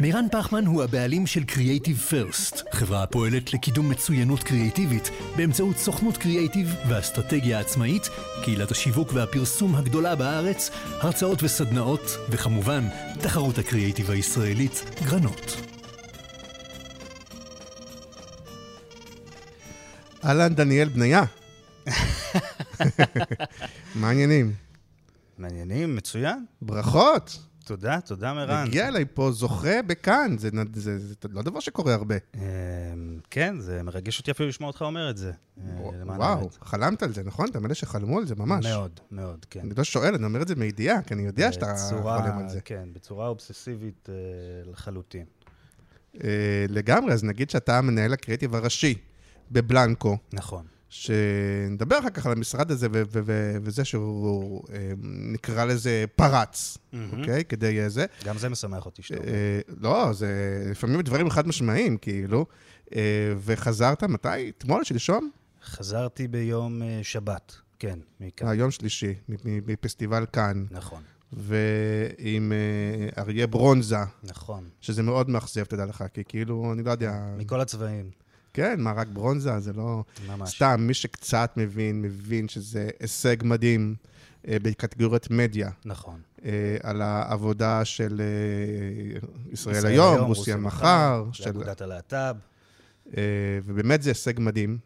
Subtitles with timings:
[0.00, 6.74] מירן פחמן הוא הבעלים של Creative First, חברה הפועלת לקידום מצוינות קריאיטיבית באמצעות סוכנות קריאיטיב
[6.88, 8.02] ואסטרטגיה עצמאית,
[8.44, 12.84] קהילת השיווק והפרסום הגדולה בארץ, הרצאות וסדנאות, וכמובן,
[13.20, 15.56] תחרות הקריאיטיב הישראלית, גרנות.
[20.24, 21.22] אהלן, דניאל בניה.
[23.94, 24.52] מה העניינים?
[25.38, 26.44] מעניינים, מצוין.
[26.62, 27.47] ברכות.
[27.68, 28.66] תודה, תודה מרן.
[28.66, 32.14] הגיע אליי פה זוכה בכאן, זה, זה, זה, זה לא דבר שקורה הרבה.
[32.34, 32.40] אמ,
[33.30, 35.32] כן, זה מרגש אותי אפילו לשמוע אותך אומר את זה.
[35.60, 35.64] אה,
[36.04, 36.48] וואו.
[36.62, 37.48] חלמת על זה, נכון?
[37.50, 38.66] אתה מאלה שחלמו על זה ממש.
[38.66, 39.60] מאוד, מאוד, כן.
[39.60, 42.48] אני לא שואל, אני אומר את זה מידיעה, כי אני יודע שאתה בצורה- חולם על
[42.48, 42.60] זה.
[42.60, 44.14] כן, בצורה אובססיבית אה,
[44.70, 45.24] לחלוטין.
[46.24, 46.28] אה,
[46.68, 48.94] לגמרי, אז נגיד שאתה המנהל הקריאיטיב הראשי
[49.50, 50.64] בבלנקו, נכון.
[50.88, 54.92] שנדבר אחר כך על המשרד הזה ו- ו- ו- וזה שהוא, אה,
[55.32, 56.78] נקרא לזה פרץ.
[57.12, 57.44] אוקיי?
[57.44, 58.06] כדי אה, זה.
[58.24, 59.32] גם זה משמח אותי שאתה אומר.
[59.32, 62.46] אה, לא, זה לפעמים דברים חד משמעיים, כאילו.
[62.94, 64.52] אה, וחזרת מתי?
[64.58, 64.84] אתמול?
[64.84, 65.30] שלשום?
[65.64, 68.48] חזרתי ביום שבת, כן, מכאן.
[68.48, 72.52] אה, יום שלישי, מפסטיבל כאן, נכון, ועם
[73.18, 74.68] אריה ברונזה, נכון.
[74.80, 77.34] שזה מאוד מאכזב, תדע לך, כי כאילו, אני לא יודע...
[77.38, 78.10] מכל הצבעים,
[78.52, 79.60] כן, מה, רק ברונזה?
[79.60, 80.04] זה לא...
[80.28, 80.56] ממש.
[80.56, 83.94] סתם, מי שקצת מבין, מבין שזה הישג מדהים
[84.48, 85.70] אה, בקטגוריית מדיה.
[85.84, 86.20] נכון.
[86.44, 89.18] אה, על העבודה של אה,
[89.52, 92.36] ישראל ישראל היום, רוסיה מחר, של של אגודת הלהט"ב.
[93.16, 93.22] אה,
[93.64, 94.78] ובאמת זה הישג מדהים.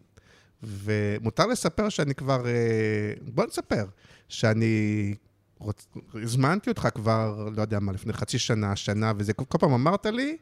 [0.62, 2.46] ומותר לספר שאני כבר...
[2.46, 3.84] אה, בוא נספר,
[4.28, 5.14] שאני...
[5.58, 5.86] רוצ...
[6.14, 10.36] הזמנתי אותך כבר, לא יודע מה, לפני חצי שנה, שנה, וזה כל פעם אמרת לי,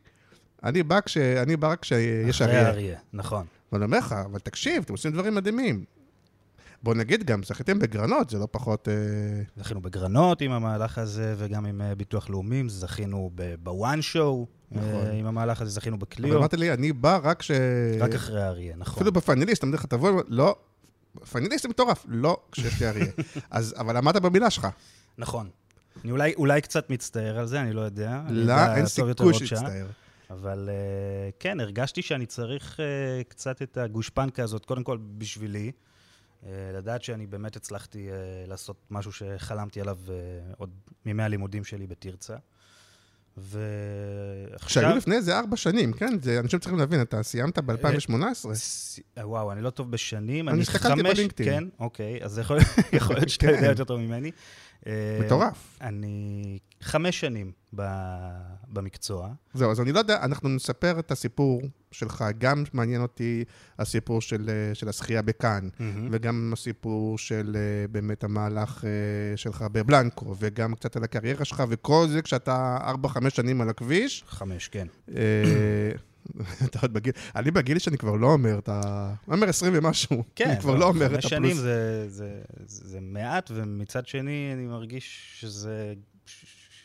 [0.64, 1.16] אני בא, כש...
[1.16, 2.98] אני בא כשיש אחרי אריה.
[3.12, 3.46] נכון.
[3.72, 5.84] ואני אומר לך, אבל תקשיב, אתם עושים דברים מדהימים.
[6.82, 8.88] בוא נגיד גם, זכיתם בגרנות, זה לא פחות...
[8.88, 13.30] אה, זכינו בגרנות עם המהלך הזה, וגם עם אה, ביטוח לאומי, זכינו
[13.62, 15.06] בוואן שואו, נכון.
[15.06, 17.50] אה, עם המהלך הזה, זכינו אבל בקליו, אמרת לי, אני בא רק כש...
[18.00, 18.94] רק אחרי האריה, נכון.
[18.94, 20.56] אפילו בפאנליסט, אמרתי לך, תבוא, לא,
[21.32, 23.06] פאנליסט זה מטורף, לא כשיש לי אריה.
[23.50, 24.68] אז, אבל עמדת במילה שלך.
[25.18, 25.48] נכון.
[26.04, 28.20] אני אולי, אולי קצת מצטער על זה, אני לא יודע.
[28.28, 29.34] לא, אין סיכוי.
[29.34, 29.86] שיצטער.
[30.30, 35.72] אבל אה, כן, הרגשתי שאני צריך אה, קצת את הגושפנקה הזאת, קודם כל בשבילי,
[36.46, 38.08] אה, לדעת שאני באמת הצלחתי
[38.46, 39.98] לעשות משהו שחלמתי עליו
[40.56, 40.70] עוד
[41.06, 42.36] מימי הלימודים שלי בתרצה.
[43.36, 44.82] ועכשיו...
[44.82, 46.20] שהיו לפני איזה ארבע שנים, כן?
[46.22, 48.54] זה, אנשים צריכים להבין, אתה סיימת ב-2018.
[48.54, 50.48] ס- וואו, אני לא טוב בשנים.
[50.48, 51.64] אני הסתכלתי בלינקדאין.
[51.64, 52.58] כן, אוקיי, אז יכול
[52.92, 53.52] יכול להיות שאתה כן.
[53.52, 54.30] יודע יותר טוב ממני.
[54.86, 55.78] אה, מטורף.
[55.80, 57.82] אני חמש שנים ב-
[58.68, 59.28] במקצוע.
[59.54, 63.44] זהו, אז אני לא יודע, אנחנו נספר את הסיפור שלך, גם מעניין אותי
[63.78, 65.68] הסיפור של, אה, של השחייה בכאן,
[66.10, 68.84] וגם הסיפור של אה, באמת המהלך
[69.36, 74.24] שלך בבלנקו, וגם קצת על הקריירה שלך, וכל זה כשאתה 4-5 שנים על הכביש.
[74.26, 74.86] חמש, כן.
[76.64, 79.14] אתה עוד בגיל, אני בגיל שאני כבר לא אומר את ה...
[79.28, 80.24] אני אומר 20 ומשהו.
[80.36, 81.62] כן, אני כבר לא אומר את חמש שנים הפלוס.
[81.62, 85.94] זה, זה, זה, מעט, ומצד שני אני מרגיש שזה,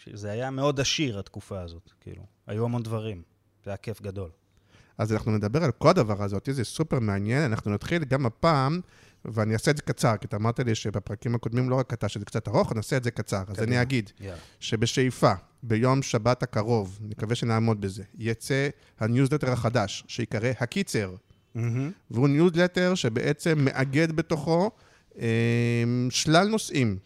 [0.04, 1.92] שזה היה מאוד עשיר, התקופה הזאת.
[2.02, 3.22] כאילו, היו המון דברים.
[3.64, 4.30] זה היה כיף גדול.
[4.98, 7.42] אז אנחנו נדבר על כל הדבר הזה, אותי זה סופר מעניין.
[7.42, 8.82] אנחנו נתחיל גם הפעם,
[9.26, 12.26] ואני אעשה את זה קצר, כי אתה אמרת לי שבפרקים הקודמים לא רק אתה, שזה
[12.26, 13.44] קצת ארוך, אני אעשה את זה קצר.
[13.48, 13.82] אז אני.
[13.82, 14.12] אגיד.
[14.60, 15.34] שבשאיפה,
[15.68, 18.70] ביום שבת הקרוב, נקווה שנעמוד בזה, יצא
[19.00, 21.16] הניוזלטר החדש, שיקרא הקיצר.
[22.12, 24.72] והוא ניוזלטר שבעצם מאגד בתוכו
[25.20, 26.98] אה, שלל נושאים,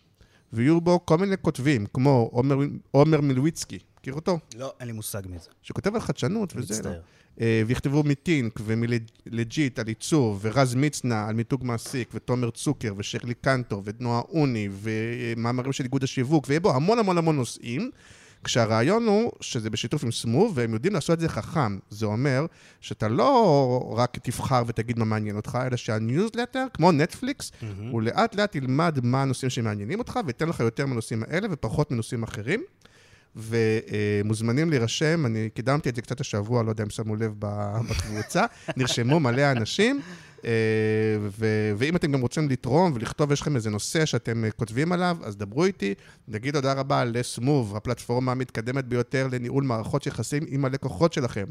[0.54, 2.58] ויהיו בו כל מיני כותבים, כמו עומר,
[2.92, 4.40] עומר מילביצקי, מכיר אותו?
[4.58, 5.50] לא, אין לי מושג מזה.
[5.62, 6.74] שכותב על חדשנות וזה.
[6.74, 6.80] לא.
[6.80, 7.02] מצטער.
[7.42, 13.82] אה, ויכתבו מטינק ומלג'יט על עיצוב, ורז מצנע על מיתוג מעסיק, ותומר צוקר, ושרלי קנטו,
[13.86, 17.92] ונועה אוני, ומאמרים של איגוד השיווק, ויהיה בו המון המון המון נושאים.
[18.44, 21.78] כשהרעיון הוא שזה בשיתוף עם סמוב, והם יודעים לעשות את זה חכם.
[21.90, 22.46] זה אומר
[22.82, 27.52] שאתה לא רק תבחר ותגיד מה מעניין אותך, אלא שהניוזלטר, כמו נטפליקס,
[27.92, 32.24] הוא לאט לאט ילמד מה הנושאים שמעניינים אותך, וייתן לך יותר מהנושאים האלה ופחות מנושאים
[32.24, 32.64] אחרים.
[33.36, 37.34] ומוזמנים להירשם, אני קידמתי את זה קצת השבוע, לא יודע אם שמו לב
[37.90, 38.46] בקבוצה,
[38.78, 40.02] נרשמו מלא אנשים.
[40.46, 44.92] אה, ו- ואם אתם גם רוצים לתרום ולכתוב, יש לכם איזה נושא שאתם אה, כותבים
[44.92, 45.94] עליו, אז דברו איתי.
[46.28, 51.46] נגיד תודה רבה לסמוב, הפלטפורמה המתקדמת ביותר לניהול מערכות יחסים עם הלקוחות שלכם.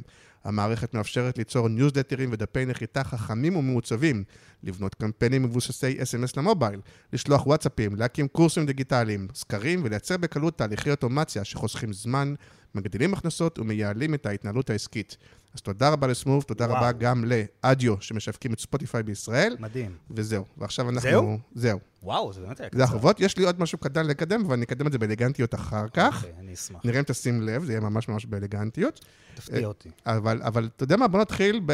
[0.45, 4.25] המערכת מאפשרת ליצור ניוזלטרים ודפי נחיתה חכמים ומעוצבים,
[4.63, 6.81] לבנות קמפיינים מבוססי SMS למובייל,
[7.13, 12.35] לשלוח וואטסאפים, להקים קורסים דיגיטליים, סקרים ולייצר בקלות תהליכי אוטומציה שחוסכים זמן,
[12.75, 15.17] מגדילים הכנסות ומייעלים את ההתנהלות העסקית.
[15.55, 16.77] אז תודה רבה לסמוב, תודה וואו.
[16.77, 19.97] רבה גם לאדיו, שמשווקים את ספוטיפיי בישראל, מדהים.
[20.11, 20.45] וזהו.
[20.59, 21.11] ועכשיו אנחנו...
[21.11, 21.39] זהו?
[21.55, 21.79] זהו.
[22.03, 23.21] וואו, זה באמת היה זה החובות.
[23.21, 26.17] יש לי עוד משהו קטן לקדם, אבל אני אקדם את זה באלגנטיות אחר כך.
[26.25, 26.81] אוקיי, אני אשמח.
[26.85, 29.05] נראה אם תשים לב, זה יהיה ממש ממש באלגנטיות.
[29.35, 29.89] תפתיע אותי.
[30.07, 31.09] אבל, אבל אתה יודע מה?
[31.09, 31.73] בוא נתחיל ב...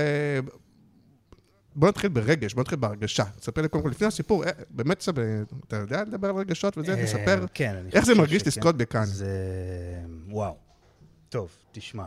[1.77, 3.25] בוא נתחיל ברגש, בוא נתחיל בהרגשה.
[3.25, 5.23] תספר לי קודם כל, לפני הסיפור, אה, באמת, ספר-
[5.69, 6.95] אתה יודע לדבר על רגשות וזה?
[6.95, 8.47] אה, תספר כן, איך זה מרגיש.
[8.47, 9.05] לזכות בכאן.
[9.05, 9.29] זה...
[10.29, 10.64] וואו.
[11.29, 12.05] טוב, תשמע.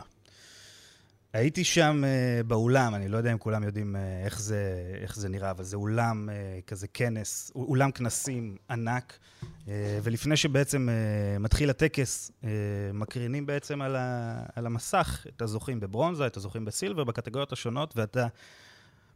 [1.32, 5.28] הייתי שם uh, באולם, אני לא יודע אם כולם יודעים uh, איך, זה, איך זה
[5.28, 9.68] נראה, אבל זה אולם uh, כזה כנס, אולם כנסים ענק, uh,
[10.02, 12.46] ולפני שבעצם uh, מתחיל הטקס, uh,
[12.92, 18.26] מקרינים בעצם על, ה, על המסך את הזוכים בברונזה, את הזוכים בסילבר, בקטגוריות השונות, ואתה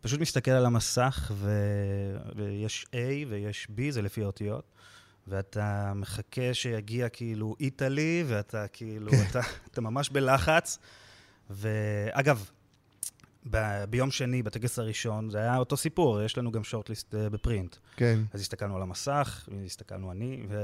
[0.00, 1.50] פשוט מסתכל על המסך, ו,
[2.36, 4.64] ויש A ויש B, זה לפי האותיות.
[5.26, 9.40] ואתה מחכה שיגיע כאילו איטלי, ואתה כאילו, אתה,
[9.70, 10.78] אתה ממש בלחץ.
[11.50, 12.50] ואגב,
[13.50, 17.76] ב- ביום שני, בטקס הראשון, זה היה אותו סיפור, יש לנו גם שורטליסט אה, בפרינט.
[17.96, 18.20] כן.
[18.32, 20.56] אז הסתכלנו על המסך, הסתכלנו אני, ו...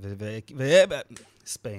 [0.00, 0.12] ו...
[0.18, 0.38] ו...
[0.56, 0.64] ו...
[0.90, 1.78] ו...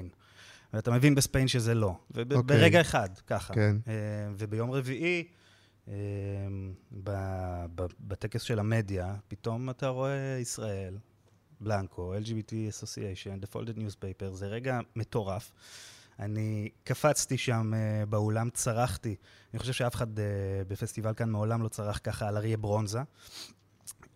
[0.74, 1.96] ואתה מבין בספיין שזה לא.
[2.10, 2.24] אוקיי.
[2.38, 3.54] וברגע אחד, ככה.
[3.54, 3.78] כן.
[3.88, 3.94] אה,
[4.38, 5.24] וביום רביעי,
[5.88, 5.94] אה,
[7.04, 10.98] ב- ב- בטקס של המדיה, פתאום אתה רואה ישראל,
[11.62, 15.52] בלנקו, LGBT Association, The Folded Newspaper, זה רגע מטורף.
[16.20, 19.16] אני קפצתי שם uh, באולם, צרחתי.
[19.54, 20.22] אני חושב שאף אחד uh,
[20.68, 23.00] בפסטיבל כאן מעולם לא צרח ככה על אריה ברונזה.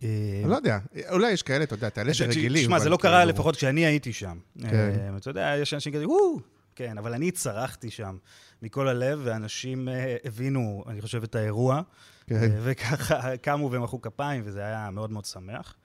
[0.03, 0.09] אה,
[0.43, 0.79] אני לא יודע,
[1.09, 2.63] אולי יש כאלה, אתה יודע, אתה אלה שרגילים.
[2.63, 4.37] תשמע, זה לא קרה כאילו- לפחות כשאני הייתי שם.
[4.61, 5.13] כן.
[5.17, 6.39] אתה יודע, יש אנשים כזה, וואו!
[6.75, 8.17] כן, אבל אני צרחתי שם
[8.61, 9.87] מכל הלב, ואנשים
[10.23, 11.81] הבינו, אני חושב, את האירוע.
[12.27, 12.51] כן.
[12.63, 15.75] וככה קמו ומחאו כפיים, וזה היה מאוד מאוד שמח.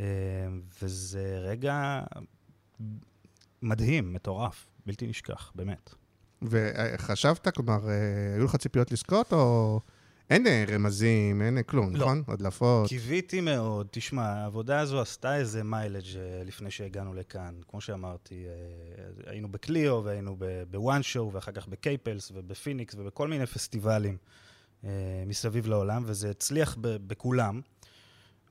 [0.00, 0.04] אה,
[0.82, 2.00] וזה רגע
[3.62, 5.94] מדהים, מטורף, בלתי נשכח, באמת.
[6.42, 9.80] וחשבת, כלומר, אה, היו לך ציפיות לזכות, או...
[10.30, 12.00] אין אה, רמזים, אין אה, כלום, לא.
[12.00, 12.22] נכון?
[12.28, 12.88] הדלפות.
[12.88, 13.86] קיוויתי מאוד.
[13.90, 17.54] תשמע, העבודה הזו עשתה איזה מיילג' לפני שהגענו לכאן.
[17.68, 18.44] כמו שאמרתי,
[19.26, 20.36] היינו ב Clio והיינו
[20.70, 24.16] ב One Show, ואחר כך בקייפלס ובפיניקס ובכל מיני פסטיבלים
[25.26, 27.60] מסביב לעולם, וזה הצליח ב- בכולם.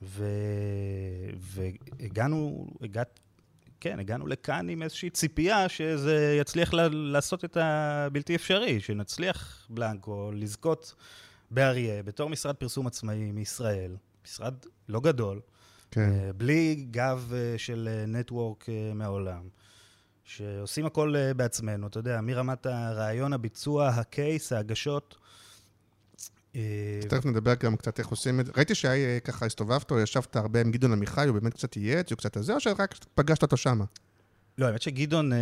[0.02, 3.20] ו- והגענו, הגעת,
[3.80, 10.32] כן, הגענו לכאן עם איזושהי ציפייה שזה יצליח ל- לעשות את הבלתי אפשרי, שנצליח בלאנקו
[10.34, 10.96] לזכות
[11.52, 13.96] באריה, בתור משרד פרסום עצמאי מישראל,
[14.26, 14.54] משרד
[14.90, 15.40] לא גדול,
[15.92, 16.12] כן.
[16.12, 18.66] אה, בלי גב אה, של נטוורק
[18.96, 19.50] מהעולם,
[20.24, 25.18] שעושים הכל אה, בעצמנו, אתה יודע, מרמת הרעיון, הביצוע, הקייס, ההגשות.
[26.58, 26.62] אה,
[27.00, 28.52] אז תכף נדבר גם קצת איך עושים את זה.
[28.58, 32.38] ראיתי שככה הסתובבת או ישבת הרבה עם גדעון עמיחי, הוא באמת קצת ייעץ, הוא קצת
[32.38, 33.86] הזה, או שרק פגשת אותו שמה?
[34.58, 35.38] לא, האמת שגדעון אה,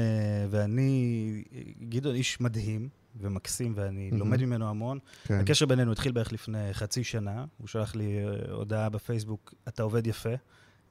[0.49, 1.43] ואני,
[1.89, 2.89] גדעון איש מדהים
[3.19, 4.19] ומקסים, ואני מהמם.
[4.19, 4.99] לומד ממנו המון.
[5.23, 5.39] כן.
[5.39, 7.45] הקשר בינינו התחיל בערך לפני חצי שנה.
[7.57, 10.33] הוא שלח לי אה, הודעה בפייסבוק, אתה עובד יפה.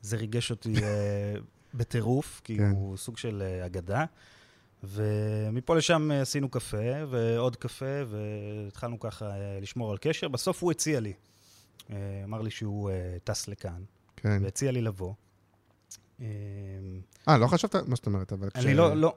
[0.03, 1.35] זה ריגש אותי אה,
[1.75, 2.71] בטירוף, כי כן.
[2.71, 4.05] הוא סוג של אה, אגדה.
[4.89, 6.77] ומפה לשם אה, עשינו קפה,
[7.11, 10.29] ועוד קפה, והתחלנו ככה אה, לשמור על קשר.
[10.29, 11.13] בסוף הוא הציע לי.
[11.91, 12.91] אה, אמר לי שהוא
[13.25, 13.83] טס לכאן,
[14.17, 14.39] כן.
[14.43, 15.15] והציע לי לבוא.
[16.21, 16.27] אה,
[17.39, 17.75] לא חשבת?
[17.75, 18.33] מה זאת אומרת?
[18.33, 18.65] אבל כש...
[18.65, 19.15] אני לא, לא,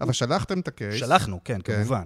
[0.00, 0.94] אבל שלחתם את הקייס.
[0.94, 1.76] שלחנו, כן, כן.
[1.76, 2.04] כמובן.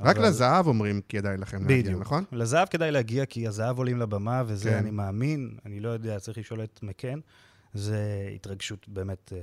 [0.00, 2.00] רק אבל- לזהב אומרים כדאי לכם להגיע, בדיוק.
[2.00, 2.24] נכון?
[2.32, 4.76] לזהב כדאי להגיע, כי הזהב עולים לבמה, וזה כן.
[4.76, 7.18] אני מאמין, אני לא יודע, צריך לשאול את מקן,
[7.78, 9.38] זה התרגשות באמת אה,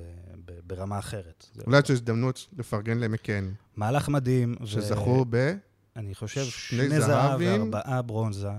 [0.67, 1.45] ברמה אחרת.
[1.67, 4.55] אולי יש הזדמנות לפרגן למקן, מהלך מדהים.
[4.61, 5.53] ו- שזכו ב...
[5.95, 7.41] אני חושב שני זהב.
[7.41, 8.49] וארבעה ברונזה.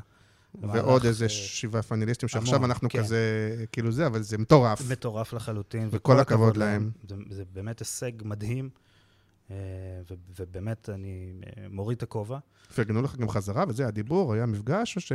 [0.62, 2.99] ועוד איזה אה, שבעה פאנליסטים, שעכשיו אנחנו כן.
[2.99, 3.18] כזה,
[3.73, 4.90] כאילו זה, אבל זה מטורף.
[4.90, 5.88] מטורף לחלוטין.
[5.92, 6.90] וכל הכבוד להם.
[7.09, 8.71] זה, זה באמת הישג מדהים,
[9.50, 9.56] אה,
[10.11, 11.33] ו- ובאמת אני
[11.71, 12.38] מוריד את הכובע.
[12.75, 15.12] פרגנו לך גם חזרה, וזה, הדיבור, היה מפגש, או ש...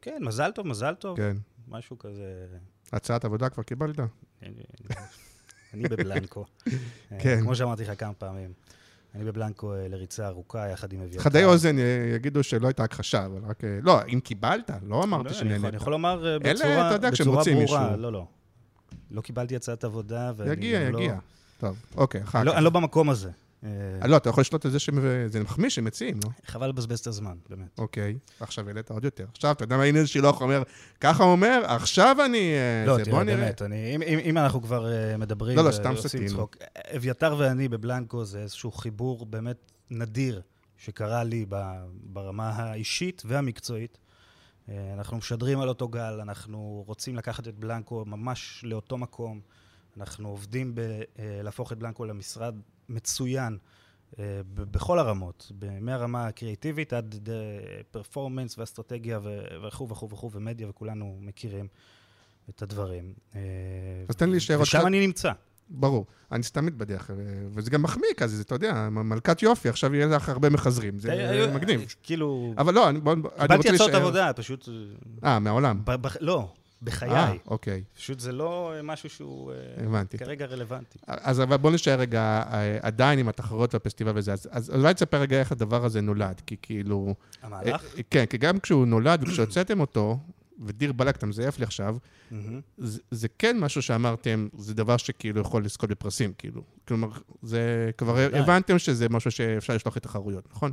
[0.00, 1.16] כן, מזל טוב, מזל טוב.
[1.16, 1.36] כן.
[1.68, 2.46] משהו כזה...
[2.92, 3.98] הצעת עבודה כבר קיבלת?
[4.42, 4.50] אני-
[5.74, 6.44] אני בבלנקו.
[7.12, 7.40] אה, כן.
[7.42, 8.52] כמו שאמרתי לך כמה פעמים.
[9.14, 11.22] אני בבלנקו אה, לריצה ארוכה יחד עם אביתר.
[11.22, 13.62] חדי אוזן אה, יגידו שלא הייתה הכחשה, אבל רק...
[13.82, 15.64] לא, אם קיבלת, לא לא, אמרתי יכול- שנהנית.
[15.64, 17.96] אני יכול לומר בצורה ברורה.
[17.96, 18.26] לא, לא.
[19.10, 21.16] לא קיבלתי הצעת עבודה, ואני יגיע, לא- יגיע.
[21.58, 22.56] טוב, אוקיי, אחר לא- כך.
[22.56, 23.30] אני לא במקום הזה.
[24.02, 26.30] אה, לא, אתה יכול לשלוט על זה שזה מחמיא שמציעים, לא?
[26.46, 27.78] חבל לבזבז את הזמן, באמת.
[27.78, 29.26] אוקיי, עכשיו העלית עוד יותר.
[29.32, 30.62] עכשיו, אתה יודע מה, הנה שילוח אומר,
[31.00, 32.54] ככה הוא אומר, עכשיו אני...
[32.54, 33.24] אה, לא, תראה.
[33.24, 33.62] באמת,
[34.24, 35.56] אם, אנחנו כבר מדברים...
[35.56, 36.46] לא, לא, סתם סטינו.
[36.96, 40.42] אביתר ואני בבלנקו זה איזשהו חיבור באמת נדיר
[40.76, 41.46] שקרה לי
[42.02, 43.98] ברמה האישית והמקצועית.
[44.68, 49.40] אה, אנחנו משדרים על אותו גל, אנחנו רוצים לקחת את בלנקו ממש לאותו מקום.
[49.96, 52.54] אנחנו עובדים בלהפוך את בלנקו למשרד
[52.88, 53.58] מצוין
[54.18, 57.28] אה, בכל הרמות, מהרמה הקריאיטיבית עד
[57.90, 59.20] פרפורמנס ואסטרטגיה
[59.66, 61.68] וכו' וכו' וכו' ומדיה, וכולנו מכירים
[62.50, 63.14] את הדברים.
[63.34, 63.40] אה,
[64.08, 65.32] אז תן לי להישאר עוד ושם אני נמצא.
[65.68, 66.06] ברור.
[66.32, 70.28] אני סתם מתבדח, ו- וזה גם מחמיא כזה, אתה יודע, מלכת יופי, עכשיו יהיה לך
[70.28, 71.94] הרבה מחזרים, זה אה, מגניב.
[72.02, 73.96] כאילו, אבל לא, אני, רוצה קיבלתי הצעות להישאר...
[73.96, 74.68] עבודה, פשוט...
[75.24, 75.80] אה, מהעולם.
[75.84, 76.02] ב-
[76.82, 77.38] ב- לא, אה, בחיי.
[77.46, 80.18] אוקיי, פשוט זה לא אה, משהו שהוא אה, הבנתי.
[80.18, 80.98] כרגע רלוונטי.
[81.06, 85.20] אז אבל בוא נשאר רגע אה, עדיין עם התחרויות והפסטיבל וזה, אז, אז אולי תספר
[85.20, 87.14] רגע איך הדבר הזה נולד, כי כאילו...
[87.42, 87.84] המהלך?
[87.96, 90.18] אה, כן, כי גם כשהוא נולד וכשהוצאתם אותו,
[90.64, 91.96] ודיר באלק, אתה מזייף לי עכשיו.
[92.78, 96.62] זה, זה כן משהו שאמרתם, זה דבר שכאילו יכול לזכות בפרסים, כאילו.
[96.88, 97.08] כלומר,
[97.42, 98.18] זה כבר.
[98.32, 100.72] הבנתם שזה משהו שאפשר לשלוח לתחרויות, נכון?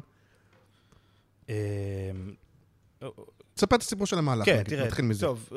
[3.64, 5.26] אה, תספר את הסיפור של המהלך, כן, נגיד, תראה, נתחיל מזה.
[5.26, 5.50] טוב,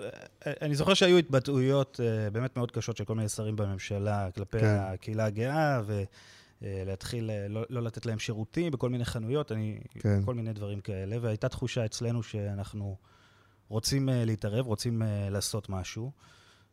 [0.47, 4.59] אה, אני זוכר שהיו התבטאויות אה, באמת מאוד קשות של כל מיני שרים בממשלה כלפי
[4.59, 4.77] כן.
[4.81, 5.83] הקהילה הגאה,
[6.63, 10.23] ולהתחיל לא לא לתת להם שירותים בכל מיני חנויות, אני, כן.
[10.25, 12.97] כל מיני דברים כאלה, והייתה תחושה אצלנו שאנחנו
[13.69, 16.11] רוצים אה, להתערב, רוצים אה, לעשות משהו.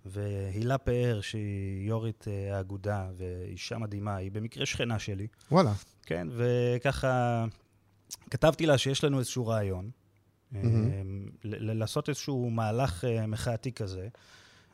[0.05, 5.27] והילה פאר, שהיא יו"רית אה, האגודה, ואישה מדהימה, היא במקרה שכנה שלי.
[5.51, 5.73] וואלה,
[6.05, 7.45] כן, וככה
[8.29, 9.89] כתבתי לה שיש לנו איזשהו רעיון,
[11.43, 14.07] ל- לעשות איזשהו מהלך אה, מחאתי כזה,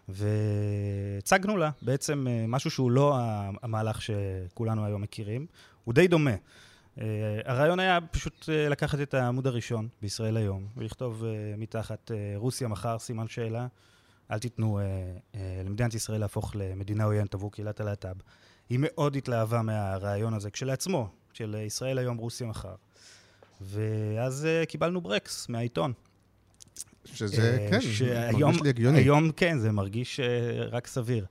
[0.10, 3.18] והצגנו לה בעצם אה, משהו שהוא לא
[3.62, 5.46] המהלך שכולנו היום מכירים,
[5.84, 6.36] הוא די דומה.
[7.00, 7.06] אה,
[7.46, 11.24] הרעיון היה פשוט לקחת את העמוד הראשון בישראל היום, ולכתוב
[11.58, 13.68] מתחת רוסיה מחר, סימן שאלה,
[14.32, 14.80] אל תיתנו
[15.66, 18.16] למדינת ישראל להפוך למדינה עוינת עבור קהילת הלהט"ב.
[18.70, 22.76] היא מאוד התלהבה מהרעיון הזה כשלעצמו, של ישראל היום, רוסיה מחר.
[23.62, 25.94] ואז אה, קיבלנו ברקס מהעיתון.
[27.06, 28.98] שזה, אה, כן, שהיום- מרגיש לי הגיוני.
[28.98, 30.26] היום כן, זה מרגיש אה,
[30.72, 31.26] רק סביר.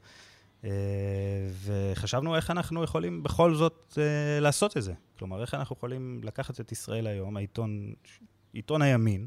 [1.64, 3.98] וחשבנו איך אנחנו יכולים בכל זאת
[4.40, 4.92] לעשות את זה.
[5.18, 7.92] כלומר, איך אנחנו יכולים לקחת את ישראל היום, העיתון,
[8.52, 9.26] עיתון הימין.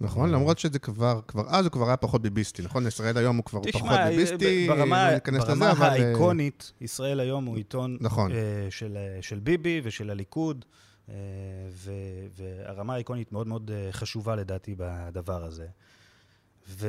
[0.00, 2.86] נכון, למרות שזה כבר, כבר אז הוא כבר היה פחות ביביסטי, נכון?
[2.86, 5.88] ישראל היום הוא כבר פחות תשמע, ביביסטי, ברמה, לא ברמה לזה, אבל...
[5.88, 8.32] האיקונית, ישראל היום הוא עיתון נכון.
[8.32, 8.36] אה,
[8.70, 10.64] של, של ביבי ושל הליכוד,
[11.70, 11.92] ו,
[12.36, 15.66] והרמה האיקונית מאוד מאוד אה, חשובה לדעתי בדבר הזה.
[16.68, 16.88] ו,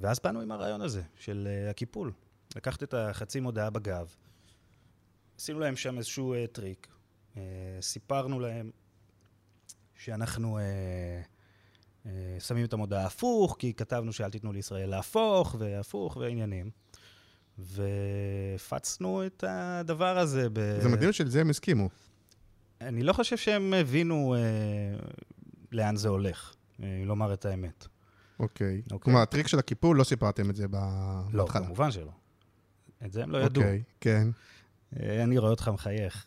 [0.00, 2.12] ואז באנו עם הרעיון הזה של אה, הקיפול.
[2.56, 4.14] לקחת את החצי מודעה בגב,
[5.38, 6.88] עשינו להם שם איזשהו אה, טריק,
[7.36, 7.42] אה,
[7.80, 8.70] סיפרנו להם
[9.94, 10.58] שאנחנו...
[10.58, 11.22] אה,
[12.06, 16.70] אה, שמים את המודעה הפוך, כי כתבנו שאל תיתנו לישראל להפוך, והפוך, ועניינים.
[17.58, 20.80] והפצנו את הדבר הזה ב...
[20.82, 21.88] זה מדהים שלזה הם הסכימו.
[22.80, 24.40] אני לא חושב שהם הבינו אה,
[25.72, 27.86] לאן זה הולך, אה, לומר את האמת.
[28.40, 28.82] אוקיי.
[28.84, 28.98] אוקיי.
[29.00, 30.76] כלומר, הטריק של הקיפול, לא סיפרתם את זה ב-
[31.32, 31.66] לא, בהתחלה.
[31.66, 32.12] כמובן שלא.
[33.06, 33.62] את זה הם לא ידעו.
[33.62, 34.28] אוקיי, כן.
[35.00, 36.26] אה, אני רואה אותך מחייך.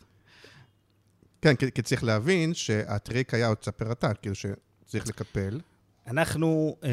[1.42, 5.62] כן, כי, כי צריך להבין שהטריק היה עוד תספר אתה, כאילו שצריך לקפל.
[6.08, 6.90] אנחנו אה,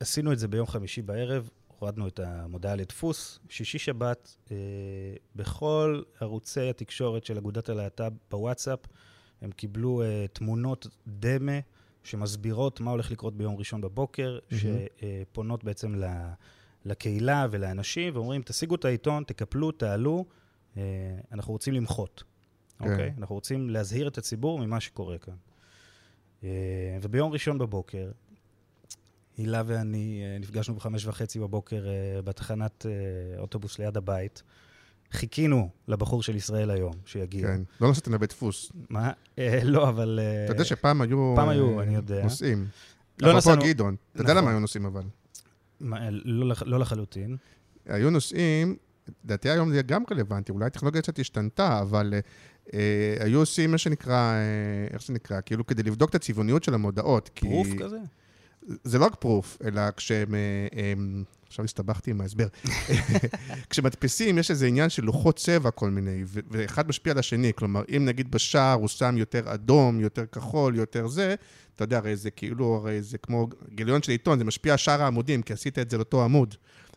[0.00, 1.50] עשינו את זה ביום חמישי בערב,
[1.84, 3.38] הורדנו את המודעה לדפוס.
[3.48, 4.56] שישי-שבת, אה,
[5.36, 8.78] בכל ערוצי התקשורת של אגודת הלהט"ב בוואטסאפ,
[9.42, 11.58] הם קיבלו אה, תמונות דמה
[12.04, 14.78] שמסבירות מה הולך לקרות ביום ראשון בבוקר, מהמם.
[15.32, 16.32] שפונות בעצם ל-
[16.84, 20.24] לקהילה ולאנשים, ואומרים, תשיגו את העיתון, תקפלו, תעלו,
[20.76, 20.82] אה,
[21.32, 22.22] אנחנו רוצים למחות.
[22.78, 22.92] כן.
[22.92, 23.14] אוקיי?
[23.18, 25.34] אנחנו רוצים להזהיר את הציבור ממה שקורה כאן.
[26.44, 26.48] אה,
[27.02, 28.10] וביום ראשון בבוקר,
[29.36, 34.42] הילה ואני אה, נפגשנו בחמש וחצי בבוקר אה, בתחנת אה, אוטובוס ליד הבית.
[35.12, 37.46] חיכינו לבחור של ישראל היום, שיגיע.
[37.48, 37.60] כן.
[37.80, 38.72] לא נסעתם לבית דפוס.
[38.90, 39.10] מה?
[39.62, 40.20] לא, אבל...
[40.44, 41.32] אתה יודע שפעם היו...
[41.36, 42.22] פעם היו, אני יודע.
[42.22, 42.66] נוסעים.
[43.22, 43.96] לא אפרופו נסענו- גדעון.
[44.12, 44.42] אתה יודע נכון.
[44.44, 45.02] למה היו נוסעים אבל.
[46.24, 47.36] לא לא לחלוטין.
[47.86, 48.76] היו נוסעים,
[49.24, 52.14] לדעתי היום זה גם רלוונטי, אולי הטכנולוגיה קצת השתנתה, אבל
[53.20, 54.34] היו עושים מה שנקרא,
[54.92, 55.40] איך זה נקרא?
[55.46, 57.30] כאילו כדי לבדוק את הצבעוניות של המודעות.
[57.34, 57.98] פרוף כזה?
[58.84, 60.34] זה לא רק פרוף, אלא כשהם...
[60.34, 60.40] אה,
[60.92, 62.46] הם- עכשיו הסתבכתי עם ההסבר.
[63.70, 67.52] כשמדפיסים, יש איזה עניין של לוחות צבע כל מיני, ואחד משפיע על השני.
[67.56, 71.34] כלומר, אם נגיד בשער הוא שם יותר אדום, יותר כחול, יותר זה,
[71.76, 75.02] אתה יודע, הרי זה כאילו, הרי זה כמו גיליון של עיתון, זה משפיע על שאר
[75.02, 76.54] העמודים, כי עשית את זה לאותו עמוד.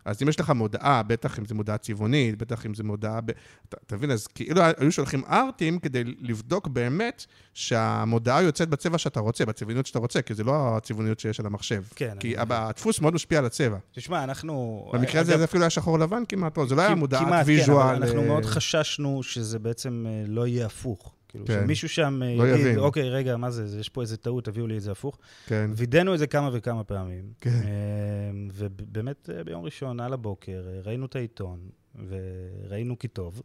[0.07, 3.21] אז אם יש לך מודעה, בטח אם זו מודעה צבעונית, בטח אם זו מודעה...
[3.21, 3.31] ב...
[3.69, 4.11] אתה מבין?
[4.11, 9.99] אז כאילו היו שולחים ארטים כדי לבדוק באמת שהמודעה יוצאת בצבע שאתה רוצה, בצבעוניות שאתה
[9.99, 11.83] רוצה, כי זה לא הצבעוניות שיש על המחשב.
[11.95, 13.77] כן, כי אני- הדפוס מאוד משפיע על הצבע.
[13.91, 14.85] תשמע, אנחנו...
[14.93, 17.45] במקרה הזה אגב, זה אפילו היה שחור לבן כמעט, או זה לא היה מודעת כמעט,
[17.45, 17.87] ויז'ואל.
[17.87, 21.13] כן, אבל אנחנו אה, מאוד חששנו שזה בעצם אה, לא יהיה הפוך.
[21.27, 21.61] כאילו, כן.
[21.63, 22.79] שמישהו שם אה, לא יגיד, יבין.
[22.79, 25.17] אוקיי, רגע, מה זה, יש פה איזה טעות, תביאו לי את זה הפוך.
[25.45, 27.31] כן, וידאנו את זה כמה וכמה פעמים.
[27.41, 27.49] כן.
[27.49, 31.59] אה, ובאמת, אה, ביום ראשון, על הבוקר, אה, ראינו את העיתון,
[32.07, 33.41] וראינו כי טוב.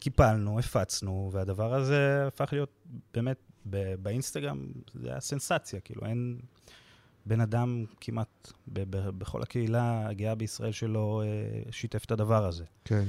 [0.00, 3.36] קיפלנו, הפצנו, והדבר הזה הפך להיות באמת,
[4.02, 6.38] באינסטגרם, זה היה סנסציה, כאילו, אין
[7.26, 11.22] בן אדם כמעט בכל הקהילה הגאה בישראל שלא
[11.70, 12.64] שיתף את הדבר הזה.
[12.84, 13.04] כן.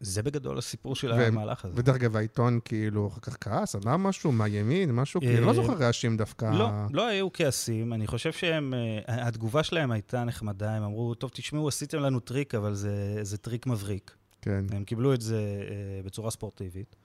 [0.00, 1.74] זה בגדול הסיפור של ו- המהלך הזה.
[1.76, 5.72] ודרך אגב, העיתון כאילו אחר כך כעס, אמר משהו מהימין, משהו, כאילו, לא אה, זוכר
[5.72, 6.50] רעשים דווקא.
[6.58, 7.92] לא, לא היו כעסים.
[7.92, 10.74] אני חושב שהם, אה, התגובה שלהם הייתה נחמדה.
[10.74, 14.14] הם אמרו, טוב, תשמעו, עשיתם לנו טריק, אבל זה, זה טריק מבריק.
[14.42, 14.64] כן.
[14.70, 16.96] הם קיבלו את זה אה, בצורה ספורטיבית.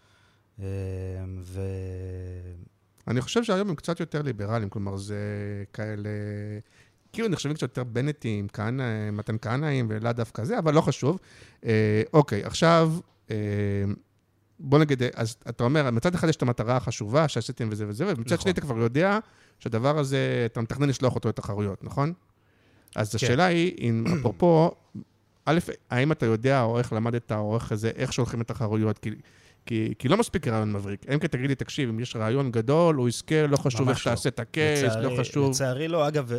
[1.39, 1.61] ו...
[3.07, 5.17] אני חושב שהיום הם קצת יותר ליברליים, כלומר, זה
[5.73, 6.09] כאלה...
[7.13, 11.19] כאילו נחשבים קצת יותר בנטים, כהנא, מתן כהנאים, ולאו דווקא זה, אבל לא חשוב.
[11.65, 12.91] אה, אוקיי, עכשיו,
[13.31, 13.35] אה,
[14.59, 18.33] בוא נגיד, אז אתה אומר, מצד אחד יש את המטרה החשובה שעשיתם וזה וזה, ומצד
[18.33, 18.37] נכון.
[18.37, 19.19] שני אתה כבר יודע
[19.59, 22.13] שהדבר הזה, אתה מתכנן לשלוח אותו לתחרויות, נכון?
[22.95, 23.15] אז כן.
[23.15, 24.71] השאלה היא, אם אפרופו,
[25.45, 28.97] א', האם אתה יודע, או איך למדת, או איך זה, איך שולחים את התחרויות?
[28.99, 29.09] כי,
[29.65, 31.05] כי, כי לא מספיק רעיון מבריק.
[31.13, 34.11] אם כי תגיד לי, תקשיב, אם יש רעיון גדול, הוא יזכה, לא חשוב איך לא.
[34.11, 35.49] תעשה את הקאש, לא חשוב.
[35.49, 36.07] לצערי לא.
[36.07, 36.31] אגב,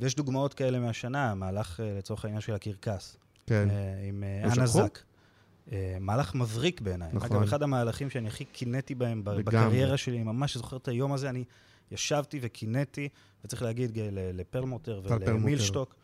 [0.00, 3.16] ויש דוגמאות כאלה מהשנה, מהלך, אה, לצורך העניין של הקרקס.
[3.46, 4.66] כן, אה, עם אה, אנה?
[4.66, 4.98] זק.
[6.00, 7.08] מהלך מבריק בעיניי.
[7.12, 7.36] נכון.
[7.36, 9.42] אגב, אחד המהלכים שאני הכי קינאתי בהם לגמרי.
[9.42, 11.44] בקריירה שלי, אני ממש זוכר את היום הזה, אני
[11.90, 13.08] ישבתי וקינאתי,
[13.44, 13.98] וצריך להגיד
[14.32, 15.00] לפרלמוטר.
[15.04, 15.94] ולמילשטוק,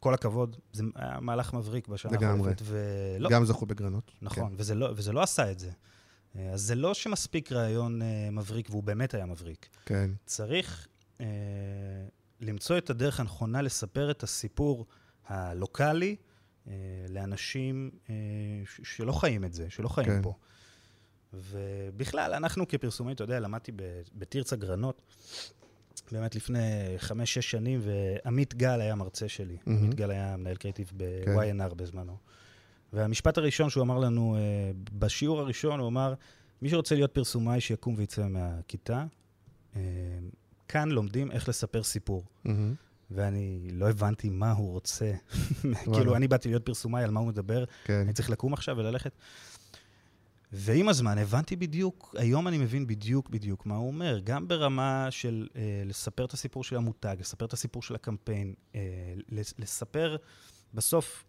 [0.00, 2.40] כל הכבוד, זה היה מהלך מבריק בשנה לגמרי.
[2.40, 4.12] החולפת, ולא, גם זכו בגרנות.
[4.22, 5.70] נכון, וזה לא- וזה לא עשה את זה.
[6.36, 9.68] אה, אז זה לא שמספיק רעיון אה, מבריק, והוא באמת היה מבריק.
[9.86, 10.88] כן, צריך
[11.20, 11.26] אה,
[12.40, 14.86] למצוא את הדרך הנכונה לספר את הסיפור
[15.26, 16.16] הלוקאלי
[16.68, 16.72] אה,
[17.08, 18.14] לאנשים אה,
[18.64, 20.22] שלא חיים את זה, שלא חיים כן.
[20.22, 20.34] פה.
[21.32, 23.72] ובכלל, אנחנו כפרסומים, אתה יודע, למדתי
[24.14, 25.02] בתרצה גרנות,
[26.12, 26.58] באמת לפני
[26.98, 29.56] חמש-שש שנים, ועמית גל היה מרצה שלי.
[29.66, 29.78] מהמם.
[29.78, 30.96] עמית גל היה מנהל קריאיטיב כן.
[30.96, 32.16] ב-YNR בזמנו.
[32.92, 34.40] והמשפט הראשון שהוא אמר לנו, אה,
[34.98, 36.14] בשיעור הראשון, הוא אמר,
[36.62, 39.04] מי שרוצה להיות פרסומאי, שיקום ויצא מהכיתה.
[39.76, 39.80] אה,
[40.68, 42.24] כאן לומדים איך לספר סיפור.
[42.44, 42.74] מהמם.
[43.10, 45.12] ואני לא הבנתי מה הוא רוצה.
[45.94, 46.16] כאילו.
[46.16, 49.12] אני באתי להיות פרסומאי, על מה הוא מדבר, כן, אני צריך לקום עכשיו וללכת.
[50.52, 55.48] ועם הזמן הבנתי בדיוק, היום אני מבין בדיוק בדיוק מה הוא אומר, גם ברמה של
[55.56, 58.80] אה, לספר את הסיפור של המותג, לספר את הסיפור של הקמפיין, אה,
[59.28, 60.16] לס- לספר
[60.74, 61.24] בסוף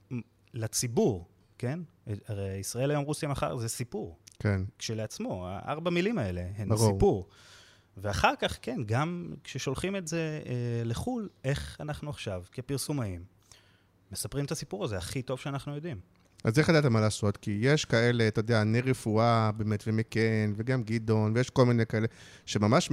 [0.54, 1.80] לציבור, כן?
[2.28, 4.18] הרי ישראל היום, רוסיה מחר, זה סיפור.
[4.40, 6.94] כן, כשלעצמו, הארבע מילים האלה הן ברור.
[6.94, 7.28] סיפור.
[7.98, 13.24] ואחר כך, כן, גם כששולחים את זה אה, לחו"ל, איך אנחנו עכשיו, כפרסומאים,
[14.12, 16.00] מספרים את הסיפור הזה הכי טוב שאנחנו יודעים.
[16.44, 17.38] אז איך ידעת מה לעשות?
[17.38, 22.08] כי יש כאלה, אתה יודע, נר רפואה באמת, ומקן, וגם גדעון, ויש כל מיני כאלה,
[22.46, 22.90] שממש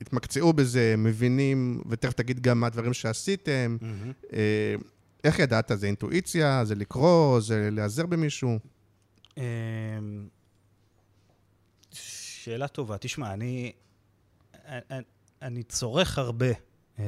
[0.00, 3.76] התמקצעו בזה, מבינים, ותכף תגיד גם מה הדברים שעשיתם.
[4.32, 4.74] אה,
[5.24, 5.70] איך ידעת?
[5.74, 6.64] זה אינטואיציה?
[6.64, 7.40] זה לקרוא?
[7.40, 8.58] זה להיעזר במישהו?
[9.36, 9.42] אמ,
[11.92, 12.98] שאלה טובה.
[12.98, 13.72] תשמע, אני,
[14.66, 15.02] אני,
[15.42, 16.46] אני צורך הרבה
[16.98, 17.04] אה,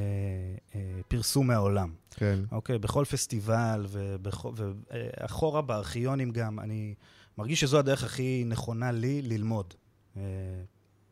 [0.74, 1.94] אה, פרסום מהעולם.
[2.10, 2.38] כן.
[2.52, 2.78] אוקיי?
[2.78, 6.94] בכל פסטיבל ואחורה בארכיונים גם, אני
[7.38, 9.74] מרגיש שזו הדרך הכי נכונה לי ללמוד
[10.16, 10.22] אה,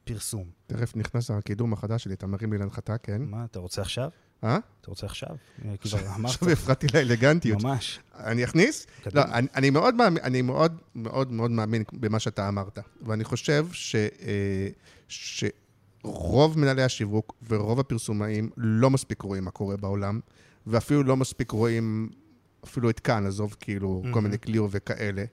[0.05, 0.51] פרסום.
[0.67, 3.23] תכף נכנס הקידום החדש שלי, אתה מרים לי להנחתה, כן?
[3.23, 4.11] מה, אתה רוצה עכשיו?
[4.45, 4.59] אה?
[4.81, 5.37] אתה רוצה עכשיו?
[6.25, 7.63] עכשיו הפרעתי לאלגנטיות.
[7.63, 8.01] ממש.
[8.17, 8.87] אני אכניס?
[9.15, 9.23] לא.
[9.23, 13.97] אני, אני מאוד מאמין, אני מאוד מאוד מאוד מאמין במה שאתה אמרת, ואני חושב ש,
[13.97, 14.69] אה,
[15.09, 20.21] שרוב מנהלי השיווק ורוב הפרסומאים לא מספיק רואים מה קורה בעולם,
[20.67, 22.09] ואפילו לא מספיק רואים
[22.65, 24.25] אפילו את כאן, עזוב כאילו כל מהמם.
[24.25, 25.25] מיני קליו וכאלה.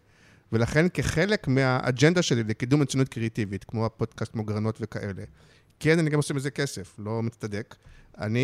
[0.51, 5.23] ולכן כחלק מהאג'נדה שלי לקידום מצוינות קריאיטיבית, כמו הפודקאסט, כמו גרנות וכאלה,
[5.79, 7.75] כן, אני גם עושה מזה כסף, לא מצטדק.
[8.21, 8.39] אני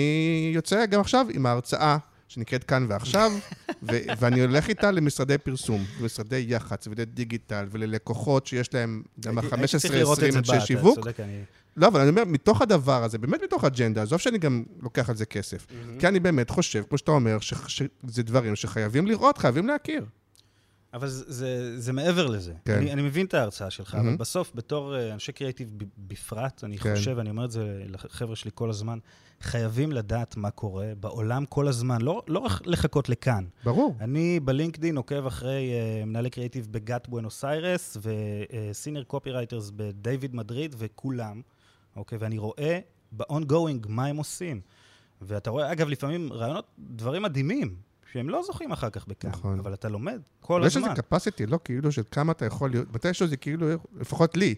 [0.56, 3.32] יוצא גם עכשיו עם ההרצאה שנקראת כאן ועכשיו,
[3.92, 9.68] ו- ואני הולך איתה למשרדי פרסום, למשרדי יח"צ ולדיגיטל וללקוחות שיש להם גם הייתי- הייתי
[9.78, 11.00] צריך ה-15-20 לראות את זה אנשי שיווק.
[11.78, 15.16] לא, אבל אני אומר, מתוך הדבר הזה, באמת מתוך אג'נדה, עזוב שאני גם לוקח על
[15.16, 15.68] זה כסף.
[16.00, 20.06] כי אני באמת חושב, כמו שאתה אומר, ש- שזה דברים שחייבים לראות, חייבים להכיר.
[20.94, 22.54] אבל זה, זה, זה מעבר לזה.
[22.66, 22.74] כן.
[22.78, 24.18] אני, אני מבין את ההרצאה שלך, אבל מהמם.
[24.18, 26.96] בסוף, בתור אה, אנשי קריאיטיב בפרט, אני כן.
[26.96, 28.98] חושב, אני אומר את זה לחבר'ה שלי כל הזמן,
[29.42, 33.46] חייבים לדעת מה קורה בעולם כל הזמן, לא, לא לחכות לקאן.
[34.00, 39.86] אני בלינקדין עוקב אחרי uh, מנהלי creative ב Gut בואנוס איירס ו senior copywriters ב
[39.86, 41.42] David מדריד וכולם,
[41.96, 42.18] אוקיי?
[42.18, 42.80] ואני רואה
[43.12, 44.62] ב-ongoing מה הם עושים.
[45.22, 47.76] ואתה רואה, אגב, לפעמים רעיונות, דברים מדהימים,
[48.12, 49.60] שהם לא זוכים אחר כך בכאן, נכון.
[49.60, 50.90] אבל אתה לומד כל יש הזמן.
[50.90, 53.68] איזה capacity, לא כאילו של כמה אתה יכול להיות, מתישהו זה כאילו,
[54.00, 54.56] לפחות לי,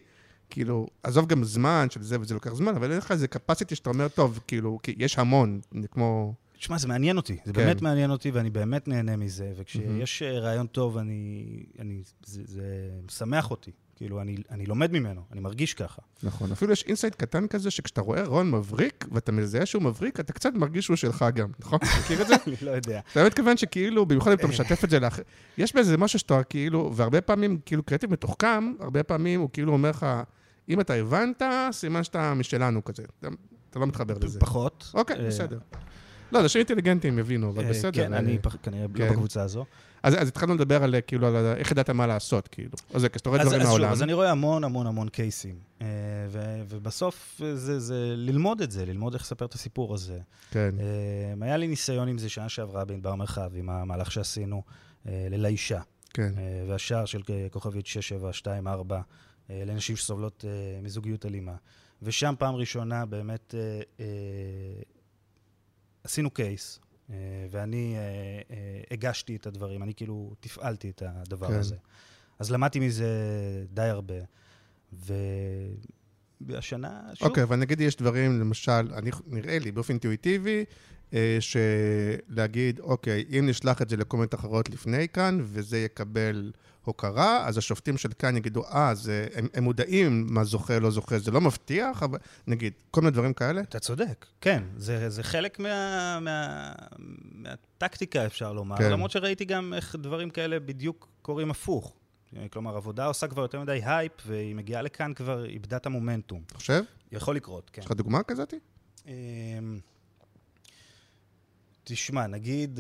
[0.53, 3.89] כאילו, עזוב גם זמן של זה וזה לוקח זמן, אבל אין לך איזה capacity שאתה
[3.89, 6.33] אומר, טוב, כאילו, כי יש המון, זה כמו...
[6.57, 7.65] תשמע, זה מעניין אותי, זה כן.
[7.65, 9.51] באמת מעניין אותי ואני באמת נהנה מזה.
[9.55, 11.45] וכשיש אה, רעיון טוב, אני,
[11.79, 12.63] אני, זה, זה
[13.05, 13.71] משמח אותי.
[13.95, 16.01] כאילו, אני, אני לומד ממנו, אני מרגיש ככה.
[16.23, 20.33] נכון, אפילו יש insight קטן כזה, שכשאתה רואה רעיון מבריק, ואתה מזהה שהוא מבריק, אתה
[20.33, 21.79] קצת מרגיש שהוא שלך גם, נכון?
[21.83, 22.35] אתה מכיר את זה?
[22.47, 22.99] אני לא יודע.
[23.11, 25.21] אתה מתכוון שכאילו, במיוחד אם אתה משתף את זה לאחר...
[25.57, 29.89] יש בזה משהו שאתה כאילו, והרבה פעמים, כאילו קריאטיב מתוחכם, הרבה פעמים הוא כאילו אומר
[29.89, 30.05] לך,
[30.69, 33.03] אם אתה הבנת, סימן שאתה משלנו כזה.
[33.19, 33.27] אתה,
[33.69, 34.39] אתה לא מתחבר לזה.
[34.39, 34.91] פחות.
[34.93, 35.59] אוקיי, אה, בסדר.
[36.31, 38.03] לא, אנשים אינטליגנטים יבינו, אבל אה, בסדר.
[38.03, 39.09] כן, אה, אני כנראה לא כן.
[39.09, 39.65] בקבוצה הזו.
[40.03, 42.71] אז, אז התחלנו לדבר על, כאילו, על איך ידעת מה לעשות, כאילו.
[42.93, 43.91] אז זה, כשאתה רואה אז, דברים אז שוב, מהעולם.
[43.91, 45.55] אז אני רואה המון המון המון קייסים.
[46.29, 50.19] ו, ובסוף זה, זה ללמוד את זה, ללמוד איך לספר את הסיפור הזה.
[50.51, 50.69] כן,
[51.41, 54.63] היה לי ניסיון עם זה שנה שעברה בענבר מרחב, עם המהלך שעשינו
[55.05, 55.79] ללישה.
[56.13, 56.33] כן.
[56.67, 57.21] והשער של
[57.51, 59.01] כוכבית 6724 אה,
[59.65, 61.55] לנשים שסובלות אה, מזוגיות אלימה.
[62.01, 64.05] ושם פעם ראשונה באמת אה, אה,
[66.03, 67.15] עשינו קייס, אה,
[67.51, 68.01] ואני אה,
[68.55, 71.53] אה, הגשתי את הדברים, אני כאילו תפעלתי את הדבר כן.
[71.53, 71.75] הזה.
[72.39, 73.07] אז למדתי מזה
[73.73, 74.19] די הרבה,
[74.93, 75.13] ו...
[76.41, 80.65] והשנה, שוב, אוקיי, אבל נגיד יש דברים, למשל, אני, נראה לי באופן אינטואיטיבי,
[81.13, 86.51] אה, שלהגיד, אוקיי, אם נשלח את זה לכל מיני תחרות לפני כאן, וזה יקבל
[86.83, 91.19] הוקרה, אז השופטים של כאן יגידו, אה, זה, הם, הם מודעים מה זוכה, לא זוכה,
[91.19, 92.17] זה לא מבטיח, אבל
[92.47, 93.61] נגיד, כל מיני דברים כאלה.
[93.61, 94.63] אתה צודק, כן.
[94.77, 96.71] זה, זה חלק מה, מה,
[97.31, 98.77] מהטקטיקה, אפשר לומר.
[98.77, 98.91] כן.
[98.91, 101.93] למרות שראיתי גם איך דברים כאלה בדיוק קורים הפוך.
[102.51, 106.41] כלומר, עבודה עושה כבר יותר מדי הייפ, והיא מגיעה לקאן כבר איבדה את המומנטום.
[106.47, 106.83] אתה חושב?
[107.11, 107.81] יכול לקרות, כן.
[107.81, 108.53] יש לך דוגמה כזאת?
[111.83, 112.79] תשמע, נגיד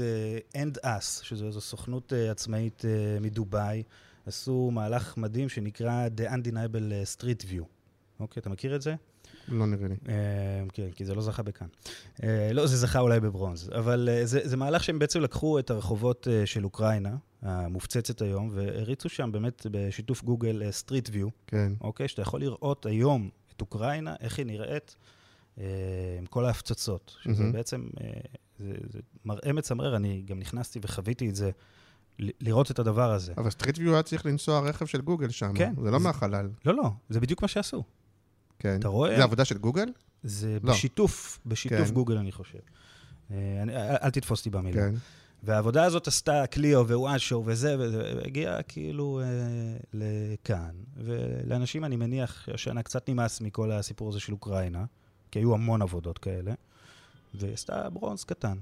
[0.55, 3.83] And Us, שזו איזו סוכנות uh, עצמאית uh, מדובאי,
[4.25, 7.63] עשו מהלך מדהים שנקרא The Undeniable אה, Street View.
[8.19, 8.95] אוקיי, אתה מכיר את זה?
[9.47, 9.95] לא נראה לי.
[10.09, 10.13] אה,
[10.73, 11.67] כן, כי זה לא זכה בקאן.
[12.23, 13.69] אה, לא, זה זכה אולי בברונז.
[13.75, 18.49] אבל אה, זה, זה מהלך שהם בעצם לקחו את הרחובות אה, של אוקראינה, המופצצת היום,
[18.53, 21.73] והריצו שם באמת בשיתוף גוגל Street View, כן.
[21.81, 22.07] אוקיי?
[22.07, 25.22] שאתה יכול לראות היום את אוקראינה, איך היא נראית, אה,
[25.57, 27.15] עם כל ההפצצות.
[27.23, 27.51] שזה מהמם.
[27.51, 28.07] בעצם, אה,
[28.59, 31.51] זה, זה מראה מצמרר, אני גם נכנסתי וחוויתי את זה,
[32.19, 33.33] ל- לראות את הדבר הזה.
[33.37, 35.51] אבל Street View היה צריך לנסוע רכב של גוגל שם.
[35.55, 35.73] כן.
[35.83, 36.49] זה לא זה- מהחלל.
[36.65, 37.83] לא, לא, זה בדיוק מה שעשו.
[38.59, 38.79] כן.
[38.79, 39.15] אתה רואה?
[39.17, 39.85] זה עבודה של גוגל?
[40.23, 40.73] זה לא.
[40.73, 41.93] בשיתוף, בשיתוף כן.
[41.93, 42.59] גוגל, אני חושב.
[43.31, 44.81] אה, אני- אל אל תתפוס אותי במילה.
[44.81, 44.95] כן.
[45.43, 49.27] והעבודה הזאת עשתה קליו ווואשו וזה, וזה, והגיעה כאילו אה,
[49.93, 50.71] לכאן.
[50.97, 54.85] ולאנשים, אני מניח, השנה קצת נמאס מכל הסיפור הזה של אוקראינה,
[55.33, 56.53] כי היו המון עבודות כאלה,
[57.33, 58.57] והיא עשתה ברונז קטן,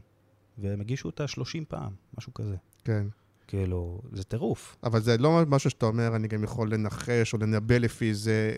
[0.58, 2.56] והם הגישו אותה 30 פעם, משהו כזה.
[2.84, 3.08] כן.
[3.48, 4.78] כאילו, זה טירוף.
[4.84, 8.56] אבל זה לא משהו שאתה אומר, אני גם יכול לנחש או לנבא לפי זה,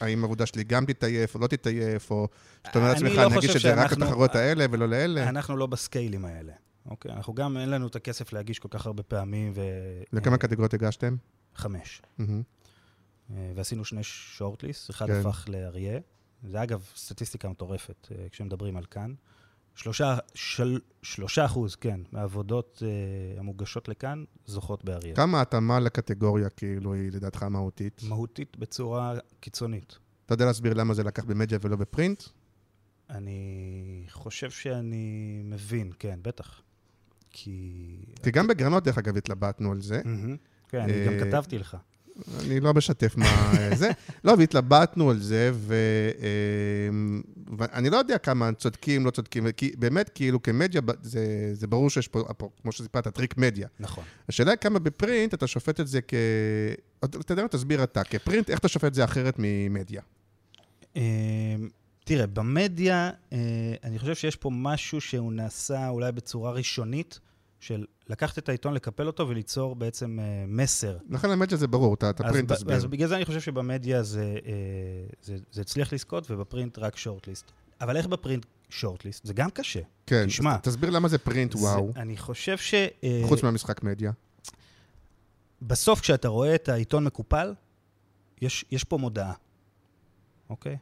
[0.00, 2.28] האם העבודה שלי גם תתעייף או לא תתעייף, או
[2.66, 5.28] שאתה אומר לעצמך, לא אני אגיש חושב את זה רק לתחרות האלה ולא לאלה.
[5.28, 6.52] אנחנו לא בסקיילים האלה.
[6.86, 7.12] אוקיי?
[7.12, 9.62] אנחנו גם, אין לנו את הכסף להגיש כל כך הרבה פעמים, ו...
[10.12, 11.16] לכמה אה, קטגוריות הגשתם?
[11.54, 12.02] חמש.
[12.20, 15.20] אה, ועשינו שני שורטליסט, אחד כן.
[15.20, 16.00] הפך לאריה.
[16.48, 19.14] זה אגב סטטיסטיקה מטורפת אה, כשמדברים על כאן.
[19.74, 25.16] שלושה, של, שלושה אחוז, כן, מהעבודות אה, המוגשות לכאן זוכות באריה.
[25.16, 28.00] כמה התאמה לקטגוריה, כאילו, היא לדעתך מהותית?
[28.08, 29.98] מהותית בצורה קיצונית.
[30.26, 32.22] אתה יודע להסביר למה זה לקח במדיה ולא ב print?
[33.10, 36.62] אני חושב שאני מבין, כן, בטח.
[37.30, 37.96] כי...
[38.22, 40.00] כי גם בגרנות, דרך אגב, התלבטנו על זה.
[40.04, 40.36] מהמם.
[40.68, 41.76] כן, אני גם אה, כתבתי לך.
[42.40, 43.90] אני לא משתף מה אה, זה.
[44.24, 46.10] לא, והתלבטנו על זה, ו-
[46.90, 47.22] אמ,
[47.58, 52.08] ואני לא יודע כמה צודקים, לא צודקים, כי באמת, כאילו, כמדיה, זה, זה ברור שיש
[52.08, 53.68] פה, פה, כמו שסיפרת, טריק מדיה.
[53.80, 54.04] נכון.
[54.28, 56.14] השאלה היא כמה ב print אתה שופט את זה כ...
[57.04, 58.04] אתה יודע מה, תסביר אתה.
[58.04, 60.02] כפרינט, איך אתה שופט את זה אחרת ממדיה?
[60.96, 61.02] אה,
[62.04, 63.38] תראה, במדיה, אה,
[63.84, 67.20] אני חושב שיש פה משהו שהוא נעשה אולי בצורה ראשונית,
[67.62, 70.98] של לקחת את העיתון, לקפל אותו וליצור בעצם אה, מסר.
[71.10, 72.76] לכן המדיה זה ברור, אתה, אתה פרינט תסביר.
[72.76, 74.52] אז בגלל זה אני חושב שבמדיה זה, אה,
[75.22, 77.52] זה, זה הצליח לזכות, ובפרינט רק שורטליסט.
[77.80, 79.26] אבל איך בפרינט שורטליסט?
[79.26, 79.80] זה גם קשה.
[80.06, 82.74] כן, תשמע, תסביר למה זה פרינט וואו, זה, אני חושב ש...
[82.74, 84.12] אה, חוץ מהמשחק מדיה.
[85.62, 87.54] בסוף, כשאתה רואה את העיתון מקופל,
[88.40, 89.32] יש, יש פה מודעה,
[90.50, 90.76] אוקיי?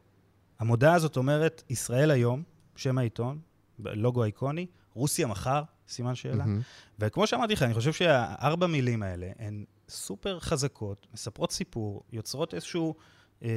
[0.59, 2.43] המודעה הזאת אומרת, ישראל היום,
[2.77, 3.39] שם העיתון,
[3.79, 6.45] לוגו איקוני, רוסיה מחר, סימן שאלה.
[6.45, 6.61] מהמם.
[6.99, 12.95] וכמו שאמרתי לך, אני חושב שהארבע מילים האלה הן סופר חזקות, מספרות סיפור, יוצרות איזשהו
[13.43, 13.49] אה,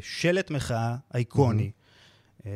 [0.00, 1.70] שלט מחאה אייקוני.
[2.46, 2.50] אה,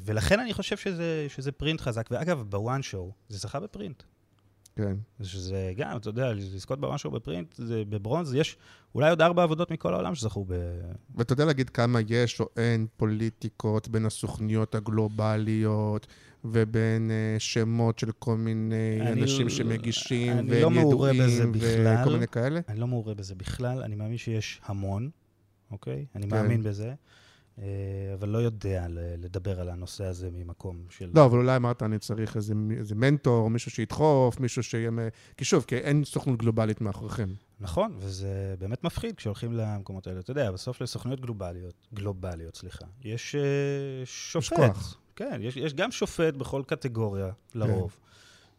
[0.00, 2.08] ולכן אני חושב שזה, שזה פרינט חזק.
[2.10, 4.02] ואגב, בוואן שואו, זה זכה בפרינט.
[4.76, 4.96] כן.
[5.22, 8.56] שזה גם, אתה יודע, לזכות שואו בפרינט, זה בברונז, יש
[8.94, 10.54] אולי עוד ארבע עבודות מכל העולם שזכו ב...
[11.14, 16.06] ואתה יודע להגיד כמה יש או אין פוליטיקות בין הסוכניות הגלובליות
[16.44, 21.46] ובין אה, שמות של כל מיני אני אנשים לא- שמגישים אני והם לא ידועים בזה
[21.46, 21.96] בכלל.
[22.02, 22.60] וכל מיני כאלה?
[22.68, 25.10] אני לא מעורה בזה בכלל, אני מאמין שיש המון,
[25.70, 26.06] אוקיי?
[26.14, 26.36] אני כן.
[26.36, 26.94] מאמין בזה,
[28.14, 31.10] אבל לא יודע לדבר על הנושא הזה ממקום של...
[31.14, 34.90] לא, אבל אולי אמרת, אני צריך איזה, איזה מנטור, מישהו שידחוף, מישהו שיהיה...
[35.36, 37.28] כי שוב, כי אין סוכנות גלובלית מאחוריכם.
[37.60, 40.20] נכון, וזה באמת מפחיד כשהולכים למקומות האלה.
[40.20, 43.40] אתה יודע, בסוף לסוכנויות גלובליות, גלובליות, סליחה, יש אה,
[44.04, 44.56] שופט.
[44.56, 44.98] כוח.
[45.16, 47.96] כן, יש, יש גם שופט בכל קטגוריה, לרוב.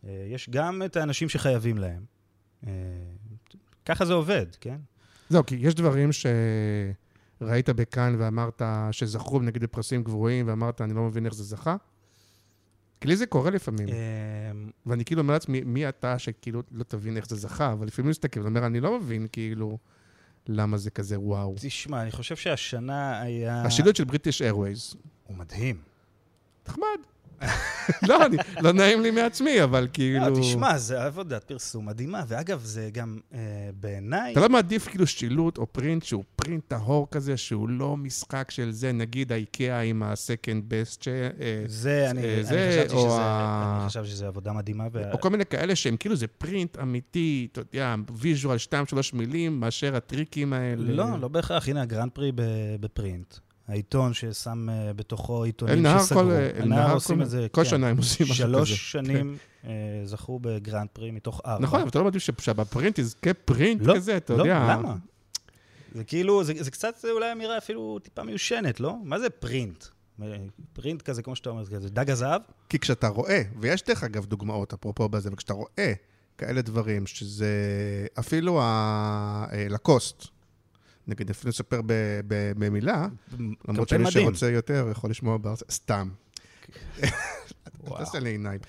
[0.08, 2.06] אה, יש גם את האנשים שחייבים להם.
[2.68, 2.72] אה,
[3.86, 4.78] ככה זה עובד, כן?
[5.30, 6.12] זהו, כי יש דברים
[7.40, 11.76] שראית בכאן ואמרת שזכו, נגיד, בפרסים גבוהים, ואמרת, אני לא מבין איך זה זכה.
[13.02, 13.90] כי לי זה קורה לפעמים.
[13.90, 13.96] אה,
[14.86, 18.40] ואני כאילו אומר לעצמי, מי אתה שכאילו לא תבין איך זה זכה, אבל לפעמים מסתכל
[18.40, 19.78] ואומר, אני לא מבין כאילו
[20.48, 21.56] למה זה כזה וואו.
[21.58, 23.62] תשמע, אני חושב שהשנה היה...
[23.62, 25.82] השילוט של בריטיש איירווייז, הוא מדהים.
[26.68, 27.00] נחמד.
[28.08, 30.30] לא, אני, לא נעים לי מעצמי, אבל כאילו...
[30.30, 33.40] לא, תשמע, זה עבודת פרסום מדהימה, ואגב, זה גם אה,
[33.80, 34.32] בעיניי...
[34.32, 38.72] אתה לא מעדיף כאילו שילוט או פרינט שהוא פרינט טהור כזה, שהוא לא משחק של
[38.72, 41.08] זה, נגיד האיקאה עם ה-second best, ש...
[41.08, 44.84] אה, זה, אני, אה, אני, זה, חשבתי או שזה, ה- אני חשבתי שזה עבודה מדהימה.
[44.94, 45.12] ו...
[45.12, 49.60] או כל מיני כאלה שהם כאילו זה פרינט אמיתי, אתה יודע, ויז'ואל, שתיים, שלוש מילים,
[49.60, 50.92] מאשר הטריקים האלה.
[50.92, 51.68] לא, לא בהכרח.
[51.68, 52.32] הנה, הגרנד פרי
[52.80, 53.36] בפרינט.
[53.68, 56.22] העיתון ששם אה, בתוכו עיתונים אלנהר שסגרו.
[56.22, 57.70] כל- אלנהר אלנהר עושים כל- את זה, כל כן.
[57.70, 58.54] שנה הם עושים משהו כזה.
[58.54, 59.72] שלוש שנים אה,
[60.06, 61.64] זכו בגרנד פרי מתוך ארבע.
[61.64, 64.68] נכון, אבל אתה לא ש- שבפרינט יזכה פרינט לא, כזה, אתה לא, יודע.
[64.70, 64.96] למה?
[65.96, 68.96] זה כאילו, זה, זה קצת אולי אמירה אפילו טיפה מיושנת, לא?
[69.04, 69.84] מה זה פרינט?
[70.74, 72.42] פרינט כזה, כמו שאתה אומר, זה דג הזהב?
[72.70, 75.94] כי כשאתה רואה, ויש דרך אגב דוגמאות, אפרופו בזה, וכשאתה רואה
[76.38, 77.48] כאלה דברים, שזה
[78.20, 80.28] אפילו הלקוסט,
[81.08, 81.82] נגיד, אפילו נספר
[82.58, 83.08] במילה,
[83.68, 84.12] למרות שמי.
[84.12, 86.10] שרוצה יותר יכול לשמוע בארץ, סתם.
[87.84, 87.98] וואו.
[87.98, 88.60] תעשה לי עיניים.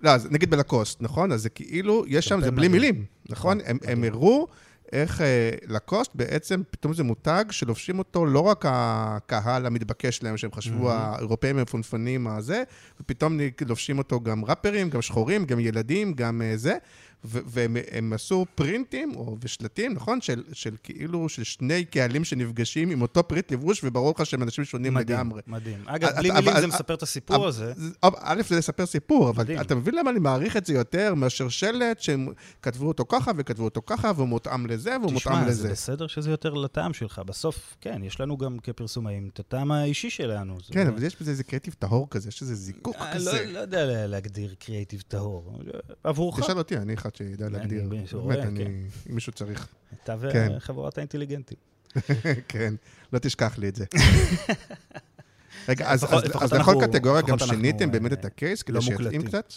[0.00, 1.32] לא, אז נגיד בלקוסט, נכון?
[1.32, 2.68] אז זה כאילו, יש שם, זה בלי.
[2.68, 3.58] מילים, נכון?
[3.64, 4.04] הם-.
[4.04, 4.46] הראו
[4.92, 10.52] איך אה, לקוסט בעצם, פתאום זה מותג שלובשים אותו לא רק הקהל המתבקש להם, שהם
[10.52, 12.62] חשבו, האירופאים המפונפנים, הזה,
[13.00, 16.76] ופתאום לובשים אותו גם ראפרים, גם שחורים, גם ילדים, גם אה, זה.
[17.24, 20.20] והם הם עשו פרינטים, או ושלטים, נכון?
[20.20, 24.64] של, של כאילו, של שני קהלים שנפגשים עם אותו פריט לבוש, וברור לך שהם אנשים
[24.64, 25.40] שונים מדהים, לגמרי.
[25.46, 25.82] מדהים.
[25.86, 27.72] אגב, אבל- בלי מילים זה מספר את הסיפור הזה.
[27.76, 29.60] זה- א', זה לספר סיפור, אבל מדהים.
[29.60, 32.28] אתה מבין למה אני מעריך את זה יותר מאשר שלט שהם
[32.62, 35.68] כתבו אותו ככה וכתבו אותו ככה, והוא מותאם לזה והוא מותאם תשמע, זה לזה.
[35.70, 37.18] בסדר שזה יותר לטעם שלך.
[37.26, 40.56] בסוף, כן, יש לנו גם כפרסומאים את הטעם האישי שלנו.
[40.72, 43.32] כן, לא- אבל יש בזה איזה קריאטיב טהור כזה, יש איזה זיקוק אה, כזה.
[43.32, 45.58] לא- לא יודע לה- להגדיר קריאייטיב טהור.
[46.04, 47.80] עבורך, תשאל אותי, אני אחד שידע להגדיר.
[47.80, 48.70] אני באמת, אני, כן.
[48.70, 49.68] אם מישהו צריך.
[50.04, 50.52] אתה כן.
[50.56, 51.58] וחבורת האינטליגנטים.
[52.48, 52.74] כן,
[53.12, 53.84] לא תשכח לי את זה.
[55.68, 59.22] רגע, אז לכל קטגוריה גם שיניתם באמת אה, את הקייס, כדי לא שיתאים מוקלטים.
[59.22, 59.52] קצת?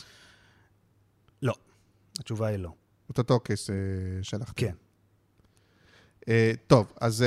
[1.41, 1.53] לא.
[2.19, 2.71] התשובה היא לא.
[3.11, 3.75] את אותו קייס אה,
[4.21, 4.53] שלחתם.
[4.55, 4.73] כן.
[6.29, 7.25] אה, טוב, אז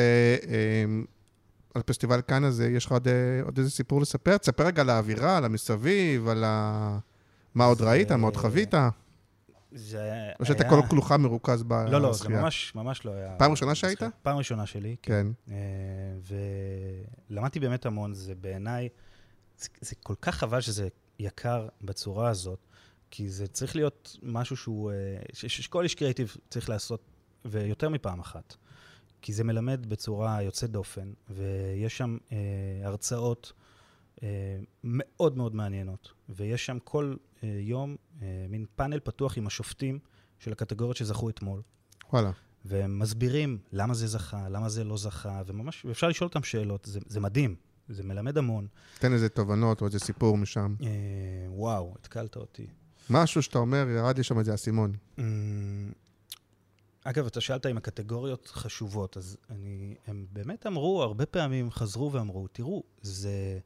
[1.74, 3.08] על פסטיבל כאן הזה, יש לך עוד,
[3.44, 4.36] עוד איזה סיפור לספר?
[4.36, 6.98] תספר רגע על האווירה, על המסביב, על ה...
[7.54, 8.74] מה עוד ראית, מה עוד חווית?
[9.74, 10.32] זה היה...
[10.40, 11.90] או שאתה כל כולך מרוכז בשחייה?
[11.90, 13.36] לא, לא, זה ממש, ממש לא היה...
[13.38, 14.00] פעם ראשונה שהיית?
[14.22, 15.26] פעם ראשונה שלי, כן.
[15.50, 15.54] אה,
[17.30, 18.88] ולמדתי באמת המון, זה בעיניי,
[19.58, 22.58] זה, זה כל כך חבל שזה יקר בצורה הזאת,
[23.10, 24.96] כי זה צריך להיות משהו שהוא, אה,
[25.32, 27.00] שכל איש קריאיטיב צריך לעשות,
[27.44, 28.56] ויותר מפעם אחת.
[29.22, 32.38] כי זה מלמד בצורה יוצאת דופן, ויש שם אה,
[32.82, 33.52] הרצאות
[34.22, 34.28] אה,
[34.84, 37.16] מאוד מאוד מעניינות, ויש שם כל
[37.60, 39.98] יום אה, מין פאנל פתוח עם השופטים
[40.38, 41.62] של הקטגוריות שזכו אתמול.
[42.12, 42.30] וואלה.
[42.64, 47.00] והם מסבירים למה זה זכה, למה זה לא זכה, וממש, ואפשר לשאול אותם שאלות, זה,
[47.06, 47.54] זה מדהים,
[47.88, 48.66] זה מלמד המון.
[48.98, 50.74] תן איזה תובנות או איזה סיפור משם.
[50.82, 50.86] אה,
[51.48, 52.66] וואו, התקלת אותי.
[53.10, 54.92] משהו שאתה אומר, ירד לי שם איזה אסימון.
[55.18, 55.24] אה,
[57.04, 62.48] אגב, אתה שאלת אם הקטגוריות חשובות, אז אני, הם באמת אמרו, הרבה פעמים חזרו ואמרו,
[62.48, 63.58] תראו, זה,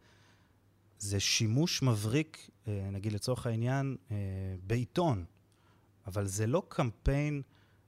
[0.98, 4.16] זה שימוש מבריק, אה, נגיד לצורך העניין, אה,
[4.62, 5.24] בעיתון,
[6.06, 7.42] אבל זה לא קמפיין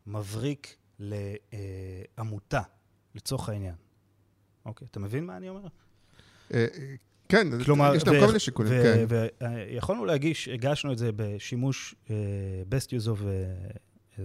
[0.06, 0.76] מבריק
[2.18, 2.60] לעמותה,
[3.14, 3.74] לצורך העניין.
[4.64, 5.66] אוקיי, אתה מבין מה אני אומר?
[6.54, 6.66] אה,
[7.28, 9.04] כן, כלומר, יש להם כל מיני שיקולים, כן.
[9.08, 12.08] ויכולנו להגיש, הגשנו את זה בשימוש uh,
[12.70, 14.20] best use of uh,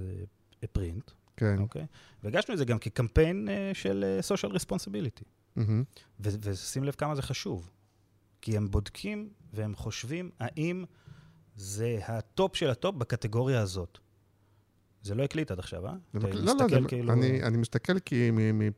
[0.64, 1.60] a print, כן.
[1.60, 1.86] אוקיי?
[2.24, 5.24] והגשנו את זה גם כקמפיין uh, של uh, social responsibility.
[5.56, 5.84] מהמם.
[6.20, 7.72] ו- ושים לב כמה זה חשוב.
[8.46, 10.86] כי הם בודקים והם חושבים האם
[11.56, 13.98] זה הטופ של הטופ בקטגוריה הזאת.
[15.04, 15.94] זה לא הקליט עד עכשיו, אה?
[16.14, 18.32] מקל- לא, לא, זה- כאילו- אני, אני מסתכל כי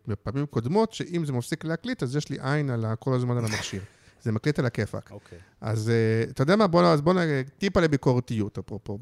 [0.08, 3.82] מפעמים קודמות, שאם זה מפסיק להקליט, אז יש לי עין על כל הזמן על המכשיר.
[4.24, 5.12] זה מקליט על הכיפאק.
[5.12, 5.40] אוקיי.
[5.62, 5.92] אז
[6.28, 6.68] אה, אתה יודע מה?
[6.68, 7.18] בוא, אז בוא נ...
[7.58, 9.00] טיפה לביקורתיות, אפרופו,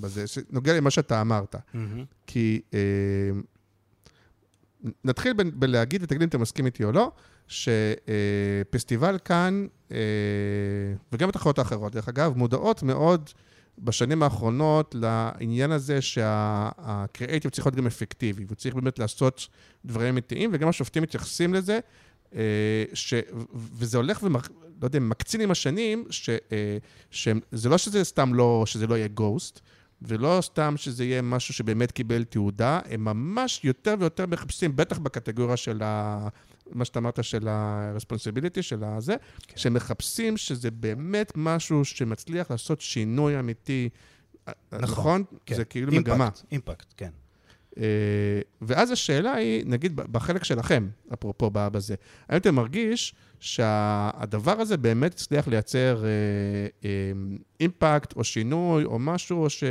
[0.00, 1.56] בזה, שנוגע למה שאתה אמרת.
[1.74, 2.04] מהמם.
[2.26, 2.74] כי אה,
[5.04, 7.12] נתחיל ב- בלהגיד, ותגיד אם אתה מסכים איתי או לא,
[7.52, 9.92] שפסטיבל כאן, uh,
[11.12, 13.30] וגם התחרויות האחרות, דרך אגב, מודעות מאוד
[13.78, 19.48] בשנים האחרונות לעניין הזה שהקריאייטיב צריך להיות גם אפקטיבי, והוא צריך באמת לעשות
[19.84, 21.80] דברים אמיתיים, וגם השופטים מתייחסים לזה,
[22.34, 23.14] אה, ש...
[23.54, 24.48] וזה הולך ומק...
[24.82, 26.30] לא יודע, מקצין עם השנים, ש...
[26.30, 26.78] אה,
[27.10, 29.60] שזה לא שזה סתם לא, שזה לא יהיה גוסט,
[30.02, 35.56] ולא סתם שזה יהיה משהו שבאמת קיבל תעודה, הם ממש יותר ויותר מחפשים, בטח בקטגוריה
[35.56, 36.28] של ה...
[36.70, 39.14] מה שאתה אמרת, של ה-responsibility, של הזה,
[39.46, 39.56] כן.
[39.56, 43.88] שהם מחפשים שזה באמת משהו שמצליח לעשות שינוי אמיתי.
[44.46, 45.24] נכון, נכון?
[45.46, 45.54] כן.
[45.54, 46.24] זה כאילו מגמה.
[46.24, 47.10] אימפקט, אימפקט, כן.
[47.78, 47.84] אה,
[48.62, 51.94] ואז השאלה היא, נגיד בחלק שלכם, אפרופו בזה,
[52.28, 56.08] האם אתה מרגיש שהדבר הזה באמת הצליח לייצר אה,
[56.84, 57.12] אה,
[57.60, 59.64] אימפקט או שינוי או משהו, או, ש,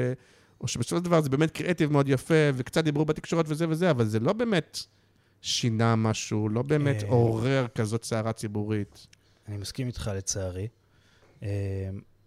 [0.62, 4.06] או שבסופו של דבר זה באמת קריאטיב מאוד יפה, וקצת דיברו בתקשורת וזה וזה, אבל
[4.06, 4.80] זה לא באמת
[5.42, 7.10] שינה משהו, לא באמת אה.
[7.10, 9.08] עורר כזאת סערה ציבורית.
[9.48, 10.68] אני מסכים איתך לצערי.
[11.44, 11.50] אה,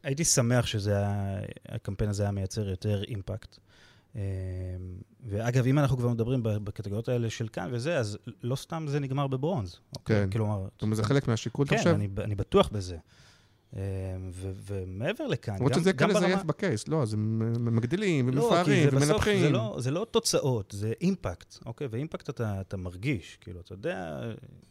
[0.03, 3.59] הייתי שמח שהקמפיין הזה היה מייצר יותר אימפקט.
[4.17, 4.23] אה,
[5.27, 9.27] ואגב, אם אנחנו כבר מדברים בקטגוריות האלה של כאן וזה, אז לא סתם זה נגמר
[9.27, 9.77] בברונז.
[10.05, 10.31] כן.
[10.31, 10.67] כלומר...
[10.73, 11.95] זאת אומרת, זה חלק מהשיקול, אתה כן, חושב?
[11.95, 12.97] אני, אני בטוח בזה.
[14.33, 16.27] ו- ומעבר לכאן, למרות גם, שזה קל גם ברמה...
[16.27, 19.41] לזייף בקייס, לא, הם הם מגדילים לא, ומפארים זה ומנפחים.
[19.41, 21.87] זה לא, זה לא תוצאות, זה אימפקט, אוקיי?
[21.91, 24.21] ואימפקט אתה, אתה מרגיש, כאילו, אתה יודע,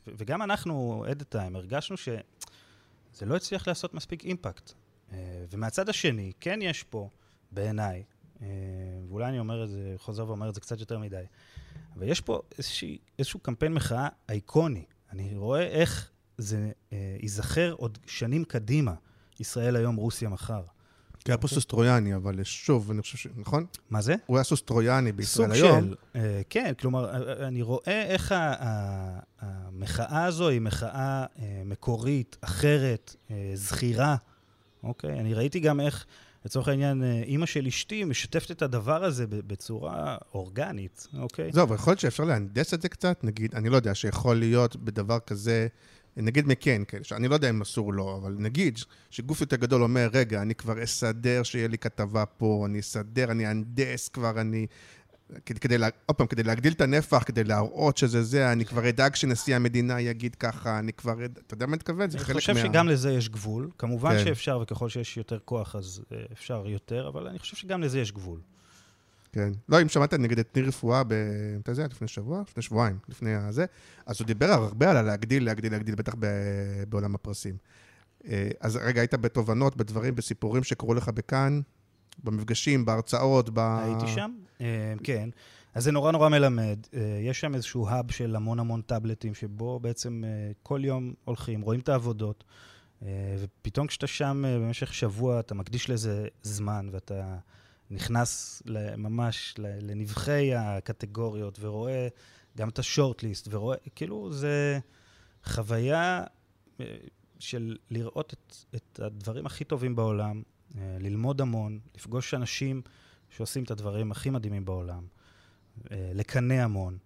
[0.08, 4.72] ו- וגם אנחנו, אד טיים, הרגשנו שזה לא הצליח לעשות מספיק אימפקט.
[5.14, 5.18] אה,
[5.52, 7.10] ומהצד השני, כן יש פה,
[7.52, 8.04] בעיניי,
[8.42, 8.48] אה,
[9.10, 11.24] ואולי אני אומר את זה, חוזר ואומר את זה קצת יותר מדי,
[11.96, 12.42] אבל יש פה
[13.20, 14.86] איזשהו קמפיין מחאה אייקוני.
[15.12, 18.94] אני רואה איך זה אה, ייזכר עוד שנים קדימה,
[19.40, 20.62] ישראל היום, רוסיה מחר.
[21.26, 23.28] כי היה פה סוס טרויאני, אבל שוב, אני חושב ש...
[23.36, 23.66] נכון?
[23.90, 24.16] מה זה?
[24.26, 25.80] הוא היה סוס טרויאני בישראל סוג היום.
[25.82, 28.36] של, אה, כן, כלומר, אה, אני רואה איך
[29.40, 34.16] המחאה הזו היא מחאה אה, מקורית, אחרת, אה, זכירה,
[34.84, 35.20] אוקיי?
[35.20, 36.06] אני ראיתי גם איך,
[36.46, 41.52] לצורך העניין, אה, אימא של אשתי משתפת את הדבר הזה בצורה אורגנית, אוקיי?
[41.54, 44.76] זהו, אבל יכול להיות שאפשר להנדס את זה קצת, נגיד, אני לא יודע, שיכול להיות
[44.76, 45.68] בדבר כזה,
[46.18, 49.84] נגיד מקן, כאלה, שאני לא יודע אם אסור או לא, אבל נגיד שגוף יותר גדול
[49.84, 54.68] אומר, רגע, אני כבר אסדר שיהיה לי כתבה פה, אני אסדר, אני אנדס כבר, אני...
[55.46, 59.16] כדי, כדי, עוד פעם, כדי להגדיל את הנפח, כדי להראות שזה זה, אני כבר אדאג
[59.16, 61.26] שנשיא המדינה יגיד ככה, אני כבר...
[61.26, 62.10] אתה יודע מה אני מתכוון?
[62.10, 62.60] זה אני חלק חושב מה...
[62.60, 63.70] שגם לזה יש גבול.
[63.78, 64.24] כמובן כן.
[64.24, 68.12] שאפשר, וככל שיש יותר כוח אז אה, אפשר יותר, אבל אני חושב שגם לזה יש
[68.12, 68.40] גבול.
[69.34, 69.52] כן.
[69.70, 71.14] לא, אם שמעת נגיד את ניר רפואה, ב...
[71.62, 72.42] אתה יודע, לפני שבוע?
[72.48, 73.66] לפני שבועיים, לפני הזה,
[74.06, 76.26] אז הוא דיבר הרבה על הלהגדיל, להגדיל, להגדיל, בטח ב...
[76.90, 77.58] בעולם הפרסים.
[78.28, 81.62] אה, אז רגע, היית בתובנות, בדברים, בסיפורים שקרו לך בכאן,
[82.24, 83.60] במפגשים, בהרצאות, ב...
[83.60, 85.30] הייתי שם, אה, כן.
[85.74, 86.80] אז זה נורא נורא מלמד.
[86.94, 90.24] אה, יש שם איזשהו האב של המון המון טאבלטים, שבו בעצם
[90.64, 92.44] כל יום הולכים, רואים את העבודות,
[93.40, 97.38] ופתאום כשאתה שם במשך שבוע, אתה מקדיש לזה זמן, ואתה
[97.94, 98.64] נכנס
[98.98, 102.08] ממש לנבחי הקטגוריות, ורואה
[102.58, 104.80] גם את השורט-ליסט, ורואה, כאילו זה
[105.44, 106.24] חוויה
[106.80, 106.86] אה,
[107.40, 110.42] של לראות את, את הדברים הכי טובים בעולם,
[110.78, 112.82] אה, ללמוד המון, לפגוש אנשים
[113.30, 115.06] שעושים את הדברים הכי מדהימים בעולם,
[115.92, 116.98] אה, לקנא המון.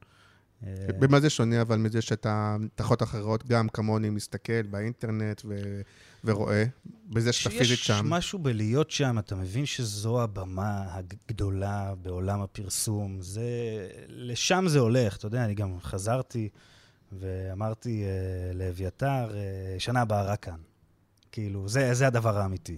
[0.66, 5.82] אה, במה זה שונה, אבל מזה שאתה, תחות אחרות, גם כמוני, מסתכל באינטרנט ו...
[6.24, 6.64] ורואה,
[7.10, 8.06] בזה שאתה פיזית שיש שם.
[8.10, 13.22] משהו בלהיות שם, אתה מבין שזו הבמה הגדולה בעולם הפרסום.
[13.22, 13.44] זה...
[14.08, 16.50] לשם זה הולך, אתה יודע, אני גם חזרתי
[17.12, 18.10] ואמרתי אה,
[18.54, 20.58] לאביתר, אה, שנה הבאה רק כאן.
[21.32, 22.78] כאילו, זה, זה הדבר האמיתי.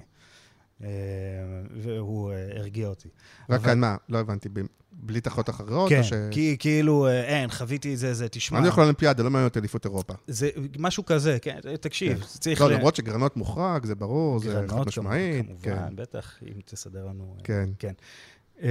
[1.82, 3.10] והוא הרגיע אותי.
[3.50, 3.96] רק אבל- כאן מה?
[4.10, 4.50] לא הבנתי,
[4.92, 5.90] בלי תחות אחרות?
[5.90, 6.14] כן, ש...
[6.32, 8.60] כי כאילו, אה, אין, חוויתי את זה, זה, תשמע.
[8.60, 10.14] אני יכול לאולימפיאדה, לא מעניין אותי אליפות אירופה.
[10.28, 12.26] זה משהו כזה, כן, תקשיב, כן.
[12.26, 12.62] צריך...
[12.62, 15.46] לא, ל- למרות שגרנות מוחרג, זה ברור, זה גרנות, חד משמעית.
[15.46, 17.36] כמובן, כן, בטח, אם תסדר לנו...
[17.38, 17.70] אה, כן.
[17.80, 17.94] כן.
[18.62, 18.68] אמ,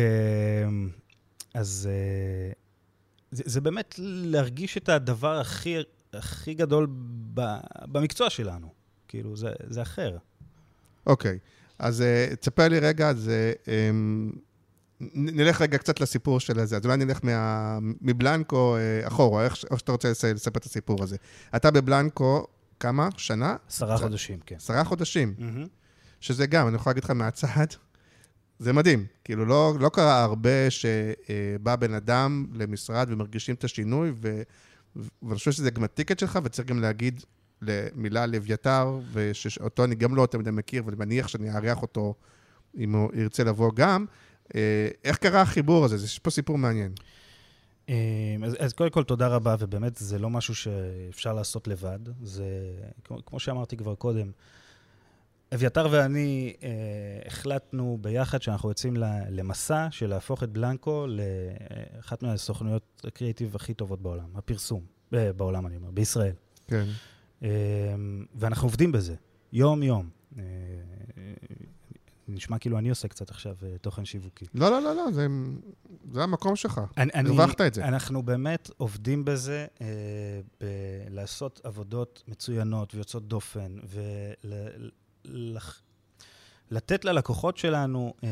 [1.55, 2.53] אז אה,
[3.31, 5.77] זה, זה באמת להרגיש את הדבר הכי,
[6.13, 6.87] הכי גדול
[7.35, 7.41] ב,
[7.93, 8.69] במקצוע שלנו.
[9.09, 10.17] כאילו, זה, זה אחר.
[11.07, 11.39] אוקיי,
[11.79, 12.05] אז
[12.41, 13.15] תספר לי רגע, uh,
[13.67, 14.39] um,
[15.01, 16.77] נלך רגע קצת לסיפור של הזה.
[16.77, 21.17] אז אולי נלך מה, מבלנקו uh, אחורה, איך, איך שאתה רוצה לספר את הסיפור הזה.
[21.57, 22.47] אתה בבלנקו,
[22.81, 23.09] כמה?
[23.17, 23.57] שנה?
[23.69, 24.57] עשרה חודשים, כן.
[24.57, 25.35] עשרה חודשים.
[25.39, 25.69] Mm-hmm.
[26.21, 27.67] שזה גם, אני יכול להגיד לך מהצד,
[28.59, 29.07] זה מדהים.
[29.25, 34.43] כאילו, לא, לא קרה הרבה שבא בן אדם למשרד ומרגישים את השינוי, ו,
[35.23, 37.25] ואני חושב שזה גם הטיקט שלך, וצריך גם להגיד
[37.63, 42.15] למילה על אביתר, ושאותו אני גם לא תמיד מכיר, ואני מניח שאני אארח אותו
[42.77, 44.05] אם הוא ירצה לבוא גם.
[44.55, 45.97] אה, איך קרה החיבור הזה?
[46.05, 46.93] יש פה סיפור מעניין.
[47.89, 51.99] אה, אז, אז קודם כל, תודה רבה, ובאמת, זה לא משהו שאפשר לעשות לבד.
[52.23, 52.45] זה,
[53.05, 54.31] כמו, כמו שאמרתי כבר קודם,
[55.55, 56.69] אביתר ואני אה,
[57.27, 58.97] החלטנו ביחד שאנחנו יוצאים
[59.31, 64.83] למסע של להפוך את בלנקו לאחת מהסוכנויות הקריאיטיב הכי טובות בעולם, הפרסום,
[65.15, 66.33] אה, בעולם אני אומר, בישראל.
[66.67, 66.85] כן.
[67.43, 67.49] אה,
[68.35, 69.15] ואנחנו עובדים בזה,
[69.53, 70.09] יום-יום.
[70.39, 70.43] אה,
[72.29, 74.45] נשמע כאילו אני עושה קצת עכשיו אה, תוכן שיווקי.
[74.55, 75.27] לא, לא, לא, לא, זה,
[76.13, 76.81] זה המקום שלך.
[77.15, 77.85] הרווחת את זה.
[77.85, 79.87] אנחנו באמת עובדים בזה, אה,
[80.61, 83.77] בלעשות עבודות מצוינות ויוצאות דופן,
[86.71, 88.29] ולתת ללקוחות שלנו אה,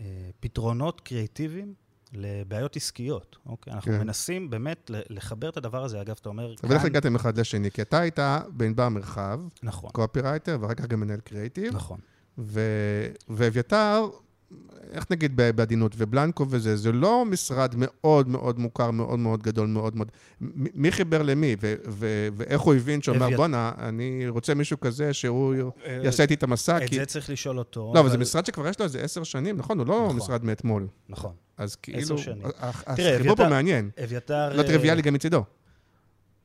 [0.00, 0.06] אה,
[0.40, 1.74] פתרונות קריאיטיביים
[2.12, 3.72] לבעיות עסקיות, אוקיי?
[3.72, 3.98] אנחנו כן.
[3.98, 6.00] מנסים באמת לחבר את הדבר הזה.
[6.00, 6.54] אגב, אתה אומר...
[6.62, 7.70] אבל איך הגעתם אחד לשני?
[7.70, 8.18] כי אתה היית
[8.48, 9.90] בענבר מרחב, נכון.
[9.90, 11.74] קופי-רייטר, ואחר כך גם מנהל קריאיטיב.
[11.74, 12.00] נכון.
[13.28, 14.06] ואביתר,
[14.92, 19.96] איך נגיד בעדינות, ובלנקו וזה, זה לא משרד מאוד מאוד מוכר, מאוד מאוד גדול, מאוד
[19.96, 20.10] מאוד...
[20.74, 23.36] מי חיבר למי, ו- ו- ואיך הוא הבין שאומר, אבית...
[23.36, 25.54] בואנה, אני רוצה מישהו כזה שהוא
[25.86, 26.96] אה, יעשה איתי את המסע, את כי...
[26.96, 27.92] זה צריך לשאול אותו.
[27.94, 29.78] לא, אבל, זה משרד שכבר יש לו איזה עשר שנים, נכון?
[29.78, 30.16] הוא לא נכון.
[30.16, 30.86] משרד מאתמול.
[31.08, 31.32] נכון.
[31.56, 31.98] אז כאילו...
[31.98, 32.42] עשר שנים.
[32.86, 33.90] החיבור פה מעניין.
[34.04, 34.56] אביתר...
[34.56, 35.44] לא טריוויאלי גם מצידו.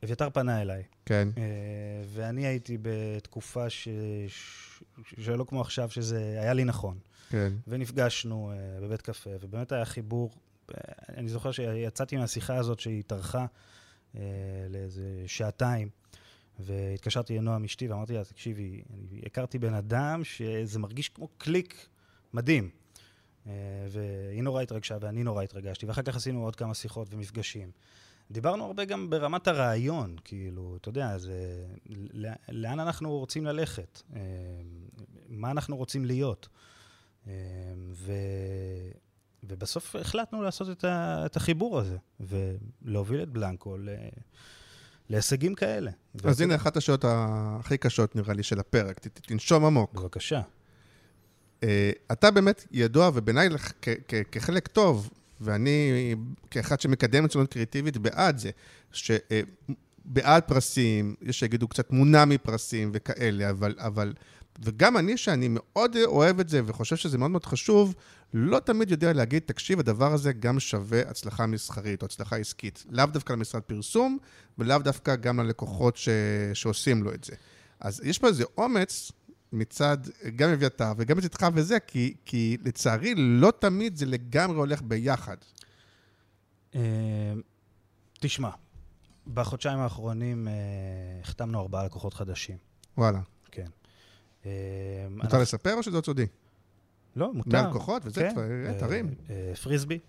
[0.03, 0.83] אביתר פנה אליי.
[1.05, 1.27] כן.
[1.37, 1.43] אה,
[2.13, 3.87] ואני הייתי בתקופה ש...
[5.19, 6.97] שלא כמו עכשיו, שזה היה לי נכון.
[7.29, 7.53] כן.
[7.67, 10.31] ונפגשנו uh, בבית קפה, ובאמת היה חיבור.
[10.31, 10.73] Uh,
[11.17, 14.17] אני זוכר שיצאתי מהשיחה הזאת שהיא טרחה uh,
[14.69, 15.89] לאיזה שעתיים,
[16.59, 21.87] והתקשרתי לנועם אשתי ואמרתי לה, תקשיבי, אני הכרתי בן אדם שזה מרגיש כמו קליק
[22.33, 22.69] מדהים.
[23.45, 23.49] Uh,
[23.89, 27.71] והיא נורא התרגשה ואני נורא התרגשתי, ואחר כך עשינו עוד כמה שיחות ומפגשים.
[28.31, 31.65] דיברנו הרבה גם ברמת הרעיון, כאילו, אתה יודע, זה,
[32.49, 34.21] לאן אנחנו רוצים ללכת, אה,
[35.29, 36.47] מה אנחנו רוצים להיות.
[37.27, 37.33] אה,
[37.93, 38.13] ו,
[39.43, 43.89] ובסוף החלטנו לעשות את, ה, את החיבור הזה, ולהוביל את בלנקו ל,
[45.09, 45.91] להישגים כאלה.
[46.23, 48.99] אז הנה אחת השאלות הכי קשות, נראה לי, של הפרק.
[48.99, 49.93] תנשום עמוק.
[49.93, 50.41] בבקשה.
[51.61, 51.63] Uh,
[52.11, 53.49] אתה באמת ידוע, ובעיניי
[54.31, 55.09] כחלק טוב
[55.41, 56.15] ואני,
[56.51, 58.49] כאחד שמקדם מצוינות קריאיטיבית, בעד זה,
[58.91, 64.13] שבעד פרסים, יש שיגידו קצת מונע מפרסים וכאלה, אבל, אבל,
[64.59, 67.95] וגם אני, שאני מאוד אוהב את זה וחושב שזה מאוד מאוד חשוב,
[68.33, 72.85] לא תמיד יודע להגיד, תקשיב, הדבר הזה גם שווה הצלחה מסחרית או הצלחה עסקית.
[72.89, 74.17] לאו דווקא למשרד פרסום,
[74.57, 76.09] ולאו דווקא גם ללקוחות ש...
[76.53, 77.33] שעושים לו את זה.
[77.79, 79.11] אז יש פה איזה אומץ
[79.53, 79.97] מצד
[80.35, 85.37] גם אביתר וגם מצדך וזה, כי, כי לצערי לא תמיד זה לגמרי הולך ביחד.
[86.75, 87.33] אה,
[88.19, 88.49] תשמע,
[89.33, 90.53] בחודשיים האחרונים אה,
[91.21, 92.57] החתמנו ארבעה לקוחות חדשים.
[92.97, 93.19] וואלה.
[93.51, 93.67] כן.
[94.45, 94.51] אה,
[95.09, 95.41] מותר אנחנו...
[95.41, 96.25] לספר או שזה עוד סודי?
[97.15, 97.61] לא, מותר.
[97.61, 98.79] מהלקוחות וזה, כן.
[98.79, 99.15] תרים.
[99.63, 99.99] פריסבי.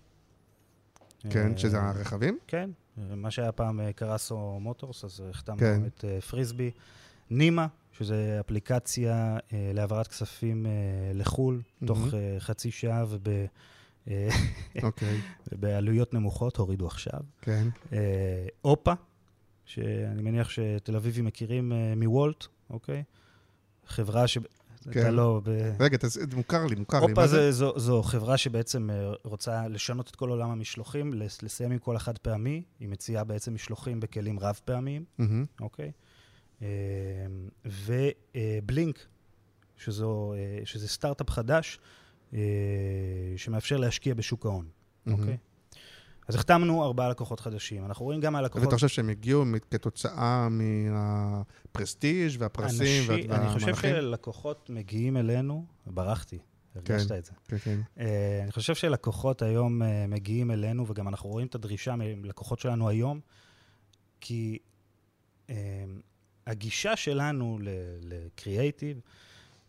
[1.29, 2.37] כן, שזה הרכבים?
[2.47, 5.81] כן, מה שהיה פעם קרסו מוטורס, אז החתמנו כן.
[5.85, 6.71] את פריסבי.
[7.31, 10.71] נימה, שזו אפליקציה אה, להעברת כספים אה,
[11.13, 11.87] לחו"ל, mm-hmm.
[11.87, 13.27] תוך אה, חצי שעה וב...
[14.07, 14.29] אה,
[14.83, 15.21] אוקיי.
[15.51, 17.19] ובעלויות נמוכות, הורידו עכשיו.
[17.41, 17.67] כן.
[17.93, 18.93] אה, אופה,
[19.65, 23.03] שאני מניח שתל אביבים מכירים אה, מוולט, אוקיי?
[23.87, 24.37] חברה ש...
[24.91, 25.13] כן.
[25.13, 25.41] לא...
[25.43, 25.49] ב...
[25.79, 26.17] רגע, תס...
[26.35, 27.11] מוכר לי, מוכר לי.
[27.11, 31.79] אופה זה, זו, זו חברה שבעצם אה, רוצה לשנות את כל עולם המשלוחים, לסיים עם
[31.79, 32.63] כל החד פעמי.
[32.79, 35.23] היא מציעה בעצם משלוחים בכלים רב פעמיים, mm-hmm.
[35.61, 35.91] אוקיי?
[36.61, 36.67] אמ,
[37.65, 39.07] ובלינק,
[39.77, 41.79] שזו, אה, שזה סטארט-אפ חדש
[42.33, 42.39] אה,
[43.37, 44.65] שמאפשר להשקיע בשוק ההון,
[45.11, 45.37] אוקיי?
[46.27, 47.85] אז החתמנו ארבעה לקוחות חדשים.
[47.85, 48.63] אנחנו רואים גם מהלקוחות...
[48.63, 53.31] ואתה חושב שהם הגיעו כתוצאה מהפרסטיג' והפרסים והמהלכים?
[53.31, 56.39] אני חושב שלקוחות מגיעים אלינו, ברחתי,
[56.75, 57.31] הרגשת כן, את זה.
[57.47, 57.79] כן, כן.
[57.97, 58.01] Uh,
[58.43, 63.19] אני חושב שלקוחות היום uh, מגיעים אלינו, וגם אנחנו רואים את הדרישה מלקוחות שלנו היום,
[64.21, 64.57] כי
[65.47, 65.51] uh,
[66.47, 67.59] הגישה שלנו
[68.01, 68.99] לקריאייטיב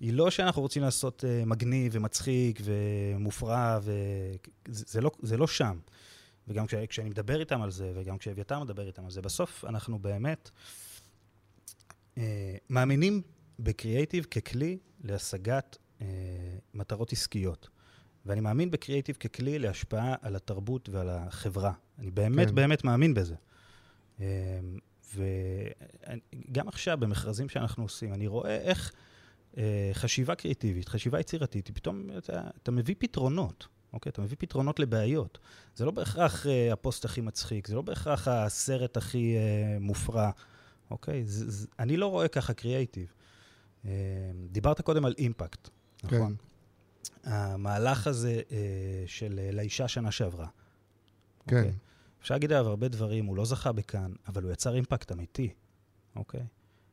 [0.00, 5.78] היא לא שאנחנו רוצים לעשות uh, מגניב ומצחיק ומופרע, וזה לא, זה לא שם.
[6.48, 9.98] וגם כש, כשאני מדבר איתם על זה, וגם כשאביתר מדבר איתם על זה, בסוף אנחנו
[9.98, 10.50] באמת
[12.18, 13.22] אה, מאמינים
[13.58, 16.06] בקריאייטיב ככלי להשגת אה,
[16.74, 17.68] מטרות עסקיות.
[18.26, 21.72] ואני מאמין בקריאייטיב ככלי להשפעה על התרבות ועל החברה.
[21.98, 22.54] אני באמת כן.
[22.54, 23.34] באמת מאמין בזה.
[24.20, 24.26] אה,
[25.14, 28.92] וגם עכשיו, במכרזים שאנחנו עושים, אני רואה איך
[29.56, 34.10] אה, חשיבה קריאיטיבית, חשיבה יצירתית, פתאום, אתה, אתה מביא פתרונות, אוקיי?
[34.10, 35.38] אתה מביא פתרונות לבעיות.
[35.74, 40.30] זה לא בהכרח אה, הפוסט הכי מצחיק, זה לא בהכרח הסרט הכי אה, מופרע,
[40.90, 41.24] אוקיי?
[41.26, 43.12] זה, זה, אני לא רואה ככה קריאיטיב.
[43.84, 43.90] אה,
[44.50, 45.68] דיברת קודם על אימפקט,
[46.04, 46.36] נכון?
[47.24, 48.56] המהלך הזה אה,
[49.06, 50.46] של אה, לאישה שנה שעברה.
[51.48, 51.56] כן.
[51.56, 51.72] אוקיי?
[52.22, 55.48] אפשר להגיד עליו הרבה דברים, הוא לא זכה בכאן, אבל הוא יצר אימפקט אמיתי,
[56.16, 56.40] אוקיי?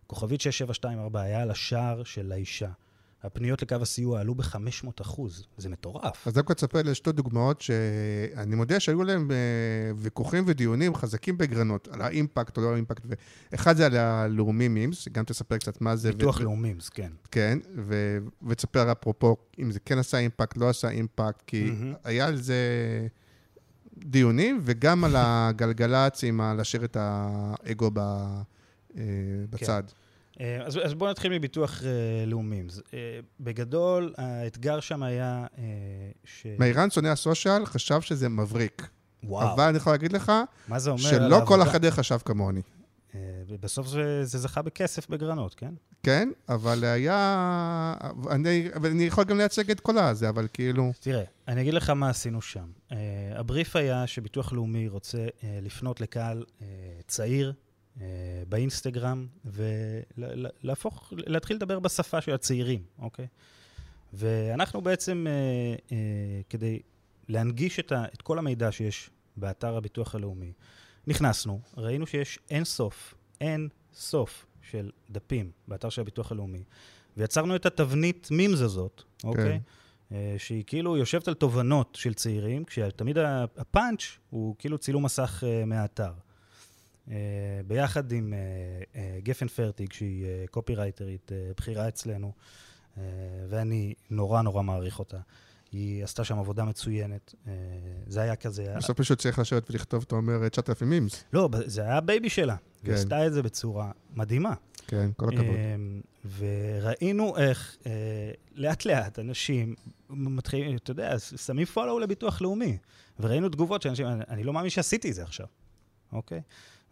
[0.07, 2.69] כוכבית 6724 היה על השער של האישה.
[3.23, 6.27] הפניות לקו הסיוע עלו ב-500 אחוז, זה מטורף.
[6.27, 9.35] אז דווקא תספר לי שתי דוגמאות שאני מודה שהיו להם אה,
[9.97, 13.03] ויכוחים ודיונים חזקים בגרנות על האימפקט או לא האימפקט.
[13.51, 16.11] ואחד זה על הלאומי מימס, גם תספר קצת מה זה.
[16.11, 17.11] ביטוח ו- לאומי, אז כן.
[17.31, 18.17] כן, ו-
[18.47, 21.93] ותספר אפרופו אם זה כן עשה אימפקט, לא עשה אימפקט, כי מהמם.
[22.03, 22.57] היה על זה
[24.05, 27.99] דיונים, וגם על הגלגלצ עם להשאיר את האגו ב-
[28.97, 29.03] אה,
[29.49, 29.83] בצד.
[30.41, 32.61] אה, אז, אז בואו נתחיל מביטוח אה, לאומי.
[32.93, 35.63] אה, בגדול, האתגר שם היה אה,
[36.25, 36.45] ש...
[36.59, 38.87] מאירן שונא הסושיאל חשב שזה מבריק.
[39.23, 40.31] וואו, אבל אני יכול להגיד לך,
[40.67, 41.61] מה זה אומר שלא כל?
[41.61, 42.61] החדר חשב כמוני.
[43.15, 45.73] אה, ובסוף זה, זה זכה בכסף בגרנות, כן?
[46.03, 47.95] כן, אבל היה...
[48.29, 50.91] אני, אני יכול גם לייצג את כל הזה, אבל כאילו...
[50.99, 52.71] תראה, אני אגיד לך מה עשינו שם.
[52.89, 52.93] Uh,
[53.35, 56.63] הבריף היה שביטוח לאומי רוצה uh, לפנות לקהל uh,
[57.07, 57.53] צעיר
[57.97, 58.01] uh,
[58.49, 63.27] באינסטגרם ולהפוך, להתחיל לדבר בשפה של הצעירים, אוקיי?
[64.13, 65.93] ואנחנו בעצם, uh, uh,
[66.49, 66.79] כדי
[67.27, 70.51] להנגיש את, ה, את כל המידע שיש באתר הביטוח הלאומי,
[71.09, 76.63] נכנסנו, ראינו שיש אין סוף, אין סוף של דפים באתר של הביטוח הלאומי,
[77.17, 79.59] ויצרנו את התבנית memes הזאת, אוקיי?
[80.11, 83.17] אה, שהיא כאילו יושבת על תובנות של צעירים, כשתמיד
[83.57, 86.11] הפאנץ' הוא כאילו צילום מסך אה, מהאתר.
[87.11, 87.15] אה,
[87.67, 88.33] ביחד עם
[89.23, 92.33] גפן פרטיג, שהיא קופירייטרית בכירה אצלנו,
[93.49, 95.17] ואני נורא נורא מעריך אותה.
[95.71, 97.35] היא עשתה שם עבודה מצוינת.
[97.47, 97.53] אה,
[98.07, 98.73] זה היה כזה...
[98.77, 101.23] בסוף מישהו צריך לשבת ולכתוב, אתה אומר, 9,000 memes.
[101.33, 102.55] לא, זה היה הבייבי שלה.
[102.83, 102.93] היא כן.
[102.93, 104.53] עשתה את זה בצורה מדהימה.
[104.87, 105.45] כן, כל הכבוד.
[105.45, 106.01] אמ,
[106.37, 107.91] וראינו איך אה,
[108.55, 109.75] לאט-לאט אנשים
[110.09, 112.77] מתחילים, אתה יודע, שמים follow לביטוח לאומי.
[113.19, 115.45] וראינו תגובות של אנשים, אני, לא מאמין שעשיתי את זה עכשיו,
[116.13, 116.41] אוקיי?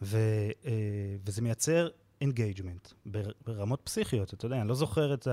[0.02, 0.18] ו,
[0.66, 0.72] אה,
[1.26, 1.90] וזה מייצר
[2.22, 2.88] engagement
[3.46, 5.28] ברמות פסיכיות, אתה יודע, אני לא זוכר את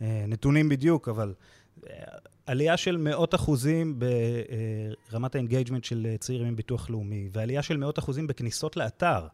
[0.00, 1.34] הנתונים בדיוק, אבל אה,
[2.46, 3.98] עלייה של מאות אחוזים
[5.10, 9.26] ברמת ה engagement של אה, צעירים עם ביטוח לאומי, ועלייה של מאות אחוזים בכניסות לאתר.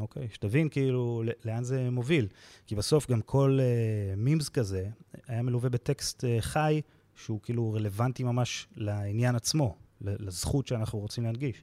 [0.00, 0.28] אוקיי?
[0.32, 2.26] שתבין כאילו לאן זה מוביל.
[2.66, 4.88] כי בסוף גם כל אה, memes כזה
[5.26, 6.80] היה מלווה בטקסט אה, חי,
[7.16, 11.62] שהוא כאילו רלוונטי ממש לעניין עצמו, לזכות שאנחנו רוצים להנגיש.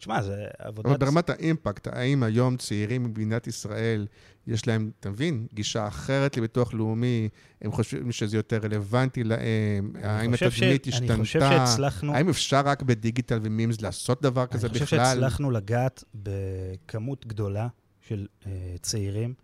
[0.00, 0.86] תשמע, זה עבודת...
[0.86, 4.06] אבל ברמת האימפקט, האם היום צעירים במדינת ישראל,
[4.46, 7.28] יש להם, אתה מבין, גישה אחרת לביטוח לאומי,
[7.62, 12.60] הם חושבים שזה יותר רלוונטי להם, האם ש- התדמית אני השתנתה, חושב שהצלחנו- האם אפשר
[12.64, 14.84] רק בדיגיטל ומימס לעשות דבר כזה אני בכלל?
[14.84, 17.68] חושב שהצלחנו לגעת בכמות גדולה
[18.00, 18.46] של uh,
[18.82, 19.34] צעירים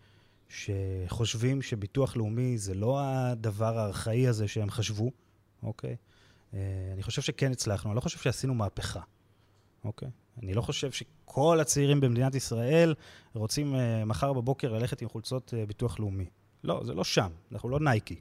[0.48, 5.11] שחושבים שביטוח לאומי זה לא הדבר הארכאי הזה שהם חשבו,
[5.62, 5.96] אוקיי?
[6.52, 6.57] Uh,
[6.94, 9.00] אני חושב שכן הצלחנו, אני לא חושב שעשינו מהפכה,
[9.84, 10.09] אוקיי?
[10.43, 12.95] אני לא חושב שכל הצעירים במדינת ישראל
[13.34, 16.24] רוצים uh, מחר בבוקר ללכת עם חולצות uh, ביטוח לאומי.
[16.64, 18.16] לא, זה לא שם, אנחנו לא נייקי,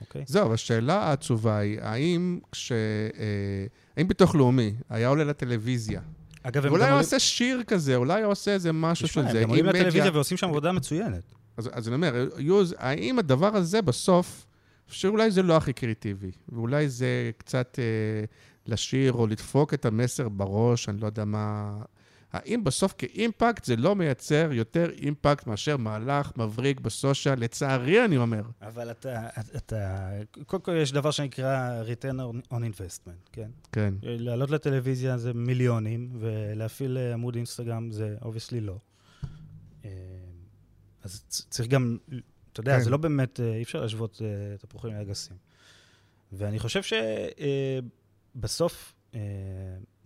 [0.00, 0.24] אוקיי?
[0.26, 2.72] זהו, השאלה העצובה היא, האם כש...
[2.72, 2.76] אה,
[3.96, 6.00] האם ביטוח לאומי היה עולה לטלוויזיה,
[6.42, 9.32] אגב, הם אולי הוא עולים- עושה שיר כזה, אולי הוא עושה איזה משהו של הם
[9.32, 9.42] זה.
[9.42, 11.22] גם עולים עם מדיה- לטלוויזיה ועושים שם עבודה מצוינת.
[11.56, 14.46] אז, אז אני אומר, יוז, האם הדבר הזה בסוף,
[14.88, 18.24] שאולי זה לא הכי קריאיטיבי, ואולי זה קצת אה,
[18.68, 21.78] לשיר או לדפוק את המסר בראש, אני לא יודע מה...
[22.32, 27.38] האם בסוף כאימפקט זה לא מייצר יותר אימפקט מאשר מהלך מבריק ב social?
[27.38, 28.42] לצערי, אני אומר.
[28.62, 30.10] אבל אתה, אתה,
[30.46, 32.18] קודם כל יש דבר שנקרא return
[32.50, 33.50] on- investment, כן?
[33.72, 33.94] כן.
[34.02, 38.78] לעלות לטלוויזיה זה מיליונים, ולהפעיל אה, עמוד אינסטגרם זה obviously לא.
[39.84, 39.90] אה,
[41.02, 41.96] אז צריך גם,
[42.52, 42.82] אתה יודע, כן.
[42.84, 44.22] זה לא באמת, אה, אי אפשר להשוות
[44.58, 45.36] תפוחים לאגסים.
[46.32, 46.82] ואני חושב
[48.36, 48.94] שבסוף,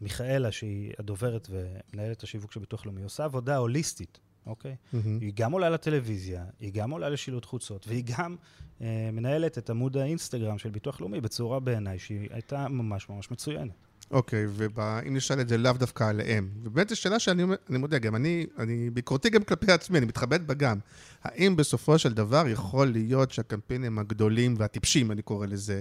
[0.01, 4.77] מיכאלה, שהיא הדוברת ומנהלת השיווק של ביטוח לאומי, עושה עבודה הוליסטית, אוקיי?
[4.93, 5.19] מהמם.
[5.21, 8.37] היא גם עולה לטלוויזיה, היא גם עולה לשילוט חוצות, והיא גם
[8.81, 13.73] אה, מנהלת את עמוד האינסטגרם של ביטוח לאומי בצורה בעיניי שהיא הייתה ממש ממש מצוינת.
[14.11, 18.17] אוקיי, ואם נשאל את זה לאו דווקא עליהם, ובאמת זו שאלה שאני אני מודה, גם
[18.17, 20.79] אני, אני ביקורתי גם כלפי עצמי, אני מתכבד בה גם.
[21.23, 25.81] האם בסופו של דבר יכול להיות שהקמפיינים הגדולים והטיפשים, אני קורא לזה,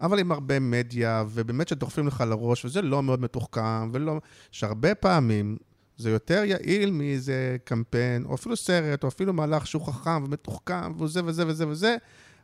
[0.00, 4.20] אבל עם הרבה מדיה, ובאמת שדוחפים לך לראש, וזה לא מאוד מתוחכם, ולא...
[4.50, 5.56] שהרבה פעמים
[5.96, 11.24] זה יותר יעיל מאיזה קמפיין, או אפילו סרט, או אפילו מהלך שהוא חכם ומתוחכם, וזה
[11.24, 11.96] וזה וזה וזה,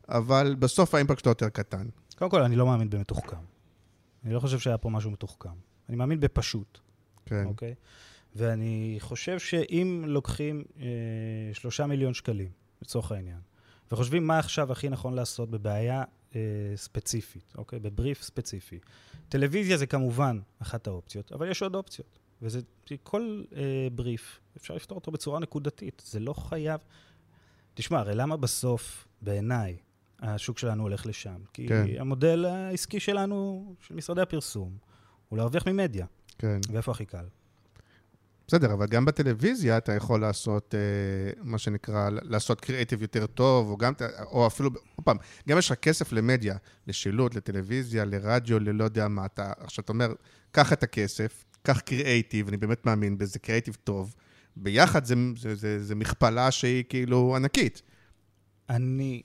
[0.08, 1.86] אבל בסוף האימפקט שלו יותר קטן.
[2.18, 3.36] קודם כל, אני לא מאמין במתוחכם.
[4.24, 5.48] אני לא חושב שהיה פה משהו מתוחכם.
[5.88, 6.78] אני מאמין בפשוט,
[7.26, 7.44] כן.
[7.44, 7.74] אוקיי?
[8.36, 10.86] ואני חושב שאם לוקחים אה,
[11.52, 12.50] שלושה מיליון שקלים,
[12.82, 13.38] לצורך העניין,
[13.92, 16.40] וחושבים מה עכשיו הכי נכון לעשות בבעיה אה,
[16.76, 17.78] ספציפית, אוקיי?
[17.78, 18.78] בבריף ספציפי.
[19.28, 22.18] טלוויזיה זה כמובן אחת האופציות, אבל יש עוד אופציות.
[22.42, 22.60] וזה,
[23.02, 26.02] כל אה, בריף, אפשר לפתור אותו בצורה נקודתית.
[26.06, 26.80] זה לא חייב...
[27.74, 29.76] תשמע, הרי למה בסוף, בעיניי,
[30.20, 31.40] השוק שלנו הולך לשם?
[31.52, 31.86] כי כן.
[31.98, 34.76] המודל העסקי שלנו, של משרדי הפרסום,
[35.28, 36.06] הוא להרוויח ממדיה.
[36.38, 36.60] כן.
[36.72, 37.24] ואיפה הכי קל?
[38.48, 43.76] בסדר, אבל גם בטלוויזיה אתה יכול לעשות, אה, מה שנקרא, לעשות קריאיטיב יותר טוב, או
[43.76, 45.16] גם, או אפילו, עוד פעם,
[45.48, 49.26] גם יש לך כסף למדיה, לשילוט, לטלוויזיה, לרדיו, ללא יודע מה.
[49.26, 50.12] אתה, עכשיו אתה אומר,
[50.50, 54.14] קח את הכסף, קח קריאיטיב, אני באמת מאמין בזה, קריאיטיב טוב.
[54.56, 57.82] ביחד זה, זה, זה, זה מכפלה שהיא כאילו ענקית.
[58.68, 59.22] אני...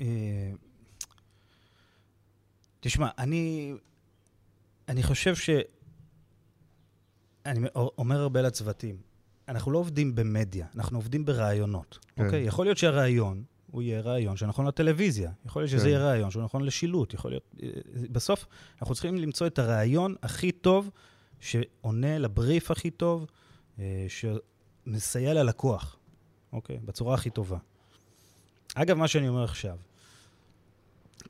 [0.00, 0.06] אה,
[2.80, 3.72] תשמע, אני...
[4.88, 5.50] אני חושב ש...
[7.46, 8.96] אני אומר הרבה לצוותים,
[9.48, 12.24] אנחנו לא עובדים במדיה, אנחנו עובדים ברעיונות, כן.
[12.24, 12.42] אוקיי?
[12.42, 15.88] יכול להיות שהרעיון, הוא יהיה רעיון שנכון לטלוויזיה, יכול להיות שזה כן.
[15.88, 17.54] יהיה רעיון שהוא נכון לשילוט, יכול להיות...
[17.62, 17.68] אה,
[18.10, 18.46] בסוף,
[18.82, 20.90] אנחנו צריכים למצוא את הרעיון הכי טוב,
[21.40, 23.26] שעונה לבריף הכי טוב,
[23.78, 24.06] אה,
[24.86, 25.96] שמסייע ללקוח,
[26.52, 26.78] אוקיי?
[26.84, 27.58] בצורה הכי טובה.
[28.74, 29.76] אגב, מה שאני אומר עכשיו,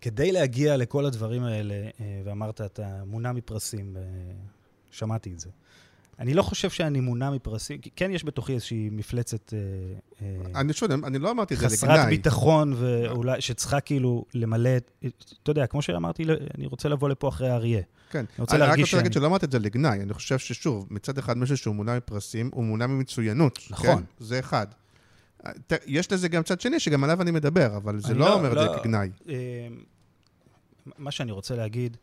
[0.01, 4.03] כדי להגיע לכל הדברים האלה, אה, ואמרת, אתה מונע מפרסים, אה,
[4.91, 5.51] שמעתי את זה.
[6.19, 9.59] אני לא חושב שאני מונע מפרסים, כי כן יש בתוכי איזושהי מפלצת אה,
[10.55, 12.11] אה, אני שוב, אני לא אמרתי את זה חסרת לגנאי.
[12.17, 14.93] ביטחון, ואולי שצריכה כאילו למלא, את-
[15.43, 16.25] אתה יודע, כמו שאמרתי,
[16.59, 17.83] אני רוצה לבוא לפה אחרי האריה.
[18.11, 18.19] כן.
[18.19, 20.01] אני רוצה אני רק להרגיש רוצה להגיד שאני- שלא אמרתי את זה לגנאי.
[20.03, 23.59] אני חושב ששוב, מצד אחד מישהו שהוא מונע מפרסים, הוא מונע ממצוינות.
[23.71, 23.87] נכון.
[23.97, 24.03] כן?
[24.19, 24.67] זה אחד.
[25.87, 28.59] יש לזה גם צד שני, שגם עליו אני מדבר, אבל זה לא לא- אומר את
[28.59, 29.11] זה לא- כגנאי.
[29.29, 29.35] אה,
[30.99, 31.97] מה שאני רוצה להגיד,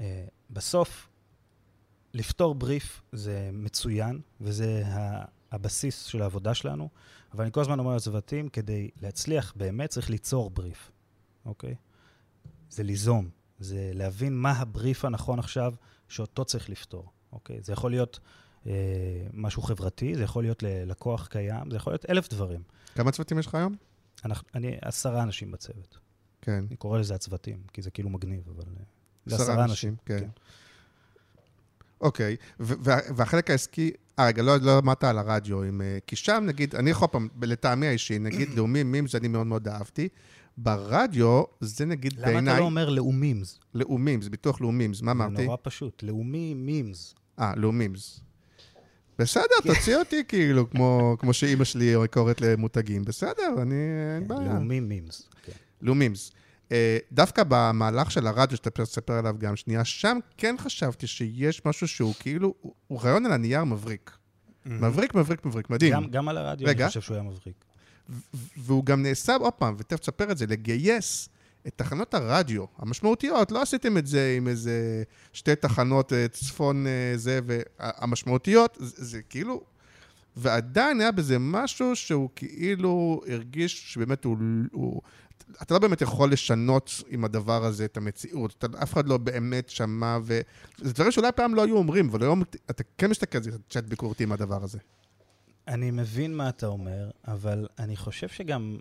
[0.00, 1.08] אה, בסוף,
[2.14, 4.82] לפתור בריף זה מצוין, וזה
[5.52, 6.88] הבסיס של העבודה שלנו,
[7.32, 10.90] אבל אני כל הזמן אומר לצוותים, כדי להצליח באמת צריך ליצור בריף,
[11.46, 11.74] אוקיי?
[12.70, 15.74] זה ליזום, זה להבין מה הבריף הנכון עכשיו
[16.08, 17.62] שאותו צריך לפתור, אוקיי?
[17.62, 18.20] זה יכול להיות
[18.66, 18.72] אה,
[19.32, 22.62] משהו חברתי, זה יכול להיות ללקוח קיים, זה יכול להיות אלף דברים.
[22.94, 23.76] כמה צוותים יש לך היום?
[24.24, 25.98] אנחנו, אני עשרה אנשים בצוות.
[26.40, 26.64] כן.
[26.68, 28.64] אני קורא לזה הצוותים, כי זה כאילו מגניב, אבל...
[28.76, 28.84] אה,
[29.26, 29.96] עשרה עשרה אנשים.
[30.04, 30.18] כן.
[30.18, 30.28] כן.
[32.00, 36.74] אוקיי, והחלק העסקי, אה, רגע, לא לא אמרת על הרדיו, עם, אה, כי שם נגיד,
[36.74, 40.08] אני יכול פעם, לטעמי האישי, נגיד לאומי מימס, אני מאוד מאוד אהבתי.
[40.56, 43.58] ברדיו, זה נגיד למה בעיניי, אתה לא אומר לאומימס?
[43.74, 45.44] לאומים, זה ביטוח לאומים, מה אמרתי?
[45.44, 46.02] נורא פשוט.
[46.02, 47.14] לאומי מימס.
[47.38, 48.20] אה, לאומימס.
[49.18, 53.04] בסדר, תוציא אותי כאילו, כמו, כמו שאימא שלי קוראת למותגים.
[53.04, 53.74] בסדר, אני...
[54.14, 54.52] אין בעיה.
[54.52, 55.28] לאומי מימס.
[55.42, 55.52] כן.
[55.82, 56.32] לאומימס.
[56.72, 61.88] אה, דווקא במהלך של הרדיו, שאתה תספר עליו גם שנייה, שם כן חשבתי שיש משהו
[61.88, 64.10] שהוא כאילו, הוא- רעיון על הנייר מבריק.
[64.66, 65.92] מבריק, מבריק, מבריק, מדהים.
[65.92, 66.84] גם- גם על הרדיו רגע.
[66.84, 67.64] אני חושב שהוא היה מבריק.
[68.56, 71.28] והוא גם נעשה, עוד פעם, ותכף תספר את זה, לגייס
[71.66, 73.52] את תחנות הרדיו המשמעותיות.
[73.52, 75.02] לא עשיתם את זה עם איזה
[75.32, 79.64] שתי תחנות אה, צפון אה, זה, והמשמעותיות, זה, זה כאילו...
[80.36, 84.36] ועדיין היה בזה משהו שהוא כאילו הרגיש שבאמת הוא...
[84.72, 85.02] הוא
[85.62, 88.54] אתה לא באמת יכול לשנות עם הדבר הזה את המציאות.
[88.58, 90.40] אתה, אף אחד לא באמת שמע, ו...
[90.78, 93.84] זה דברים שאולי פעם לא היו אומרים, אבל היום אתה כן מסתכל על זה קצת
[93.84, 94.78] ביקורתי עם הדבר הזה.
[95.68, 98.78] אני מבין מה אתה אומר, אבל אני חושב שגם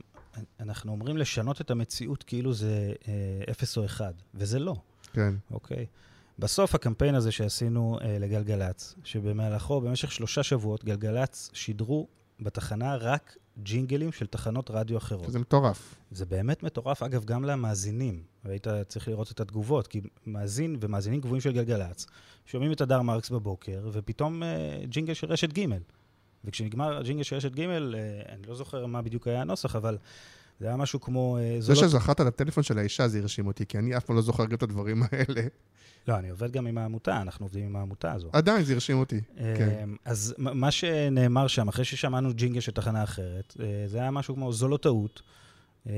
[0.59, 4.75] אנחנו אומרים לשנות את המציאות כאילו זה אה, אפס או אחד, וזה לא.
[5.13, 5.33] כן.
[5.51, 5.85] אוקיי?
[6.39, 12.07] בסוף הקמפיין הזה שעשינו אה, לגלגלצ, שבמהלכו, במשך שלושה שבועות, גלגלצ שידרו
[12.39, 15.31] בתחנה רק ג'ינגלים של תחנות רדיו אחרות.
[15.31, 15.95] זה מטורף.
[16.11, 18.23] זה באמת מטורף, אגב, גם למאזינים.
[18.45, 22.05] והיית צריך לראות את התגובות, כי מאזין ומאזינים קבועים של גלגלצ,
[22.45, 25.65] שומעים את הדר מרקס בבוקר, ופתאום אה, ג'ינגל של רשת ג'.
[26.45, 27.75] וכשנגמר הג'ינגל של רשת ג', אה,
[28.29, 29.97] אני לא זוכר מה בדיוק היה הנוסח, אבל
[30.59, 31.37] זה היה משהו כמו...
[31.37, 34.15] אה, זה זולות- שזכרת את הטלפון של האישה, זה הרשים אותי, כי אני אף פעם
[34.15, 35.41] לא זוכר גם את הדברים האלה.
[36.07, 38.29] לא, אני עובד גם עם העמותה, אנחנו עובדים עם העמותה הזו.
[38.33, 39.21] עדיין זה הרשים אותי.
[39.37, 39.69] כן.
[39.83, 44.35] אמ, אז מה שנאמר שם, אחרי ששמענו ג'ינגל של תחנה אחרת, אה, זה היה משהו
[44.35, 45.21] כמו זו לא טעות.
[45.87, 45.93] אה,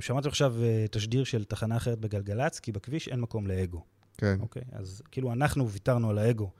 [0.00, 3.82] שמעתם עכשיו אה, תשדיר של תחנה אחרת בגלגלצ, כי בכביש אין מקום לאגו.
[4.18, 4.62] כן, אוקיי?
[4.72, 6.50] אז כאילו אנחנו ויתרנו על האגו,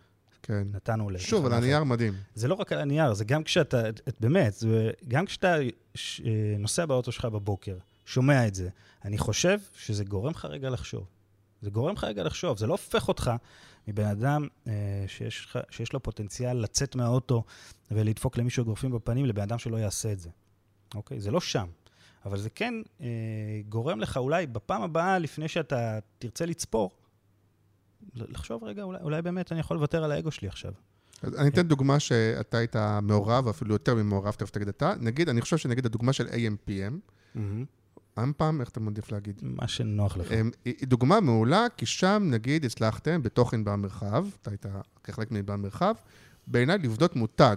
[0.43, 0.69] כן.
[0.73, 1.19] נתנו ל...
[1.19, 2.15] שוב, על הנייר מדהים.
[2.35, 5.55] זה לא רק על הנייר, זה גם כשאתה, את- את- באמת, זה, גם כשאתה
[5.95, 6.27] ש, אה,
[6.59, 7.77] נוסע באוטו שלך בבוקר,
[8.07, 8.69] שומע את זה,
[9.05, 11.07] אני חושב שזה גורם לך רגע לחשוב.
[11.63, 13.31] זה גורם לך רגע לחשוב, זה לא הופך אותך
[13.89, 14.73] מבן אדם אה,
[15.07, 17.45] שיש, שיש לו פוטנציאל לצאת מהאוטו
[17.91, 20.31] ולדפוק למישהו אגרופים בפנים, לבן אדם שלא יעשה את זה.
[20.95, 21.21] אוקיי?
[21.21, 21.67] זה לא שם.
[22.25, 23.07] אבל זה כן אה,
[23.69, 26.91] גורם לך אולי בפעם הבאה, לפני שאתה תרצה לצפור,
[28.15, 30.73] לחשוב רגע, אולי, אולי באמת אני יכול לוותר על האגו שלי עכשיו.
[31.23, 34.93] אז אני אתן דוגמה שאתה היית מעורב, אפילו יותר ממעורב, תכף תגיד אתה.
[35.01, 37.39] נגיד, אני חושב שנגיד הדוגמה של AMPM,
[38.23, 39.41] אמפם, איך אתה מעדיף להגיד?
[39.43, 40.33] מה שנוח לך.
[40.33, 44.67] הם- היא דוגמה מעולה, כי שם, נגיד, הצלחתם בתוך ענבר מרחב, אתה היית
[45.05, 45.95] כחלק מענבר מרחב,
[46.47, 47.57] בעיניי לבדות מותג.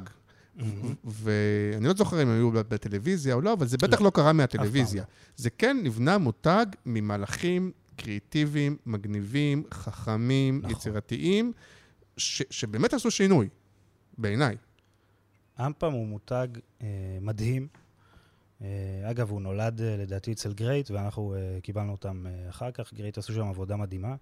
[1.06, 5.04] ואני לא זוכר אם הם היו בטלוויזיה או לא, אבל זה בטח לא קרה מהטלוויזיה.
[5.36, 7.72] זה כן נבנה מותג ממהלכים
[8.02, 10.72] קריאיטיביים, מגניבים, חכמים, נכון.
[10.72, 11.54] יצירתיים,
[12.18, 13.49] ש- שבאמת עשו שינוי,
[14.18, 14.58] בעיניי.
[15.66, 16.47] אמפם הוא מותג
[16.82, 16.88] אה,
[17.22, 17.68] מדהים.
[18.62, 18.68] אה,
[19.12, 22.93] אגב, הוא נולד אה, לדעתי אצל גרייט, ואנחנו אה, קיבלנו אותם אה, אחר כך.
[22.93, 24.16] גרייט עשו שם עבודה מדהימה.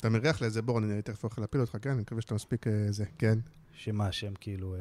[0.00, 1.90] אתה מריח לאיזה בור, אני תכף הולך להפיל אותך, כן?
[1.90, 3.38] אני מקווה שאתה מספיק אה, זה, כן.
[3.72, 4.74] שמה, שהם כאילו...
[4.74, 4.80] אה,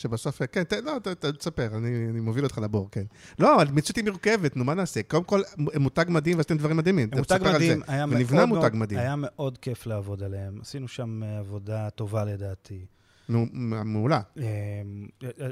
[0.00, 3.04] שבסוף, כן, ת, לא, ת, ת, תספר, אני, אני מוביל אותך לבור, כן.
[3.38, 5.02] לא, המציאות היא מורכבת, נו, מה נעשה?
[5.02, 5.42] קודם כל,
[5.72, 7.08] הם מותג מדהים ועשיתם דברים מדהימים.
[7.12, 7.82] הם מותג מדהים.
[7.86, 9.00] היה ונבנה מאוד מותג מדהים.
[9.00, 10.58] היה מאוד כיף לעבוד עליהם.
[10.60, 12.86] עשינו שם אה, עבודה טובה לדעתי.
[13.28, 14.20] נו, מעולה.
[14.38, 14.44] אה,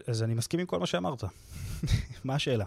[0.07, 1.25] אז אני מסכים עם כל מה שאמרת.
[2.25, 2.65] מה השאלה?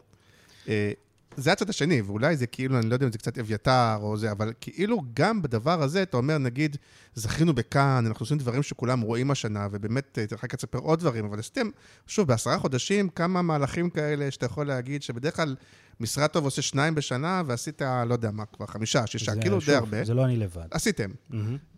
[1.37, 4.17] אה, זה הצד השני, ואולי זה כאילו, אני לא יודע אם זה קצת אביתר או
[4.17, 6.77] זה, אבל כאילו גם בדבר הזה, אתה אומר, נגיד,
[7.15, 11.25] זכינו בכאן, אנחנו עושים דברים שכולם רואים השנה, ובאמת, אה, צריך רק לספר עוד דברים,
[11.25, 11.69] אבל עשיתם,
[12.07, 15.55] שוב, בעשרה חודשים, כמה מהלכים כאלה שאתה יכול להגיד שבדרך כלל
[15.99, 19.69] משרד טוב עושה שניים בשנה, ועשית, לא יודע מה, כבר חמישה, שישה, זה- כאילו שוב,
[19.69, 20.03] די הרבה.
[20.03, 20.67] זה לא אני לבד.
[20.71, 21.09] עשיתם.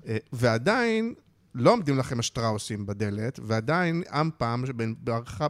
[0.07, 1.13] אה, ועדיין
[1.55, 4.63] לא עומדים לכם השטראוסים בדלת, ועדיין אמפם,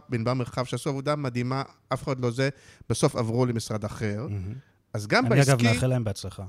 [0.10, 2.50] בענבר מרחב, שעשו עבודה מדהימה, אף אחד לא זה,
[2.90, 4.28] בסוף עברו למשרד אחר.
[4.30, 4.54] מהמם.
[4.94, 6.44] אז גם אני אגב בעסקי, מאחל להם בהצלחה.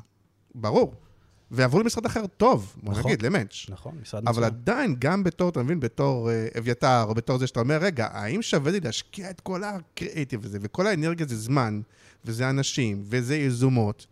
[0.54, 0.94] ברור.
[1.50, 3.04] ועברו למשרד אחר טוב, בוא נכון.
[3.06, 3.66] נגיד, למאץ'.
[3.68, 4.44] נכון, משרד אבל מצוין.
[4.44, 8.42] עדיין, גם בתור, אתה מבין, בתור אה, אביתר, או בתור זה שאתה אומר, רגע, האם
[8.42, 11.80] שווה לי להשקיע את כל הקריאיטיב הזה, וכל האנרגיה זה זמן,
[12.24, 14.06] וזה אנשים, וזה יזומות,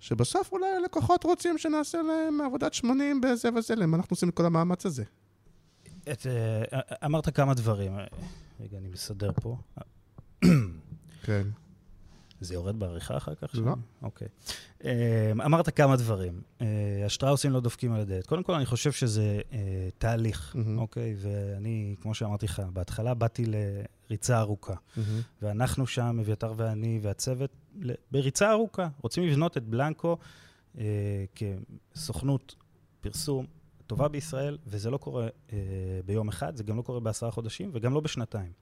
[0.00, 4.46] שבסוף אולי הלקוחות רוצים שנעשה להם עבודת 80 בזה וזה, למה אנחנו עושים את כל
[4.46, 5.04] המאמץ הזה?
[6.12, 7.92] את, אה, אמרת כמה דברים.
[8.60, 9.56] רגע, אני מסדר פה.
[11.22, 11.46] כן.
[12.40, 13.50] זה יורד בעריכה אחר כך?
[13.54, 13.74] לא.
[14.02, 14.28] אוקיי.
[14.84, 16.40] אה, אמרת כמה דברים.
[16.60, 16.66] אה,
[17.06, 18.26] השטראוסים לא דופקים על הדלת.
[18.26, 19.40] קודם כל, אני חושב שזה
[19.98, 20.78] תהליך, מהמם.
[20.78, 21.14] אוקיי?
[21.18, 24.74] ואני, כמו שאמרתי לך, בהתחלה באתי לריצה ארוכה.
[25.42, 27.50] ואנחנו שם, אביתר ואני והצוות,
[28.10, 28.88] בריצה ארוכה.
[29.02, 30.16] רוצים לבנות את בלנקו
[30.78, 31.24] אה,
[31.94, 32.54] כסוכנות
[33.00, 33.46] פרסום
[33.86, 35.58] טובה בישראל, וזה לא קורה אה,
[36.06, 38.52] ביום אחד, זה גם לא קורה בעשרה חודשים, וגם לא בשנתיים.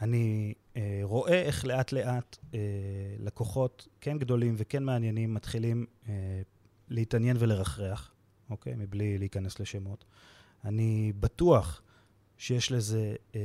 [0.00, 2.58] אני אה, רואה איך לאט-לאט אה,
[3.18, 6.12] לקוחות, כן גדולים וכן מעניינים, מתחילים אה,
[6.88, 8.12] להתעניין ולרחרח,
[8.50, 8.74] אוקיי?
[8.76, 10.04] מבלי להיכנס לשמות.
[10.64, 11.82] אני בטוח
[12.38, 13.40] שיש לזה אה,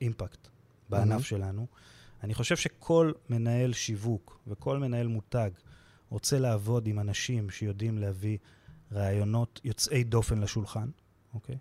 [0.00, 0.48] אימפקט
[0.88, 1.22] בענף מהמם.
[1.22, 1.66] שלנו.
[2.22, 5.50] אני חושב שכל מנהל שיווק וכל מנהל מותג
[6.10, 8.38] רוצה לעבוד עם אנשים שיודעים להביא
[8.92, 10.88] רעיונות יוצאי דופן לשולחן,
[11.34, 11.56] אוקיי?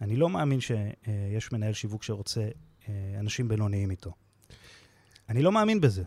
[0.00, 2.48] אני לא מאמין שיש מנהל שיווק שרוצה
[2.88, 4.12] אה, אנשים בינוניים איתו.
[5.28, 6.02] אני לא מאמין בזה.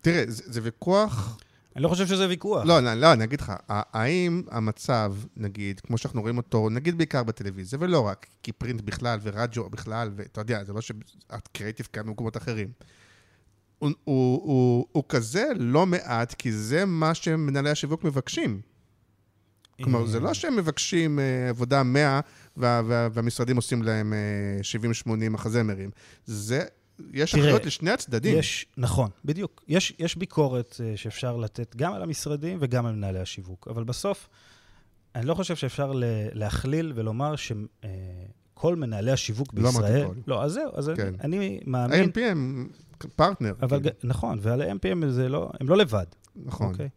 [0.00, 1.40] תראה, זה, זה ויכוח...
[1.80, 2.64] אני לא חושב שזה ויכוח.
[2.64, 7.22] לא, לא, לא, אני אגיד לך, האם המצב, נגיד, כמו שאנחנו רואים אותו, נגיד בעיקר
[7.22, 12.36] בטלוויזיה, ולא רק, כי פרינט בכלל ורדיו בכלל, ואתה יודע, זה לא שהקריאיטיב קיים במקומות
[12.36, 12.68] אחרים.
[13.78, 18.60] הוא, הוא, הוא, הוא כזה לא מעט, כי זה מה שמנהלי השיווק מבקשים.
[19.82, 22.20] כלומר, זה לא שהם מבקשים אה, עבודה 100
[22.56, 25.90] וה, וה, והמשרדים עושים להם אה, 70-80 מחזמרים.
[26.26, 26.64] זה,
[27.12, 28.38] יש תראה, אחריות לשני הצדדים.
[28.38, 29.64] יש, נכון, בדיוק.
[29.68, 34.28] יש, יש ביקורת אה, שאפשר לתת גם על המשרדים וגם על מנהלי השיווק, אבל בסוף,
[35.14, 35.92] אני לא חושב שאפשר
[36.32, 40.06] להכליל ולומר שכל מנהלי השיווק לא אמרתי בישראל...
[40.06, 40.14] כל.
[40.26, 41.14] לא, אז זהו, אז כן.
[41.20, 42.10] אני מאמין...
[42.16, 42.68] הם
[43.16, 43.54] פרטנר.
[43.62, 43.80] אבל.
[43.80, 46.06] ג- נכון, ועל ה-MPM זה לא, הם לא לבד.
[46.36, 46.66] נכון.
[46.66, 46.88] אוקיי?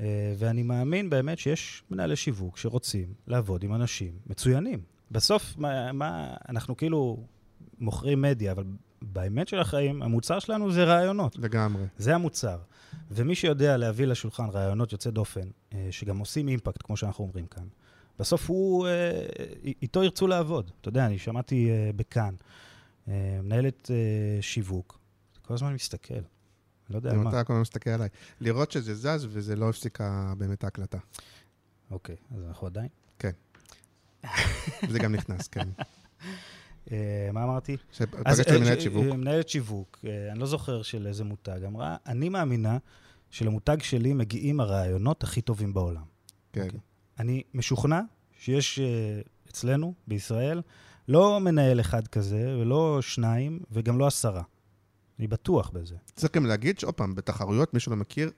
[0.00, 4.80] אה, ואני מאמין באמת שיש מנהלי שיווק שרוצים לעבוד עם אנשים מצוינים.
[5.10, 7.24] בסוף, מה, מה, אנחנו כאילו
[7.78, 8.64] מוכרים מדיה, אבל
[9.12, 11.36] באמת של החיים, המוצר שלנו זה רעיונות.
[11.38, 11.84] לגמרי.
[11.98, 12.58] זה המוצר.
[13.10, 17.64] ומי שיודע להביא לשולחן רעיונות יוצאי דופן, אה, שגם עושים אימפקט, כמו שאנחנו אומרים כאן,
[18.18, 19.26] בסוף הוא, אה,
[19.82, 20.70] איתו ירצו לעבוד.
[20.80, 22.34] אתה יודע, אני שמעתי אה, בכאן,
[23.08, 24.98] אה, מנהלת אה, שיווק,
[25.42, 26.14] כל הזמן מסתכל.
[26.90, 27.30] לא יודע אם מה.
[27.30, 28.08] אתה כל הזמן מסתכל עליי.
[28.40, 30.98] לראות שזה זז וזה לא הפסיקה באמת ההקלטה.
[31.90, 32.88] אוקיי, אז אנחנו עדיין.
[34.88, 35.68] זה גם נכנס, כן.
[36.92, 36.96] אה,
[37.32, 37.76] מה אמרתי?
[37.92, 39.04] שפגשת אה, מנהלת ש- שיווק.
[39.06, 42.78] אה, מנהלת שיווק, אה, אני לא זוכר של איזה מותג, אמרה, אני מאמינה
[43.30, 46.02] שלמותג שלי מגיעים הרעיונות הכי טובים בעולם.
[46.52, 46.62] כן.
[46.64, 46.80] אוקיי.
[47.18, 48.00] אני משוכנע
[48.38, 48.84] שיש אה,
[49.50, 50.62] אצלנו, בישראל,
[51.08, 54.42] לא מנהל אחד כזה, ולא שניים, וגם לא עשרה.
[55.18, 55.94] אני בטוח בזה.
[56.16, 58.30] צריך גם להגיד שעוד פעם, בתחרויות, מי שלא מכיר,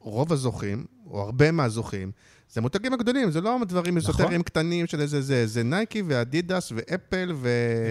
[0.00, 2.12] רוב הזוכים, או הרבה מהזוכים,
[2.54, 4.10] זה המותגים הגדולים, זה לא דברים נכון.
[4.10, 7.48] אזוטריים קטנים של איזה זה, זה נייקי ואדידס ואפל ו...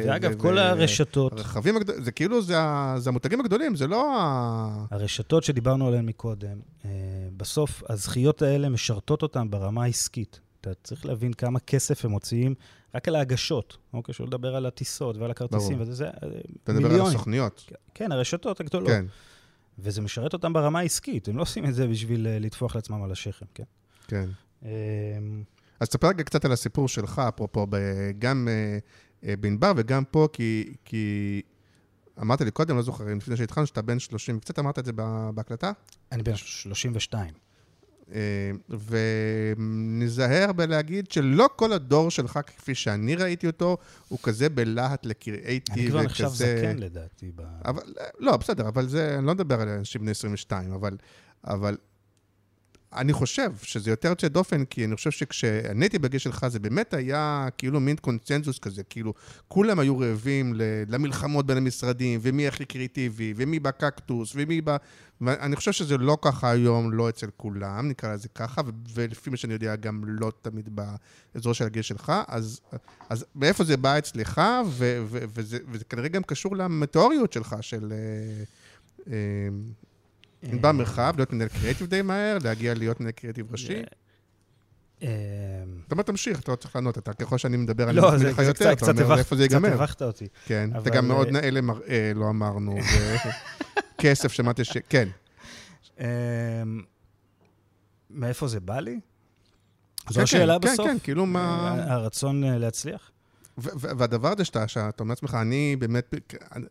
[0.08, 2.56] ואגב, ו- כל ו- הרשתות, הרכבים הגדולים, זה כאילו, זה,
[2.98, 4.86] זה המותגים הגדולים, זה לא ה...
[4.92, 6.90] הרשתות שדיברנו עליהן מקודם, אה,
[7.38, 10.40] בסוף הזכיות האלה משרתות אותן ברמה העסקית.
[10.62, 12.56] אתה צריך להבין כמה כסף הם מוציאים
[12.96, 14.14] רק על ההגשות, אוקיי?
[14.14, 15.82] שלא לדבר על הטיסות ועל הכרטיסים, ברור.
[15.82, 16.12] וזה זה, אה,
[16.64, 17.08] אתה מדבר על.
[17.08, 17.72] הסוכניות.
[17.94, 18.90] כן, הרשתות הגדולות.
[18.90, 19.06] כן,
[19.80, 23.12] וזה משרת אותם ברמה העסקית, הם לא עושים את זה בשביל אה, לטפוח לעצמם על
[23.12, 23.64] השכם, כן?
[24.08, 24.30] כן.
[24.66, 24.70] אה,
[25.80, 27.68] אז תספר רגע קצת על הסיפור שלך, אפרופו,
[28.20, 28.78] גם אה,
[29.30, 31.42] אה, בענבר וגם פה, כי, כי
[32.22, 35.30] אמרת לי קודם, לא זוכר, לפני שהתחלנו, שאתה בן 30, קצת אמרת את זה בה-
[35.34, 35.72] בהקלטה,
[36.12, 37.34] אני בן 32.
[38.14, 38.52] אה,
[39.58, 45.90] ונזהר בלהגיד שלא כל הדור שלך, כפי שאני ראיתי אותו, הוא כזה בלהט לקריאייטיב אני
[45.90, 46.28] כבר נחשב.
[46.28, 47.32] זקן לדעתי.
[47.36, 47.42] ב...
[47.66, 47.82] אבל,
[48.20, 50.98] לא, בסדר, אבל זה, אני לא מדבר על אנשים בני 22, אבל,
[51.44, 51.78] אבל
[52.96, 56.94] אני חושב שזה יותר יוצא דופן, כי אני חושב שכשאני הייתי בגיל שלך, זה באמת
[56.94, 59.14] היה כאילו מין קונצנזוס כזה, כאילו,
[59.48, 60.54] כולם היו רעבים
[60.88, 64.76] למלחמות בין המשרדים, ומי הכי קריאיטיבי, ומי בקקטוס, ומי ב...
[65.22, 68.62] ואני חושב שזה לא ככה היום, לא אצל כולם, נקרא לזה ככה,
[68.94, 72.60] ולפי מה שאני יודע, גם לא תמיד באזור של הגיל שלך, אז,
[73.10, 77.94] אז מאיפה זה בא אצלך, ו- ו- וזה, וזה כנראה גם קשור למטאוריות שלך, של...
[77.94, 78.44] אה,
[79.14, 79.48] אה,
[80.44, 83.82] ענבר מרחב, להיות מנהל קריאיטיב די מהר, להגיע להיות מנהל קריאיטיב ראשי.
[85.04, 85.08] אה,
[85.88, 88.30] אתה אומר, תמשיך, אתה לא צריך לענות, אתה ככל שאני מדבר, אני לא, מחמיא זה
[88.30, 89.74] לך יותר, קצת אתה קצת אומר, איפה זה קצת ייגמר.
[89.74, 90.28] הבכת אותי.
[90.46, 92.78] כן, אתה גם מאוד אה, נאה למראה, לא אמרנו,
[94.00, 94.78] וכסף, שמעתי ש...
[94.90, 95.10] כן,
[98.10, 99.00] מאיפה זה בא לי?
[100.10, 100.88] זו כן, השאלה כן, בסוף?
[100.88, 101.76] כן, כאילו מה...
[101.78, 103.12] אה, הרצון אה, להצליח?
[103.58, 106.14] והדבר הזה שאתה, שאתה אומר לעצמך, אני באמת,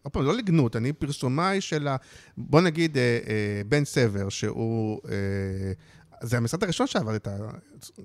[0.02, 1.96] עוד פעם, לא לגנות, אני פרסומאי של ה...
[2.36, 5.00] בוא נגיד אה, אה, בן סבר, שהוא...
[5.08, 5.72] אה,
[6.22, 7.36] זה המשרד הראשון שעבר את ה...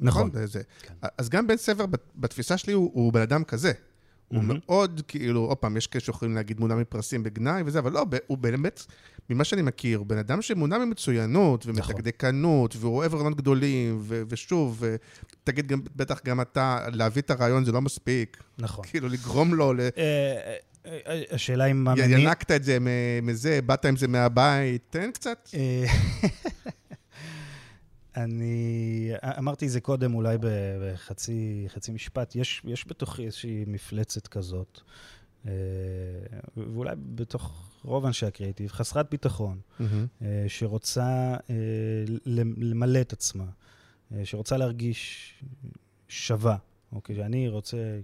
[0.01, 0.30] נכון.
[0.45, 0.61] זה.
[0.82, 0.93] כן.
[1.17, 3.71] אז גם בן סבר, בת- בתפיסה שלי, הוא, הוא בן אדם כזה.
[4.28, 4.43] הוא.
[4.43, 8.38] מאוד, כאילו, עוד פעם, יש כאלה שיכולים להגיד מונע מפרסים בגנאי וזה, אבל לא, הוא
[8.38, 8.86] באמת,
[9.30, 11.75] ממה שאני מכיר, בן אדם שמונע ממצוינות נכון.
[11.75, 14.84] ומתקדקנות, והוא אוהב רעיונות גדולים, ושוב,
[15.43, 18.38] תגיד גם, בטח גם אתה, להביא את הרעיון זה לא מספיק.
[18.57, 18.86] נכון.
[18.88, 19.80] כאילו, לגרום לו, ל...
[19.80, 21.88] אה, אה, אה, השאלה אם.
[21.97, 22.78] ינקת את זה
[23.21, 25.49] מזה, באת עם זה מהבית, תן קצת.
[28.24, 32.36] אני אמרתי את זה קודם, אולי בחצי חצי משפט.
[32.36, 34.82] יש, יש בתוכי איזושהי מפלצת כזאת,
[35.45, 35.51] אה,
[36.57, 39.59] ואולי בתוך רוב אנשי הקריאיטיב, חסרת ביטחון,
[40.22, 41.55] אה, שרוצה אה,
[42.57, 43.45] למלא את עצמה,
[44.24, 45.34] שרוצה להרגיש
[46.07, 46.57] שווה,
[46.91, 47.15] אוקיי?
[47.15, 47.99] שאני רוצה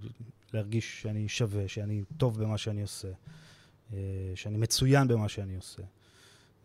[0.54, 3.08] להרגיש שאני שווה, שאני טוב במה שאני עושה,
[4.36, 5.84] שאני מצוין במה שאני עושה.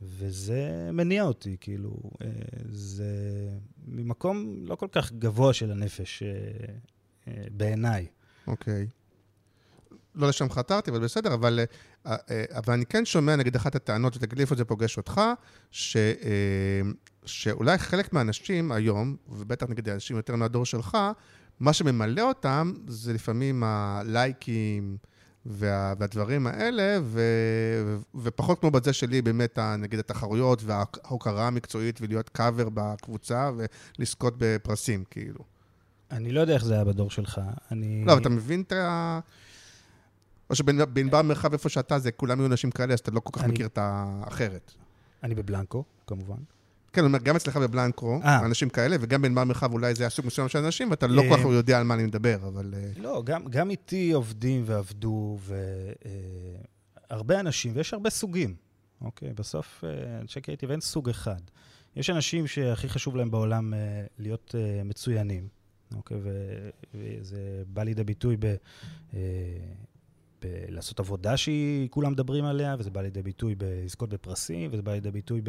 [0.03, 1.91] וזה מניע אותי, כאילו,
[2.23, 2.29] אה,
[2.69, 3.13] זה
[3.87, 6.29] ממקום לא כל כך גבוה של הנפש אה,
[7.29, 8.07] אה, בעיניי.
[8.47, 8.87] אוקיי.
[10.15, 11.61] לא לשם חתרתי, אבל בסדר, אבל,
[12.51, 15.21] אבל אני כן שומע, נגיד, אחת הטענות, ותגיד לי איפה זה פוגש אותך,
[15.71, 15.97] ש,
[17.25, 20.99] שאולי חלק מהאנשים היום, ובטח נגיד אנשים יותר מהדור שלך,
[21.61, 24.97] מה שממלא אותם זה לפעמים הלייקים
[25.47, 27.21] וה, והדברים האלה, ו,
[28.15, 33.51] ופחות כמו בזה שלי, באמת, נגיד, התחרויות וההוקרה המקצועית ולהיות קאבר בקבוצה
[33.99, 35.41] ולזכות בפרסים, כאילו.
[36.11, 37.41] אני לא יודע איך זה היה בדור שלך.
[37.73, 38.05] אני...
[38.07, 39.21] לא, אתה מבין את ה...
[40.51, 43.45] או שבענבר מרחב איפה שאתה, זה כולם יהיו אנשים כאלה, אז אתה לא כל כך
[43.45, 44.73] אני- מכיר את האחרת.
[45.23, 46.37] אני בבלנקו, כמובן.
[46.93, 48.47] כן, אני אומר, גם אצלך בבלנקו, אה.
[48.47, 51.29] אנשים כאלה, וגם בענבר מרחב אולי זה היה סוג מסוים של אנשים, ואתה לא אה.
[51.29, 52.75] כל כך יודע על מה אני מדבר, אבל...
[52.77, 55.39] אה, לא, גם, גם איתי עובדים ועבדו,
[57.11, 58.55] והרבה אנשים, ויש הרבה סוגים,
[59.01, 59.33] אוקיי?
[59.33, 59.85] בסוף,
[60.21, 61.41] אנשי קריאיטיב אין סוג אחד.
[61.97, 63.75] יש אנשים שהכי חשוב להם בעולם
[64.19, 65.49] להיות מצוינים,
[65.95, 66.17] אוקיי?
[66.95, 68.55] וזה בא לידי ביטוי ב...
[70.43, 75.11] בלעשות עבודה שהיא, כולם מדברים עליה, וזה בא לידי ביטוי בלזכות בפרסים, וזה בא לידי
[75.11, 75.41] ביטוי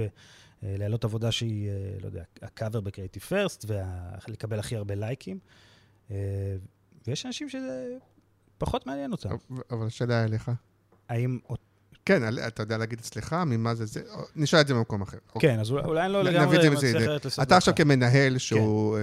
[0.62, 5.40] בלהעלות עבודה שהיא, אה, לא יודע, הקאבר בקריאיטיב פרסט, ולקבל הכי הרבה לייקים.
[6.12, 6.56] אה,
[7.08, 7.98] ויש אנשים שזה
[8.58, 9.36] פחות מעניין אותם.
[9.72, 10.52] אבל השאלה אליך.
[11.10, 11.40] האם...
[12.10, 14.02] כן, אתה יודע להגיד אצלך, ממה זה זה?
[14.36, 15.18] נשאל את זה במקום אחר.
[15.36, 15.54] אוקיי.
[15.56, 17.18] כן, אז אולי- אני לא לגמרי מצליח לסדר.
[17.42, 17.78] אתה עכשיו לך.
[17.78, 18.40] כמנהל כן.
[18.40, 18.98] שהוא...
[18.98, 19.02] אה,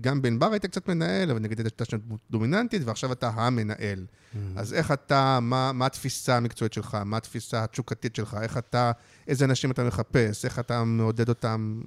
[0.00, 4.06] גם בן בר היית קצת מנהל, אבל נגיד הייתה שם דמות דומיננטית, ועכשיו אתה המנהל.
[4.06, 4.36] Mm.
[4.56, 8.92] אז איך אתה, מה, התפיסה המקצועית שלך, מה התפיסה התשוקתית שלך, איך אתה,
[9.28, 11.80] איזה אנשים אתה מחפש, איך אתה מעודד אותם,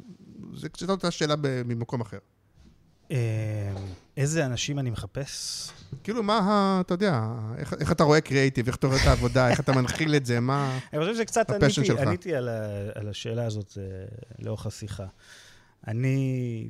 [0.55, 1.35] זה קצת אותה שאלה
[1.65, 2.17] ממקום אחר.
[3.13, 3.73] אה,
[4.17, 5.69] איזה אנשים אני מחפש?
[6.03, 6.81] כאילו, מה ה...
[6.81, 7.21] אתה יודע,
[7.57, 10.39] איך, איך אתה רואה קריאיטיב, איך אתה רואה את העבודה, איך אתה מנחיל את זה,
[10.39, 10.79] מה...
[10.93, 11.99] אני חושב שקצת הפשן עניתי, שלך.
[11.99, 13.83] עניתי על, ה, על השאלה הזאת אה,
[14.39, 15.05] לאורך השיחה.
[15.87, 16.69] אני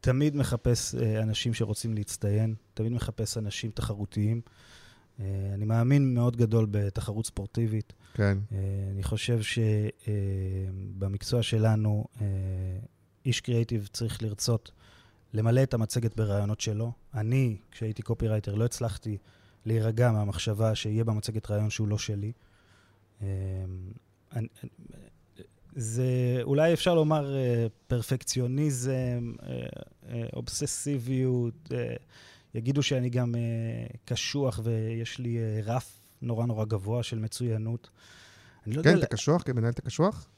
[0.00, 4.40] תמיד מחפש אה, אנשים שרוצים להצטיין, תמיד מחפש אנשים תחרותיים.
[5.20, 7.92] אה, אני מאמין מאוד גדול בתחרות ספורטיבית.
[8.14, 8.58] כן, אה,
[8.90, 12.26] אני חושב שבמקצוע שלנו, אה,
[13.26, 14.72] איש קריאיטיב צריך לרצות
[15.36, 16.92] למלא את המצגת ברעיונות שלו.
[17.14, 19.18] אני, כשהייתי קופירייטר, לא הצלחתי
[19.66, 22.32] להירגע מהמחשבה שיהיה במצגת רעיון שהוא לא שלי.
[23.22, 24.48] אני-
[25.76, 26.04] זה,
[26.42, 29.66] אולי אפשר לומר אה, פרפקציוניזם, אה,
[30.08, 31.68] אה, אובססיביות,
[32.54, 33.34] יגידו שאני גם
[34.04, 37.90] קשוח ויש לי רף נורא נורא גבוה של מצוינות.
[38.66, 38.98] לא כן.
[38.98, 40.28] אתה קשוח, כמנהל אתה קשוח?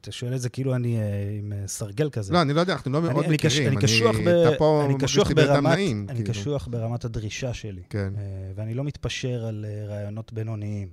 [0.00, 1.02] אתה שואל את זה כאילו אני אה,
[1.38, 2.32] עם אה, סרגל כזה.
[2.32, 3.68] לא, אני לא יודע, אנחנו לא אני- מאוד אני מכירים.
[3.68, 5.78] אני קשוח אני ברמת-
[6.08, 6.30] אני כאילו.
[6.30, 7.82] קשוח ברמת הדרישה שלי.
[7.90, 8.12] כן.
[8.16, 8.22] אה,
[8.54, 10.88] ואני לא מתפשר על רעיונות בינוניים.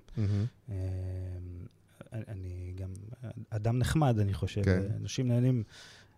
[2.13, 2.89] אני- אני גם
[3.49, 4.63] אדם נחמד, אני חושב.
[4.63, 4.81] כן.
[5.01, 5.63] אנשים נהנים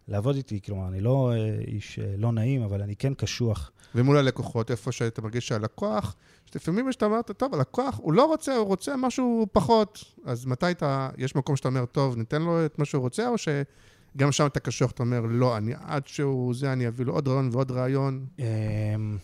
[0.10, 3.72] לעבוד איתי, כלומר, אני לא אה, איש אה, לא נעים, אבל אני כן קשוח.
[3.96, 8.56] ומול הלקוחות, איפה שאתה מרגיש שהלקוח, שלפעמים יש שאתה אומר, טוב, הלקוח, הוא לא רוצה,
[8.56, 10.04] הוא רוצה משהו פחות.
[10.26, 13.36] אז מתי אתה, יש מקום שאתה אומר, טוב, ניתן לו את מה שהוא רוצה, או
[13.38, 17.28] שגם שם אתה קשוח, אתה אומר, לא, אני עד שהוא זה, אני אביא לו עוד
[17.28, 18.26] רעיון ועוד רעיון.
[18.40, 19.18] אמ,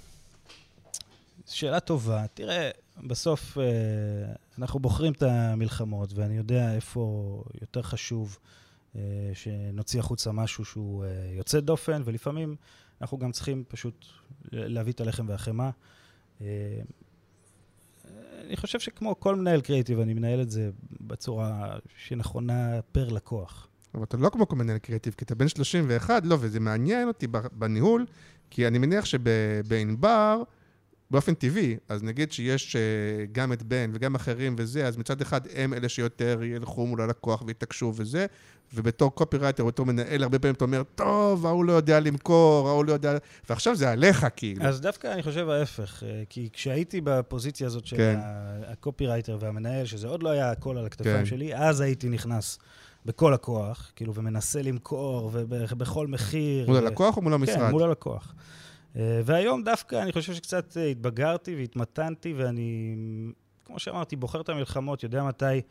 [1.45, 2.25] שאלה טובה.
[2.33, 2.69] תראה,
[3.03, 3.63] בסוף אה,
[4.59, 8.38] אנחנו בוחרים את המלחמות, ואני יודע איפה יותר חשוב
[9.33, 12.55] שנוציא החוצה משהו שהוא אה, יוצא דופן, ולפעמים
[13.01, 14.05] אנחנו גם צריכים פשוט
[14.51, 15.69] להביא את הלחם והחמאה.
[16.41, 16.47] אה,
[18.45, 20.69] אני חושב שכמו כל מנהל קריאיטיב, אני מנהל את זה
[21.01, 23.67] בצורה שנכונה פר לקוח.
[23.95, 27.27] אבל אתה לא כמו כל מנהל קריאיטיב, כי אתה בן 31, לא, וזה מעניין אותי
[27.51, 28.05] בניהול,
[28.49, 30.43] כי אני מניח שבענבר,
[31.12, 32.82] באופן טבעי, אז נגיד שיש אה,
[33.32, 37.43] גם את בן וגם אחרים וזה, אז מצד אחד הם אלה שיותר ילכו מול הלקוח
[37.47, 38.26] ויתעקשו וזה,
[38.74, 42.93] ובתור קופירייטר, בתור מנהל, הרבה פעמים אתה אומר, טוב, ההוא לא יודע למכור, ההוא לא
[42.93, 43.18] יודע...
[43.49, 44.66] ועכשיו זה עליך, כאילו.
[44.66, 48.20] אז דווקא אני חושב ההפך, אה, כי כשהייתי בפוזיציה הזאת של כן.
[48.68, 51.26] הקופירייטר והמנהל, שזה עוד לא היה הכל על הכתפיים כן.
[51.26, 52.60] שלי, אז הייתי נכנס
[53.06, 56.68] בכל הכוח, כאילו, ומנסה למכור, ובכל מחיר.
[56.68, 57.58] מול ו- הלקוח או מול המשרד?
[57.58, 58.34] כן, מול הלקוח.
[58.95, 62.95] אה, והיום דווקא אני חושב שקצת אה, התבגרתי והתמתנתי, ואני,
[63.65, 65.61] כמו שאמרתי, בוחר את המלחמות, יודע מתי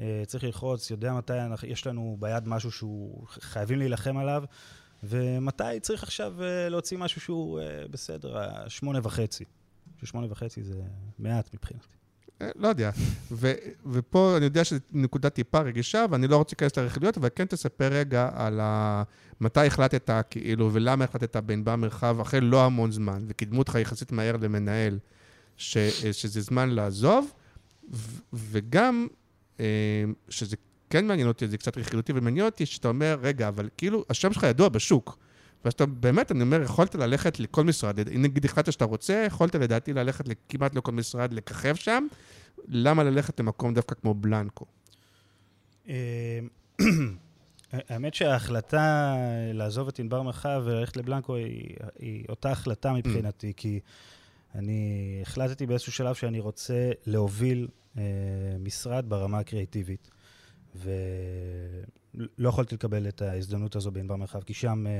[0.00, 1.32] אה, צריך ללחוץ, יודע מתי
[1.66, 4.44] יש לנו ביד משהו שהוא חייבים להילחם עליו,
[5.02, 6.34] ומתי צריך עכשיו
[6.70, 7.60] להוציא משהו שהוא
[7.90, 9.44] בסדר, השמונה וחצי.
[10.00, 10.82] ששמונה וחצי זה
[11.18, 11.95] מעט מבחינתי.
[12.42, 12.90] אה, לא יודע.
[13.32, 13.52] ו-
[13.86, 17.88] ופה אני יודע שזו נקודה טיפה רגישה, ואני לא רוצה להיכנס לרכילויות, אבל כן תספר
[17.92, 19.02] רגע על ה...
[19.40, 24.36] מתי החלטת, כאילו, ולמה החלטת בין במרחב אחרי לא המון זמן, וקידמו אותך יחסית מהר
[24.36, 24.98] למנהל,
[25.56, 27.32] ש- אה, שזה זמן לעזוב,
[27.94, 29.06] ו- וגם,
[29.60, 29.64] אה,
[30.28, 30.56] שזה
[30.90, 34.42] כן מעניין אותי, זה קצת רכילותי, ומעניין אותי שאתה אומר, רגע, אבל כאילו, השם שלך
[34.42, 35.18] ידוע בשוק.
[35.66, 39.54] ואז אתה באמת, אני אומר, יכולת ללכת לכל משרד, אם נגיד החלטת שאתה רוצה, יכולת
[39.54, 42.06] לדעתי ללכת כמעט לכל משרד, לככב שם,
[42.68, 44.64] למה ללכת למקום דווקא כמו בלנקו?
[45.88, 46.38] אה,
[47.72, 49.14] האמת שההחלטה
[49.54, 53.80] לעזוב את ענבר מרחב וללכת לבלנקו היא, היא אותה החלטה מבחינתי, כי
[54.54, 58.02] אני החלטתי באיזשהו שלב שאני רוצה להוביל אה,
[58.60, 60.10] משרד ברמה הקריאיטיבית,
[60.76, 64.92] ולא יכולתי לקבל את ההזדמנות הזו בענבר מרחב, כי שם אה,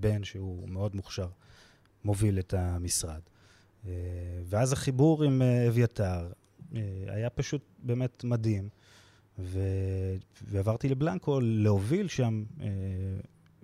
[0.00, 1.28] בן, שהוא מאוד מוכשר,
[2.04, 3.20] מוביל את המשרד.
[3.86, 3.92] אה,
[4.44, 6.32] ואז החיבור עם אה, אביתר
[7.06, 8.68] היה פשוט באמת מדהים.
[9.38, 9.60] ו...
[10.42, 12.44] ועברתי לבלנקו להוביל שם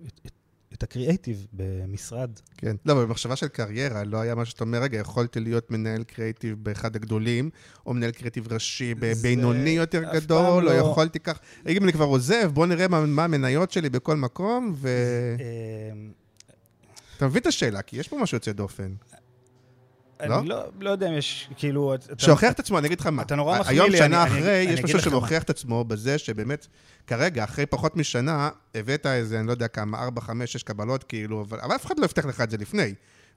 [0.07, 0.31] את, את,
[0.73, 2.29] את הקריאייטיב במשרד.
[2.57, 2.75] כן.
[2.85, 6.55] לא, אבל במחשבה של קריירה, לא היה משהו שאתה אומר, רגע, יכולתי להיות מנהל קריאיטיב
[6.63, 7.49] באחד הגדולים,
[7.85, 11.39] או מנהל קריאיטיב ראשי בבינוני יותר גדול, פעם או לא- יכולתי כך...
[11.67, 14.87] אם אני כבר עוזב, בוא נראה מה, מה המניות שלי בכל מקום, ו...
[15.39, 15.93] אה,
[17.17, 18.93] אתה מבין את השאלה, כי יש פה משהו יוצא דופן.
[20.29, 20.39] לא?
[20.39, 21.93] אני לא, לא יודע אם יש, כאילו...
[21.95, 23.21] אתה- שהוכיח את עצמו, אני אגיד לך מה.
[23.21, 24.99] אתה נורא מחמיא היום, לי, שנה אני- אחרי, אני יש משהו.
[24.99, 26.67] שמוכיח את עצמו בזה שבאמת,
[27.07, 31.41] כרגע, אחרי פחות משנה, הבאת איזה, אני לא יודע כמה, 4, 5, 6 קבלות, כאילו,
[31.41, 32.93] אבל אבל אף אחד לא הבטיח לך את זה לפני.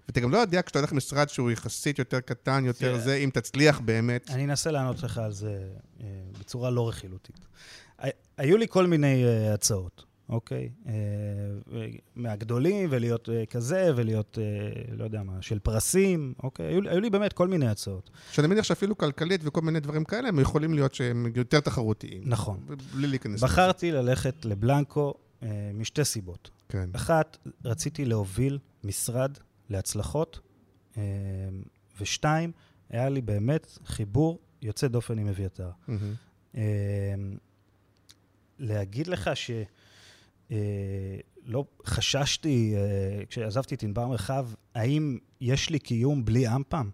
[0.09, 3.81] ואתה גם לא יודע כשאתה הולך למשרד שהוא יחסית יותר קטן, יותר זה, אם תצליח
[3.81, 4.31] באמת.
[4.31, 5.59] אני אנסה לענות לך על זה
[6.01, 6.07] אה,
[6.39, 7.37] בצורה לא רכילותית.
[8.39, 10.69] היו לי כל מיני אה, הצעות, אוקיי?
[10.87, 10.93] אה,
[12.17, 16.67] מהגדולים, ולהיות אה, כזה, ולהיות, אה, לא יודע מה, של פרסים, אוקיי?
[16.67, 18.11] היו, היו לי באמת כל מיני הצעות.
[18.31, 22.23] שאני מניח שאפילו כלכלית וכל מיני דברים כאלה, הם יכולים להיות שהם יותר תחרותיים.
[22.27, 22.61] נכון.
[22.95, 23.47] בלי להיכנס לזה.
[23.47, 26.51] בחרתי ללכת לבלנקו אה, משתי סיבות.
[26.69, 26.91] כן.
[26.93, 29.39] אחת, רציתי להוביל משרד
[29.71, 30.41] להצלחות,
[30.97, 31.03] אה,
[32.01, 32.53] ושתיים,
[32.91, 35.71] היה לי באמת חיבור יוצא דופן עם אביתר.
[36.57, 36.63] אה,
[38.59, 39.51] להגיד לך ש...
[40.51, 40.57] אה,
[41.47, 46.89] לא חששתי, אה, כשעזבתי את ענבר מרחב, האם יש לי קיום בלי אמפם?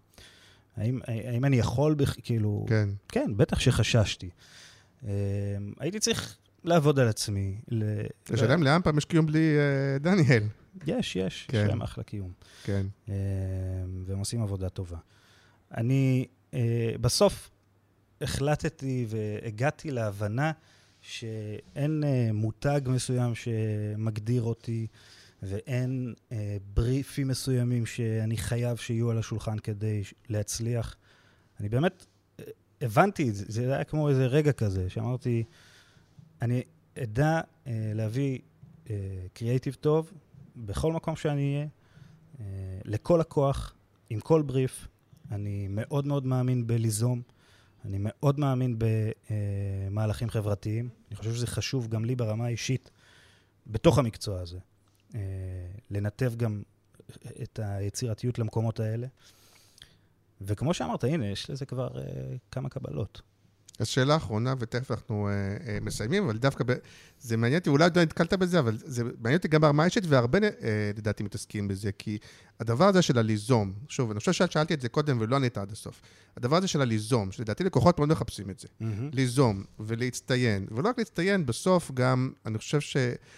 [0.77, 2.65] האם, האם אני יכול, בכ- כאילו...
[2.69, 2.89] כן.
[3.07, 4.29] כן, בטח שחששתי.
[5.05, 5.09] אה,
[5.79, 7.55] הייתי צריך לעבוד על עצמי.
[8.29, 10.43] לשלם לאן פעם יש קיום בלי אה, דניאל.
[10.87, 11.61] יש, יש, כן.
[11.63, 12.31] יש להם אחלה קיום.
[12.63, 12.85] כן.
[13.09, 13.15] אה,
[14.05, 14.97] והם עושים עבודה טובה.
[15.77, 16.59] אני אה,
[17.01, 17.49] בסוף
[18.21, 20.51] החלטתי והגעתי להבנה
[21.01, 24.87] שאין אה, מותג מסוים שמגדיר אותי,
[25.43, 30.95] ואין אה, בריפים מסוימים שאני חייב שיהיו על השולחן כדי להצליח.
[31.59, 32.05] אני באמת
[32.39, 32.45] אה,
[32.81, 35.43] הבנתי את זה, זה היה כמו איזה רגע כזה, שאמרתי,
[36.41, 36.61] אני
[37.03, 38.39] אדע אה, להביא
[39.33, 40.11] קריאייטיב טוב
[40.55, 41.67] בכל מקום שאני אהיה,
[42.39, 42.45] אה,
[42.85, 43.73] לכל לקוח,
[44.09, 44.87] עם כל בריף.
[45.31, 47.21] אני מאוד מאוד מאמין בליזום,
[47.85, 48.79] אני מאוד מאמין
[49.89, 50.89] במהלכים חברתיים.
[51.09, 52.91] אני חושב שזה חשוב גם לי ברמה האישית,
[53.67, 54.57] בתוך המקצוע הזה,
[55.15, 55.19] אה,
[55.91, 56.61] לנתב גם
[57.43, 59.07] את היצירתיות למקומות האלה.
[60.41, 62.03] וכמו שאמרת, הנה, יש לזה כבר אה,
[62.51, 63.21] כמה קבלות.
[63.79, 65.33] אז שאלה אחרונה, ותכף אנחנו אה,
[65.67, 66.73] אה, מסיימים, אבל דווקא, ב...
[67.19, 70.39] זה מעניין אותי, אולי לא נתקלת בזה, אבל זה מעניין אותי גם ברמה האישית, והרבה,
[70.43, 72.17] אה, לדעתי, מתעסקים בזה, כי
[72.61, 75.71] הדבר הזה של הליזום, שוב, אני חושב שאת שאלתי את זה קודם ולא ענית עד
[75.71, 76.01] הסוף.
[76.37, 78.67] הדבר הזה של הליזום, שלדעתי לקוחות מאוד מחפשים את זה.
[79.13, 82.97] ליזום ולהצטיין, ולא רק להצטיין, בסוף גם, אני חושב ש...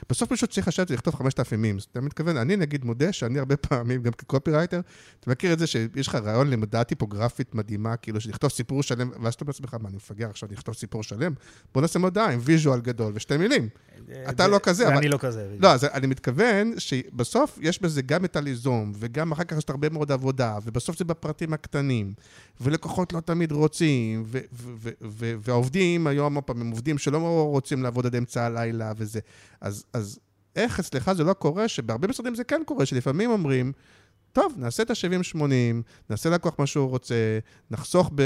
[0.10, 1.88] בסוף מישהו צריך לשבת ולכתוב 5,000 memes.
[1.92, 4.82] אתה מתכוון, אני נגיד מודה שאני הרבה פעמים, גם כקופירייטר,
[5.20, 9.34] אתה מכיר את זה שיש לך רעיון למודעה טיפוגרפית מדהימה, כאילו שלכתוב סיפור שלם, ואז
[9.34, 11.34] אתה אומר לעצמך, מה, אני מפגר עכשיו, אני אכתוב סיפור שלם?
[11.74, 13.70] בוא נעשה מודעה עם visual גדול ושתי מילים.
[14.30, 15.56] אתה לא כזה, אבל- אני לא כזה.
[15.60, 19.90] לא, אז אני מתכוון שבסוף יש בזה גם את הליזום, וגם אחר כך יש הרבה
[19.90, 22.14] מאוד עבודה, ובסוף זה בפרטים הקטנים,
[22.62, 27.18] ולקוחות לא תמיד רוצים, ו- ו- ו- והעובדים היום, עוד פעם, הם עובדים שלא
[27.52, 29.20] רוצים לעבוד עד אמצע הלילה וזה.
[29.62, 30.20] אז, אז
[30.56, 33.72] איך אצלך זה לא קורה, שבהרבה משרדים זה כן קורה, שלפעמים אומרים,
[34.32, 35.40] טוב, נעשה את ה-70-80,
[36.10, 37.16] נעשה לקוח מה שהוא רוצה,
[37.72, 38.22] נחסוך ב...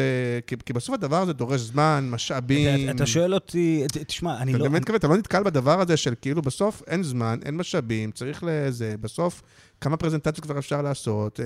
[0.48, 2.84] כי, כי בסוף הדבר הזה דורש זמן, משאבים.
[2.90, 4.64] אתה, אתה שואל אותי, ת- תשמע, אני אתה לא...
[4.64, 8.44] באמת מתכוון, אתה לא נתקל בדבר הזה של כאילו בסוף אין זמן, אין משאבים, צריך
[8.48, 9.42] לזה, בסוף
[9.82, 11.46] כמה פרזנטציות כבר אפשר לעשות, אה,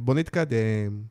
[0.00, 1.02] בוא נתקדם.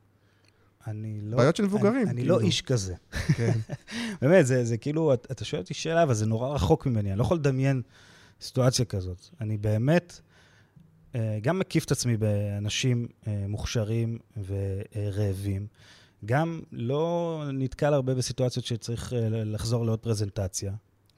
[0.86, 1.36] אני לא...
[1.36, 2.38] בעיות של מבוגרים, אני, אני כאילו.
[2.38, 2.94] לא איש כזה.
[3.36, 3.58] כן.
[4.22, 7.10] באמת, זה, זה כאילו, אתה שואל אותי שאלה, אבל זה נורא רחוק ממני.
[7.10, 7.82] אני לא יכול לדמיין
[8.40, 9.28] סיטואציה כזאת.
[9.40, 10.20] אני באמת
[11.14, 15.66] אה, גם מקיף את עצמי באנשים אה, מוכשרים ורעבים.
[16.24, 20.72] גם לא נתקל הרבה בסיטואציות שצריך אה, לחזור לעוד פרזנטציה.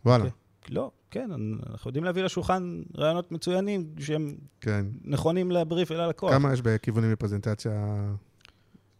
[0.04, 0.38] וואלה, אוקיי.
[0.70, 1.30] לא, כן,
[1.70, 4.86] אנחנו יודעים להביא לשולחן רעיונות מצוינים שהם כן.
[5.04, 6.32] נכונים לבריף וללקוח.
[6.32, 7.94] כמה יש בכיוונים בפרזנטציה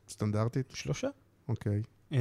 [0.09, 0.67] סטנדרטית?
[0.75, 1.09] שלושה.
[1.49, 1.83] אוקיי.
[2.13, 2.19] אה,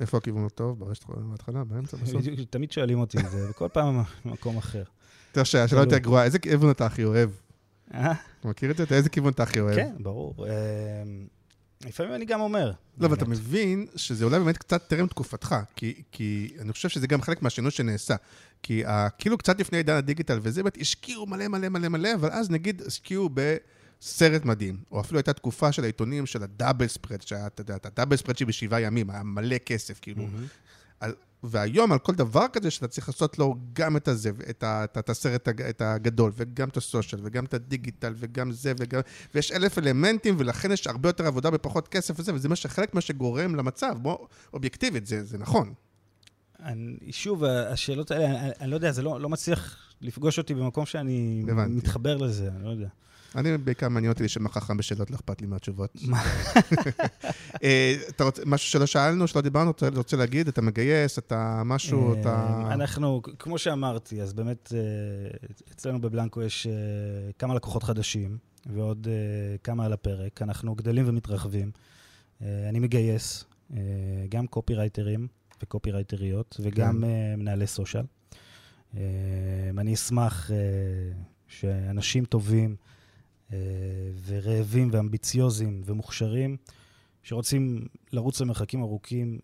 [0.00, 0.78] איפה הכיוון הטוב?
[0.78, 2.22] ברשת בהתחלה, באמצע, בסוף?
[2.50, 4.82] תמיד שואלים אותי את זה, וכל פעם במקום אחר.
[5.28, 7.30] יותר שאלה שאלה יותר גרועה, איזה כיוון אתה הכי אוהב?
[7.94, 8.12] אה?
[8.40, 8.84] אתה מכיר את זה?
[8.90, 9.76] איזה כיוון אתה הכי אוהב?
[9.76, 10.46] כן, ברור.
[11.84, 12.72] אה, לפעמים אני גם אומר.
[12.98, 13.24] לא, אבל אתה.
[13.24, 17.70] מבין שזה אולי באמת קצת טרם תקופתך, כי, כי אני חושב שזה גם חלק מהשינוי
[17.70, 18.16] שנעשה.
[18.62, 22.30] כי ה, כאילו קצת לפני עידן הדיגיטל וזה, באמת השקיעו מלא מלא מלא מלא, אבל
[22.30, 27.46] אז נגיד השקיעו בסרט מדהים, או אפילו הייתה תקופה של העיתונים של הדאבל ספרד, שהיה,
[27.46, 30.22] אתה יודע, הדאבל ספרד שבשבעה ימים, היה מלא כסף, כאילו.
[30.22, 30.46] מהמם.
[31.00, 34.84] על, והיום על כל דבר כזה שאתה צריך לעשות לו גם את הזה, את, ה,
[34.84, 39.00] את, את הסרט הג- את הגדול, וגם את הסושיאל, וגם את הדיגיטל, וגם זה, וגם...
[39.34, 43.00] ויש אלף אלמנטים, ולכן יש הרבה יותר עבודה בפחות כסף וזה, וזה מה שחלק מה
[43.00, 43.96] שגורם למצב.
[44.02, 44.18] בוא,
[44.52, 45.72] אובייקטיבית, זה, זה נכון.
[46.60, 50.86] אני, שוב, השאלות האלה, אני, אני לא יודע, זה לא, לא מצליח לפגוש אותי במקום
[50.86, 51.72] שאני הבנתי.
[51.72, 52.88] מתחבר לזה, אני לא יודע.
[53.36, 55.90] אני, בעיקר מעניין אותי להישמע חכם בשאלות, לא אכפת לי מהתשובות.
[56.08, 56.22] מה?
[57.62, 60.48] אה, אתה רוצה, משהו שלא שאלנו, שלא דיברנו, אתה רוצה להגיד?
[60.48, 62.62] אתה מגייס, אתה משהו, אה, אתה...
[62.72, 64.80] אנחנו, כמו שאמרתי, אז באמת, אה,
[65.72, 66.66] אצלנו בבלנקו יש
[67.38, 69.08] כמה לקוחות חדשים, ועוד
[69.64, 70.42] כמה על הפרק.
[70.42, 71.70] אנחנו גדלים ומתרחבים.
[72.40, 73.44] אני מגייס
[74.28, 75.28] גם קופירייטרים
[75.62, 77.40] וקופירייטריות, וגם כן.
[77.40, 78.04] מנהלי סושיאל.
[79.78, 80.50] אני אשמח
[81.48, 82.76] שאנשים טובים
[84.26, 86.56] ורעבים ואמביציוזים ומוכשרים,
[87.22, 89.38] שרוצים לרוץ למרחקים ארוכים.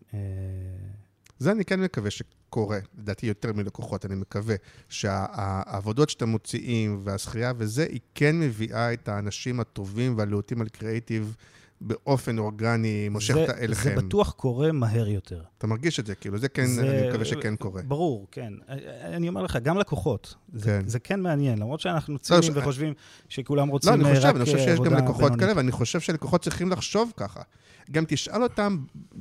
[1.39, 4.55] זה אני כן מקווה שקורה, לדעתי יותר מלקוחות, אני מקווה
[4.89, 11.35] שהעבודות שאתם מוציאים והזכייה וזה, היא כן מביאה את האנשים הטובים והלהוטים על קריאיטיב.
[11.83, 13.89] באופן אורגני מושך זה, אליכם.
[13.89, 15.41] זה בטוח קורה מהר יותר.
[15.57, 17.81] אתה מרגיש את זה, כאילו, זה כן, זה, אני מקווה שכן קורה.
[17.81, 18.53] ברור, כן.
[19.03, 22.93] אני אומר לך, גם לקוחות, זה כן, זה כן מעניין, למרות שאנחנו ציניים לא, וחושבים
[23.29, 24.23] שכולם רוצים רק עבודה בינונית.
[24.23, 27.41] לא, אני חושב, אני חושב שיש גם לקוחות כאלה, ואני חושב שלקוחות צריכים לחשוב ככה.
[27.91, 28.77] גם תשאל אותם,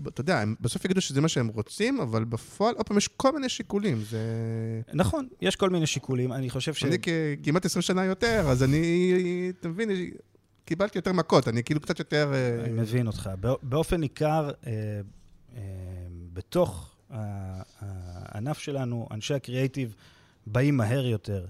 [0.09, 3.33] אתה יודע, הם בסוף יגידו שזה מה שהם רוצים, אבל בפועל, עוד פעם, יש כל
[3.33, 4.03] מיני שיקולים.
[4.11, 4.19] זה...
[4.95, 6.33] נכון, יש כל מיני שיקולים.
[6.33, 6.85] אני חושב ש...
[6.85, 6.97] אני
[7.43, 9.13] כמעט 20 שנה יותר, אז אני,
[9.61, 9.91] אתה מבין,
[10.73, 12.33] קיבלתי יותר מכות, אני כאילו קצת יותר...
[12.35, 13.31] אה, אני מבין אותך.
[13.63, 14.73] באופן ניכר, אה,
[15.57, 15.61] אה,
[16.33, 19.95] בתוך הענף שלנו, אנשי הקריאייטיב
[20.47, 21.47] באים מהר יותר.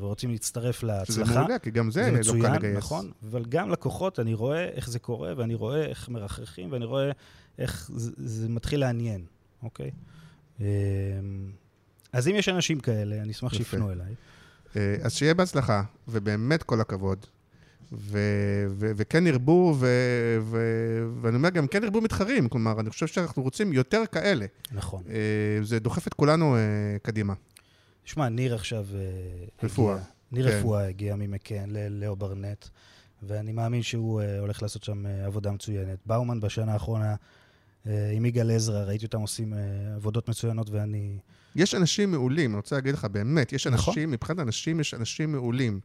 [0.00, 1.30] ורוצים להצטרף להצלחה.
[1.30, 2.76] שזה מעולה, כי גם זה, זה מצוין, לא קל לגייס.
[2.76, 7.10] נכון, אבל גם לקוחות, אני רואה איך זה קורה, ואני רואה איך מרחכים, ואני רואה
[7.58, 9.24] איך זה, זה מתחיל לעניין,
[9.62, 9.90] אוקיי?
[12.12, 14.14] אז אם יש אנשים כאלה, אני אשמח שיפנו אליי.
[15.02, 17.26] אז שיהיה בהצלחה, ובאמת כל הכבוד.
[17.92, 22.48] ו- ו- וכן ירבו, ו- ו- ואני אומר גם, כן ירבו מתחרים.
[22.48, 24.46] כלומר, אני חושב שאנחנו רוצים יותר כאלה.
[24.72, 25.02] נכון.
[25.06, 26.58] Uh, זה דוחף את כולנו uh,
[27.02, 27.34] קדימה.
[28.04, 28.86] תשמע, ניר עכשיו...
[28.90, 29.94] Uh, רפואה.
[29.94, 30.58] הגיע, ניר כן.
[30.58, 32.66] רפואה הגיע ממקן ללאו ברנט,
[33.22, 35.98] ואני מאמין שהוא הולך לעשות שם עבודה מצוינת.
[36.06, 37.14] באומן בשנה האחרונה,
[37.86, 39.54] עם יגאל עזרא, ראיתי אותם עושים
[39.96, 41.18] עבודות מצוינות, ואני...
[41.56, 43.78] יש אנשים מעולים, אני רוצה להגיד לך, באמת, יש נכון.
[43.78, 44.12] אנשים, נכון?
[44.12, 45.80] מבחינת אנשים יש אנשים מעולים.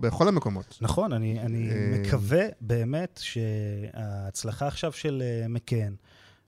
[0.00, 0.78] בכל המקומות.
[0.80, 5.94] נכון, אני, אני אה, מקווה באמת שההצלחה עכשיו של אה, מקן,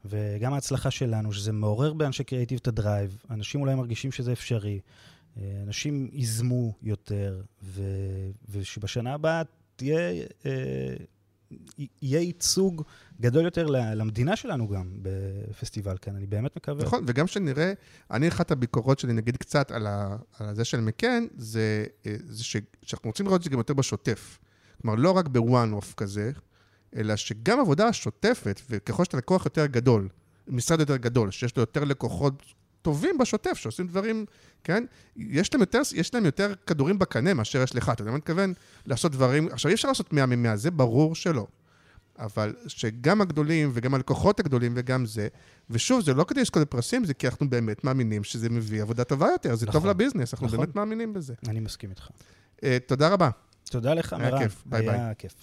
[0.04, 4.80] וגם ההצלחה שלנו, שזה מעורר באנשי קריאיטיב את הדרייב, אנשים אולי מרגישים שזה אפשרי,
[5.36, 7.82] אה, אנשים ייזמו יותר, ו,
[8.50, 9.42] ושבשנה הבאה
[9.76, 9.98] תהיה...
[11.78, 12.82] יהיה ייצוג
[13.20, 16.84] גדול יותר למדינה שלנו גם בפסטיבל כאן, אני באמת מקווה.
[16.84, 17.72] נכון, וגם שנראה,
[18.10, 22.44] אני אחת הביקורות שלי, נגיד קצת על, ה, על זה של מקן, זה, אה, זה
[22.44, 24.38] ש, שאנחנו רוצים לראות את זה גם יותר בשוטף.
[24.82, 26.30] כלומר, לא רק ב one-off כזה,
[26.96, 30.08] אלא שגם עבודה שוטפת, וככל שאתה לקוח יותר גדול,
[30.48, 32.42] משרד יותר גדול, שיש לו יותר לקוחות
[32.86, 34.26] טובים בשוטף, שעושים דברים,
[34.64, 34.84] כן?
[35.16, 37.88] יש להם יותר, יש להם יותר כדורים בקנה מאשר יש לך.
[37.88, 38.52] אתה יודע מה אני מתכוון?
[38.86, 39.48] לעשות דברים...
[39.52, 41.46] עכשיו, אי אפשר לעשות 100 מ-100, זה ברור שלא.
[42.18, 45.28] אבל שגם הגדולים וגם הלקוחות הגדולים וגם זה,
[45.70, 49.26] ושוב, זה לא כדי לזכות בפרסים, זה כי אנחנו באמת מאמינים שזה מביא עבודה טובה
[49.32, 50.58] יותר, זה נכון, טוב לביזנס, אנחנו נכון.
[50.58, 51.34] באמת מאמינים בזה.
[51.48, 52.08] אני מסכים איתך.
[52.56, 53.30] Uh, תודה רבה.
[53.70, 54.22] תודה לך, מרן.
[54.22, 55.00] היה כיף, ביי ביי.
[55.00, 55.34] היה כיף.